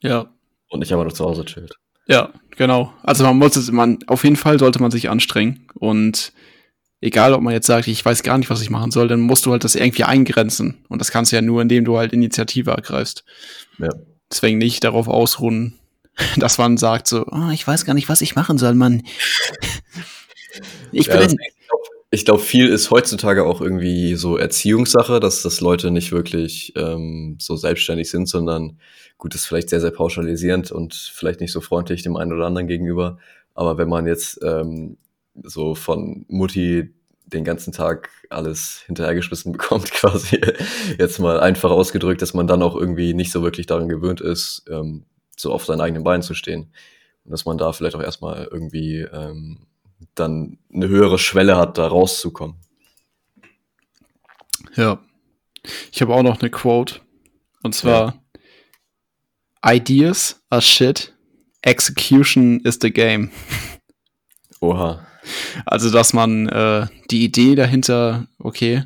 Ja. 0.00 0.30
Und 0.68 0.80
nicht 0.80 0.92
aber 0.92 1.04
nur 1.04 1.14
zu 1.14 1.24
Hause 1.24 1.44
chillt. 1.44 1.78
Ja, 2.06 2.32
genau. 2.50 2.92
Also 3.02 3.24
man 3.24 3.38
muss 3.38 3.56
es, 3.56 3.70
man, 3.70 3.98
auf 4.06 4.24
jeden 4.24 4.36
Fall 4.36 4.58
sollte 4.58 4.80
man 4.80 4.90
sich 4.90 5.08
anstrengen 5.08 5.66
und 5.74 6.32
egal 7.04 7.34
ob 7.34 7.42
man 7.42 7.52
jetzt 7.52 7.66
sagt, 7.66 7.86
ich 7.86 8.02
weiß 8.04 8.22
gar 8.22 8.38
nicht, 8.38 8.48
was 8.48 8.62
ich 8.62 8.70
machen 8.70 8.90
soll, 8.90 9.08
dann 9.08 9.20
musst 9.20 9.44
du 9.44 9.52
halt 9.52 9.62
das 9.62 9.74
irgendwie 9.74 10.04
eingrenzen. 10.04 10.84
Und 10.88 11.00
das 11.00 11.10
kannst 11.10 11.30
du 11.30 11.36
ja 11.36 11.42
nur, 11.42 11.60
indem 11.60 11.84
du 11.84 11.98
halt 11.98 12.12
Initiative 12.12 12.70
ergreifst. 12.70 13.24
Ja. 13.78 13.90
Deswegen 14.30 14.58
nicht 14.58 14.82
darauf 14.84 15.06
ausruhen, 15.06 15.78
dass 16.36 16.56
man 16.58 16.78
sagt 16.78 17.06
so, 17.06 17.26
oh, 17.30 17.50
ich 17.52 17.66
weiß 17.66 17.84
gar 17.84 17.94
nicht, 17.94 18.08
was 18.08 18.22
ich 18.22 18.34
machen 18.34 18.56
soll, 18.56 18.74
Mann. 18.74 19.02
ich 20.92 21.08
bin 21.08 21.20
ja, 21.20 21.28
ich 22.10 22.24
glaube, 22.24 22.40
viel 22.40 22.68
ist 22.68 22.90
heutzutage 22.90 23.44
auch 23.44 23.60
irgendwie 23.60 24.14
so 24.14 24.38
Erziehungssache, 24.38 25.18
dass, 25.18 25.42
dass 25.42 25.60
Leute 25.60 25.90
nicht 25.90 26.12
wirklich 26.12 26.72
ähm, 26.76 27.36
so 27.40 27.56
selbstständig 27.56 28.08
sind, 28.08 28.28
sondern 28.28 28.78
gut, 29.18 29.34
ist 29.34 29.46
vielleicht 29.46 29.68
sehr, 29.68 29.80
sehr 29.80 29.90
pauschalisierend 29.90 30.70
und 30.70 30.94
vielleicht 30.94 31.40
nicht 31.40 31.50
so 31.52 31.60
freundlich 31.60 32.02
dem 32.02 32.16
einen 32.16 32.32
oder 32.32 32.46
anderen 32.46 32.68
gegenüber. 32.68 33.18
Aber 33.54 33.78
wenn 33.78 33.88
man 33.88 34.06
jetzt 34.06 34.38
ähm, 34.44 34.96
so 35.42 35.74
von 35.74 36.24
Mutti 36.28 36.94
den 37.26 37.44
ganzen 37.44 37.72
Tag 37.72 38.10
alles 38.30 38.82
hinterhergeschmissen 38.86 39.52
bekommt, 39.52 39.90
quasi. 39.90 40.40
Jetzt 40.98 41.18
mal 41.18 41.40
einfach 41.40 41.70
ausgedrückt, 41.70 42.22
dass 42.22 42.34
man 42.34 42.46
dann 42.46 42.62
auch 42.62 42.76
irgendwie 42.76 43.14
nicht 43.14 43.32
so 43.32 43.42
wirklich 43.42 43.66
daran 43.66 43.88
gewöhnt 43.88 44.20
ist, 44.20 44.64
ähm, 44.70 45.04
so 45.36 45.52
auf 45.52 45.64
seinen 45.64 45.80
eigenen 45.80 46.04
Beinen 46.04 46.22
zu 46.22 46.34
stehen. 46.34 46.72
Und 47.24 47.30
dass 47.30 47.44
man 47.44 47.58
da 47.58 47.72
vielleicht 47.72 47.96
auch 47.96 48.02
erstmal 48.02 48.48
irgendwie 48.50 49.00
ähm, 49.00 49.66
dann 50.14 50.58
eine 50.72 50.88
höhere 50.88 51.18
Schwelle 51.18 51.56
hat, 51.56 51.78
da 51.78 51.86
rauszukommen. 51.86 52.56
Ja. 54.76 55.00
Ich 55.92 56.02
habe 56.02 56.14
auch 56.14 56.22
noch 56.22 56.40
eine 56.40 56.50
Quote. 56.50 57.00
Und 57.62 57.74
zwar: 57.74 58.20
ja. 59.64 59.74
Ideas 59.74 60.42
are 60.50 60.60
shit, 60.60 61.14
execution 61.62 62.60
is 62.60 62.78
the 62.80 62.90
game. 62.90 63.30
Oha. 64.60 65.06
Also, 65.66 65.90
dass 65.90 66.12
man 66.12 66.48
äh, 66.48 66.86
die 67.10 67.24
Idee 67.24 67.54
dahinter, 67.54 68.26
okay, 68.38 68.84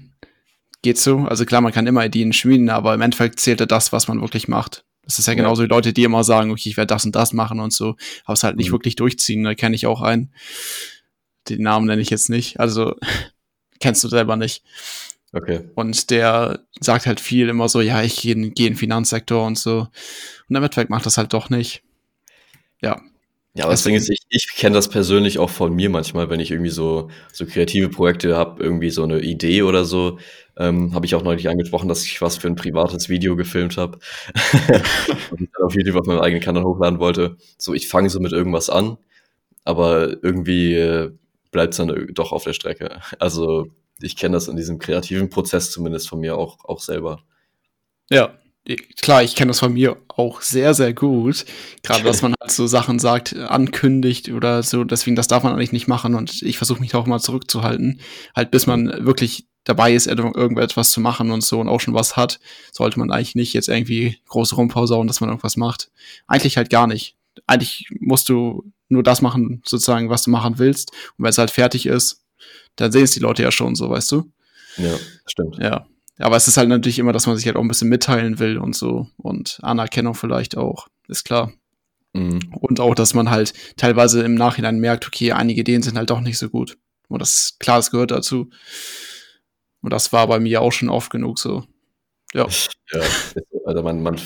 geht 0.83 0.99
so. 0.99 1.19
Also 1.21 1.45
klar, 1.45 1.61
man 1.61 1.73
kann 1.73 1.87
immer 1.87 2.05
Ideen 2.05 2.33
schmieden, 2.33 2.71
aber 2.71 2.95
im 2.95 3.01
Endeffekt 3.01 3.41
zählt 3.41 3.61
ja 3.61 3.67
das, 3.67 3.93
was 3.93 4.09
man 4.09 4.21
wirklich 4.21 4.49
macht. 4.49 4.85
Das 5.03 5.19
ist 5.19 5.27
ja 5.27 5.35
genauso 5.35 5.63
wie 5.63 5.69
Leute, 5.69 5.93
die 5.93 6.05
immer 6.05 6.23
sagen, 6.23 6.51
okay, 6.51 6.69
ich 6.69 6.77
werde 6.77 6.95
das 6.95 7.05
und 7.05 7.17
das 7.17 7.33
machen 7.33 7.61
und 7.61 7.73
so, 7.73 7.97
aber 8.25 8.35
es 8.35 8.45
halt 8.45 8.57
nicht 8.57 8.69
mhm. 8.69 8.73
wirklich 8.73 8.97
durchziehen. 8.97 9.43
Da 9.43 9.55
kenne 9.55 9.75
ich 9.75 9.87
auch 9.87 10.03
einen. 10.03 10.33
Den 11.49 11.63
Namen 11.63 11.87
nenne 11.87 12.03
ich 12.03 12.11
jetzt 12.11 12.29
nicht. 12.29 12.61
Also 12.61 12.95
kennst 13.81 14.05
du 14.05 14.09
selber 14.09 14.37
nicht. 14.37 14.63
Okay. 15.33 15.69
Und 15.75 16.11
der 16.11 16.65
sagt 16.81 17.07
halt 17.07 17.21
viel 17.21 17.49
immer 17.49 17.69
so, 17.69 17.81
ja, 17.81 18.03
ich 18.03 18.21
gehe 18.21 18.35
geh 18.35 18.67
in 18.67 18.73
den 18.73 18.77
Finanzsektor 18.77 19.47
und 19.47 19.59
so. 19.59 19.81
Und 19.81 20.57
im 20.57 20.57
Endeffekt 20.57 20.91
macht 20.91 21.07
das 21.07 21.19
halt 21.19 21.33
doch 21.33 21.51
nicht. 21.51 21.83
Ja, 22.81 23.01
ja, 23.55 23.65
aber 23.65 23.73
das 23.73 23.83
Ding 23.83 23.95
ist, 23.95 24.09
ich, 24.09 24.21
ich 24.29 24.49
kenne 24.55 24.75
das 24.77 24.89
persönlich 24.89 25.39
auch 25.39 25.51
von 25.51 25.75
mir 25.75 25.91
manchmal, 25.91 26.31
wenn 26.31 26.39
ich 26.39 26.51
irgendwie 26.51 26.71
so, 26.71 27.11
so 27.33 27.45
kreative 27.47 27.89
Projekte 27.89 28.37
habe, 28.37 28.63
irgendwie 28.63 28.91
so 28.91 29.03
eine 29.03 29.21
Idee 29.21 29.63
oder 29.63 29.85
so, 29.85 30.19
ähm, 30.57 30.95
habe 30.95 31.07
ich 31.07 31.15
auch 31.15 31.23
neulich 31.23 31.49
angesprochen, 31.49 31.89
dass 31.89 32.05
ich 32.05 32.21
was 32.21 32.37
für 32.37 32.47
ein 32.49 32.57
privates 32.57 33.09
Video 33.09 33.37
gefilmt 33.37 33.77
habe 33.77 33.99
und 35.31 35.41
ich 35.41 35.49
dann 35.53 35.65
auf 35.65 35.75
YouTube 35.75 35.97
auf 35.97 36.07
meinem 36.07 36.21
eigenen 36.21 36.43
Kanal 36.43 36.65
hochladen 36.65 37.01
wollte. 37.01 37.37
So, 37.59 37.75
ich 37.75 37.89
fange 37.89 38.11
so 38.11 38.21
mit 38.21 38.33
irgendwas 38.33 38.71
an, 38.71 38.99
aber 39.65 40.23
irgendwie 40.23 40.75
äh, 40.75 41.13
bleibt 41.51 41.75
es 41.75 41.79
dann 41.79 42.09
doch 42.13 42.33
auf 42.33 42.45
der 42.45 42.53
Strecke. 42.53 43.01
Also 43.19 43.67
ich 44.01 44.17
kenne 44.17 44.35
das 44.35 44.49
in 44.49 44.57
diesem 44.57 44.79
kreativen 44.79 45.31
Prozess 45.31 45.71
zumindest 45.71 46.09
von 46.09 46.21
mir 46.21 46.37
auch, 46.37 46.65
auch 46.65 46.81
selber. 46.81 47.23
Ja, 48.11 48.39
klar, 49.01 49.23
ich 49.23 49.35
kenne 49.35 49.49
das 49.49 49.61
von 49.61 49.73
mir 49.73 49.97
auch 50.09 50.43
sehr, 50.43 50.75
sehr 50.75 50.93
gut. 50.93 51.45
Gerade, 51.83 52.05
dass 52.05 52.23
man 52.23 52.35
halt 52.41 52.51
so 52.51 52.67
Sachen 52.67 52.99
sagt, 52.99 53.37
ankündigt 53.37 54.31
oder 54.31 54.63
so. 54.63 54.85
Deswegen, 54.85 55.17
das 55.17 55.29
darf 55.29 55.43
man 55.43 55.53
eigentlich 55.53 55.73
nicht 55.73 55.89
machen. 55.89 56.15
Und 56.15 56.43
ich 56.43 56.59
versuche 56.59 56.81
mich 56.81 56.91
da 56.91 56.99
auch 56.99 57.07
mal 57.07 57.21
zurückzuhalten. 57.21 58.01
Halt, 58.35 58.51
bis 58.51 58.67
man 58.67 59.07
wirklich 59.07 59.47
dabei 59.65 59.93
ist, 59.93 60.07
irgendetwas 60.07 60.91
zu 60.91 61.01
machen 61.01 61.31
und 61.31 61.43
so 61.43 61.61
und 61.61 61.69
auch 61.69 61.81
schon 61.81 61.95
was 61.95 62.17
hat, 62.17 62.41
sollte 62.73 62.99
man 62.99 63.11
eigentlich 63.11 63.35
nicht 63.35 63.53
jetzt 63.53 63.69
irgendwie 63.69 64.19
groß 64.29 64.57
rumpausauen, 64.57 65.07
dass 65.07 65.21
man 65.21 65.29
irgendwas 65.29 65.57
macht. 65.57 65.91
Eigentlich 66.27 66.57
halt 66.57 66.71
gar 66.71 66.87
nicht. 66.87 67.17
Eigentlich 67.47 67.87
musst 68.01 68.29
du 68.29 68.73
nur 68.89 69.03
das 69.03 69.21
machen, 69.21 69.63
sozusagen, 69.67 70.09
was 70.09 70.23
du 70.23 70.31
machen 70.31 70.59
willst. 70.59 70.93
Und 71.17 71.25
wenn 71.25 71.31
es 71.31 71.39
halt 71.39 71.51
fertig 71.51 71.87
ist, 71.87 72.25
dann 72.77 72.93
sehen 72.93 73.05
es 73.05 73.11
die 73.11 73.21
Leute 73.21 73.43
ja 73.43 73.51
schon 73.51 73.75
so, 73.75 73.91
weißt 73.91 74.11
du? 74.13 74.33
Ja, 74.79 74.95
stimmt. 75.27 75.59
Ja. 75.59 75.87
Aber 76.19 76.37
es 76.37 76.49
ist 76.49 76.57
halt 76.57 76.69
natürlich 76.69 76.99
immer, 76.99 77.13
dass 77.13 77.27
man 77.27 77.37
sich 77.37 77.47
halt 77.47 77.57
auch 77.57 77.63
ein 77.63 77.69
bisschen 77.69 77.89
mitteilen 77.89 78.39
will 78.39 78.59
und 78.59 78.75
so. 78.75 79.09
Und 79.17 79.59
Anerkennung 79.63 80.15
vielleicht 80.15 80.57
auch, 80.57 80.89
ist 81.09 81.25
klar. 81.25 81.53
Mhm. 82.13 82.41
Und 82.61 82.81
auch, 82.81 82.95
dass 82.95 83.15
man 83.15 83.31
halt 83.31 83.53
teilweise 83.77 84.23
im 84.23 84.35
Nachhinein 84.35 84.79
merkt, 84.79 85.07
okay, 85.07 85.33
einige 85.33 85.61
Ideen 85.61 85.83
sind 85.83 85.97
halt 85.97 86.11
doch 86.11 86.21
nicht 86.21 86.39
so 86.39 86.49
gut. 86.49 86.77
Und 87.09 87.23
das, 87.23 87.57
klar, 87.59 87.77
das 87.77 87.91
gehört 87.91 88.11
dazu. 88.11 88.51
Und 89.81 89.93
das 89.93 90.13
war 90.13 90.27
bei 90.27 90.41
mir 90.41 90.61
auch 90.61 90.73
schon 90.73 90.89
oft 90.89 91.11
genug 91.11 91.39
so. 91.39 91.65
Ja. 92.35 92.47
ja 92.93 93.01
also 93.65 93.83
man, 93.83 94.03
man 94.03 94.21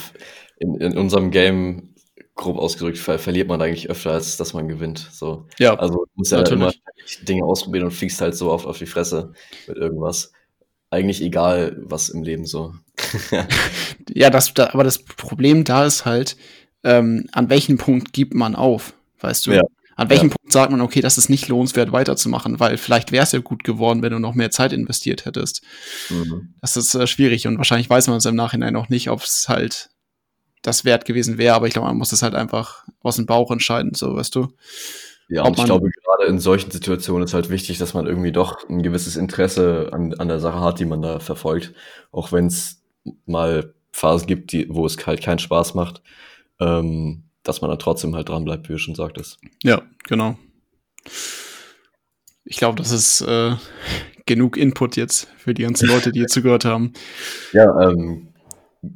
in, 0.58 0.76
in 0.76 0.96
unserem 0.96 1.30
Game 1.30 1.94
grob 2.34 2.58
ausgedrückt, 2.58 2.98
ver 2.98 3.18
verliert 3.18 3.48
man 3.48 3.60
eigentlich 3.60 3.90
öfter, 3.90 4.12
als 4.12 4.36
dass 4.36 4.54
man 4.54 4.68
gewinnt. 4.68 5.10
So. 5.12 5.46
Ja, 5.58 5.74
also 5.74 5.96
du 5.96 6.10
musst 6.14 6.32
ja 6.32 6.40
immer 6.42 6.72
Dinge 7.22 7.44
ausprobieren 7.44 7.84
und 7.84 7.90
fliegst 7.90 8.20
halt 8.20 8.34
so 8.34 8.50
oft 8.50 8.66
auf 8.66 8.78
die 8.78 8.86
Fresse 8.86 9.32
mit 9.68 9.76
irgendwas. 9.76 10.32
Eigentlich 10.92 11.22
egal, 11.22 11.78
was 11.78 12.10
im 12.10 12.22
Leben 12.22 12.44
so. 12.44 12.74
ja, 14.14 14.28
das, 14.28 14.52
da, 14.52 14.74
aber 14.74 14.84
das 14.84 14.98
Problem 14.98 15.64
da 15.64 15.86
ist 15.86 16.04
halt, 16.04 16.36
ähm, 16.84 17.26
an 17.32 17.48
welchem 17.48 17.78
Punkt 17.78 18.12
gibt 18.12 18.34
man 18.34 18.54
auf, 18.54 18.92
weißt 19.20 19.46
du? 19.46 19.52
Ja. 19.52 19.62
An 19.96 20.10
welchem 20.10 20.28
ja. 20.28 20.34
Punkt 20.34 20.52
sagt 20.52 20.70
man, 20.70 20.82
okay, 20.82 21.00
das 21.00 21.16
ist 21.16 21.30
nicht 21.30 21.48
lohnenswert 21.48 21.92
weiterzumachen, 21.92 22.60
weil 22.60 22.76
vielleicht 22.76 23.10
wäre 23.10 23.24
es 23.24 23.32
ja 23.32 23.38
gut 23.38 23.64
geworden, 23.64 24.02
wenn 24.02 24.12
du 24.12 24.18
noch 24.18 24.34
mehr 24.34 24.50
Zeit 24.50 24.74
investiert 24.74 25.24
hättest. 25.24 25.62
Mhm. 26.10 26.52
Das 26.60 26.76
ist 26.76 26.94
äh, 26.94 27.06
schwierig 27.06 27.46
und 27.46 27.56
wahrscheinlich 27.56 27.88
weiß 27.88 28.08
man 28.08 28.18
es 28.18 28.26
im 28.26 28.36
Nachhinein 28.36 28.76
auch 28.76 28.90
nicht, 28.90 29.08
ob 29.08 29.22
es 29.22 29.48
halt 29.48 29.88
das 30.60 30.84
wert 30.84 31.06
gewesen 31.06 31.38
wäre, 31.38 31.54
aber 31.54 31.68
ich 31.68 31.72
glaube, 31.72 31.88
man 31.88 31.96
muss 31.96 32.12
es 32.12 32.20
halt 32.20 32.34
einfach 32.34 32.84
aus 33.00 33.16
dem 33.16 33.24
Bauch 33.24 33.50
entscheiden, 33.50 33.94
so 33.94 34.14
weißt 34.14 34.34
du. 34.34 34.48
Ja, 35.32 35.44
und 35.44 35.58
ich 35.58 35.64
glaube, 35.64 35.88
gerade 35.90 36.24
in 36.24 36.38
solchen 36.38 36.70
Situationen 36.70 37.24
ist 37.24 37.32
halt 37.32 37.48
wichtig, 37.48 37.78
dass 37.78 37.94
man 37.94 38.06
irgendwie 38.06 38.32
doch 38.32 38.68
ein 38.68 38.82
gewisses 38.82 39.16
Interesse 39.16 39.88
an, 39.90 40.12
an 40.14 40.28
der 40.28 40.40
Sache 40.40 40.60
hat, 40.60 40.78
die 40.78 40.84
man 40.84 41.00
da 41.00 41.20
verfolgt. 41.20 41.72
Auch 42.10 42.32
wenn 42.32 42.46
es 42.46 42.82
mal 43.24 43.72
Phasen 43.92 44.26
gibt, 44.26 44.52
die, 44.52 44.66
wo 44.68 44.84
es 44.84 45.06
halt 45.06 45.22
keinen 45.22 45.38
Spaß 45.38 45.74
macht, 45.74 46.02
ähm, 46.60 47.24
dass 47.44 47.62
man 47.62 47.70
dann 47.70 47.78
trotzdem 47.78 48.14
halt 48.14 48.28
dran 48.28 48.44
bleibt, 48.44 48.68
wie 48.68 48.74
du 48.74 48.78
schon 48.78 48.94
sagtest. 48.94 49.38
Ja, 49.62 49.80
genau. 50.04 50.36
Ich 52.44 52.58
glaube, 52.58 52.76
das 52.76 52.92
ist 52.92 53.22
äh, 53.22 53.56
genug 54.26 54.58
Input 54.58 54.96
jetzt 54.96 55.28
für 55.38 55.54
die 55.54 55.62
ganzen 55.62 55.88
Leute, 55.88 56.12
die 56.12 56.20
hier 56.20 56.28
zugehört 56.28 56.66
haben. 56.66 56.92
Ja, 57.52 57.88
ähm, 57.88 58.32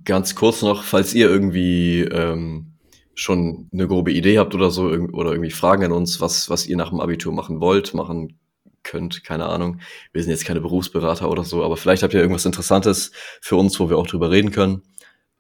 Ganz 0.04 0.34
kurz 0.34 0.62
noch, 0.62 0.82
falls 0.82 1.14
ihr 1.14 1.30
irgendwie 1.30 2.00
ähm, 2.00 2.72
schon 3.16 3.68
eine 3.72 3.88
grobe 3.88 4.12
Idee 4.12 4.38
habt 4.38 4.54
oder 4.54 4.70
so 4.70 4.84
oder 4.84 5.30
irgendwie 5.30 5.50
Fragen 5.50 5.84
an 5.84 5.92
uns, 5.92 6.20
was, 6.20 6.50
was 6.50 6.66
ihr 6.66 6.76
nach 6.76 6.90
dem 6.90 7.00
Abitur 7.00 7.32
machen 7.32 7.60
wollt, 7.60 7.94
machen 7.94 8.38
könnt, 8.82 9.24
keine 9.24 9.46
Ahnung. 9.46 9.80
Wir 10.12 10.22
sind 10.22 10.30
jetzt 10.30 10.44
keine 10.44 10.60
Berufsberater 10.60 11.30
oder 11.30 11.42
so, 11.42 11.64
aber 11.64 11.78
vielleicht 11.78 12.02
habt 12.02 12.12
ihr 12.12 12.20
irgendwas 12.20 12.44
Interessantes 12.44 13.12
für 13.40 13.56
uns, 13.56 13.80
wo 13.80 13.88
wir 13.88 13.96
auch 13.96 14.06
drüber 14.06 14.30
reden 14.30 14.52
können. 14.52 14.82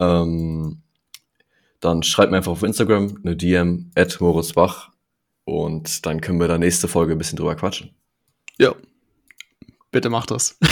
Ähm, 0.00 0.80
dann 1.80 2.02
schreibt 2.02 2.30
mir 2.30 2.38
einfach 2.38 2.52
auf 2.52 2.62
Instagram 2.62 3.18
eine 3.22 3.36
DM 3.36 3.90
at 3.94 4.22
Moritzbach 4.22 4.90
und 5.44 6.06
dann 6.06 6.22
können 6.22 6.40
wir 6.40 6.48
da 6.48 6.56
nächste 6.56 6.88
Folge 6.88 7.12
ein 7.12 7.18
bisschen 7.18 7.36
drüber 7.36 7.56
quatschen. 7.56 7.94
Ja, 8.58 8.74
bitte 9.90 10.08
macht 10.08 10.30
das. 10.30 10.58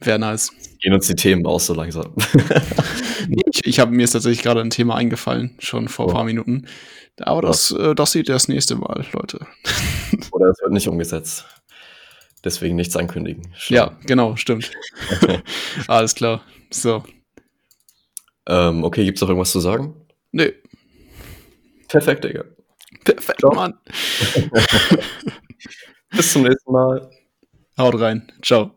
Wäre 0.00 0.18
nice 0.18 0.50
gehen 0.82 0.92
uns 0.92 1.06
die 1.06 1.14
Themen 1.14 1.46
aus 1.46 1.66
so 1.66 1.74
langsam. 1.74 2.12
ich 3.46 3.64
ich 3.64 3.80
habe 3.80 3.92
mir 3.92 4.02
ist 4.02 4.12
tatsächlich 4.12 4.42
gerade 4.42 4.60
ein 4.60 4.70
Thema 4.70 4.96
eingefallen, 4.96 5.56
schon 5.58 5.88
vor 5.88 6.06
oh. 6.06 6.08
ein 6.08 6.14
paar 6.14 6.24
Minuten. 6.24 6.66
Aber 7.20 7.42
das, 7.42 7.70
äh, 7.70 7.94
das 7.94 8.12
sieht 8.12 8.28
das 8.28 8.48
nächste 8.48 8.74
Mal, 8.74 9.04
Leute. 9.12 9.46
Oder 10.32 10.48
es 10.48 10.60
wird 10.60 10.72
nicht 10.72 10.88
umgesetzt. 10.88 11.46
Deswegen 12.44 12.74
nichts 12.74 12.96
ankündigen. 12.96 13.52
Schau. 13.56 13.74
Ja, 13.74 13.98
genau, 14.04 14.34
stimmt. 14.36 14.72
Alles 15.86 16.14
klar. 16.14 16.42
So. 16.70 17.04
Ähm, 18.46 18.82
okay, 18.82 19.04
gibt's 19.04 19.20
noch 19.20 19.28
irgendwas 19.28 19.52
zu 19.52 19.60
sagen? 19.60 19.94
Nee. 20.32 20.52
Perfekt, 21.88 22.24
Digga. 22.24 22.44
Perfekt, 23.04 23.40
Ciao. 23.40 23.54
Mann. 23.54 23.74
Bis 26.10 26.32
zum 26.32 26.42
nächsten 26.42 26.72
Mal. 26.72 27.08
Haut 27.78 28.00
rein. 28.00 28.32
Ciao. 28.42 28.76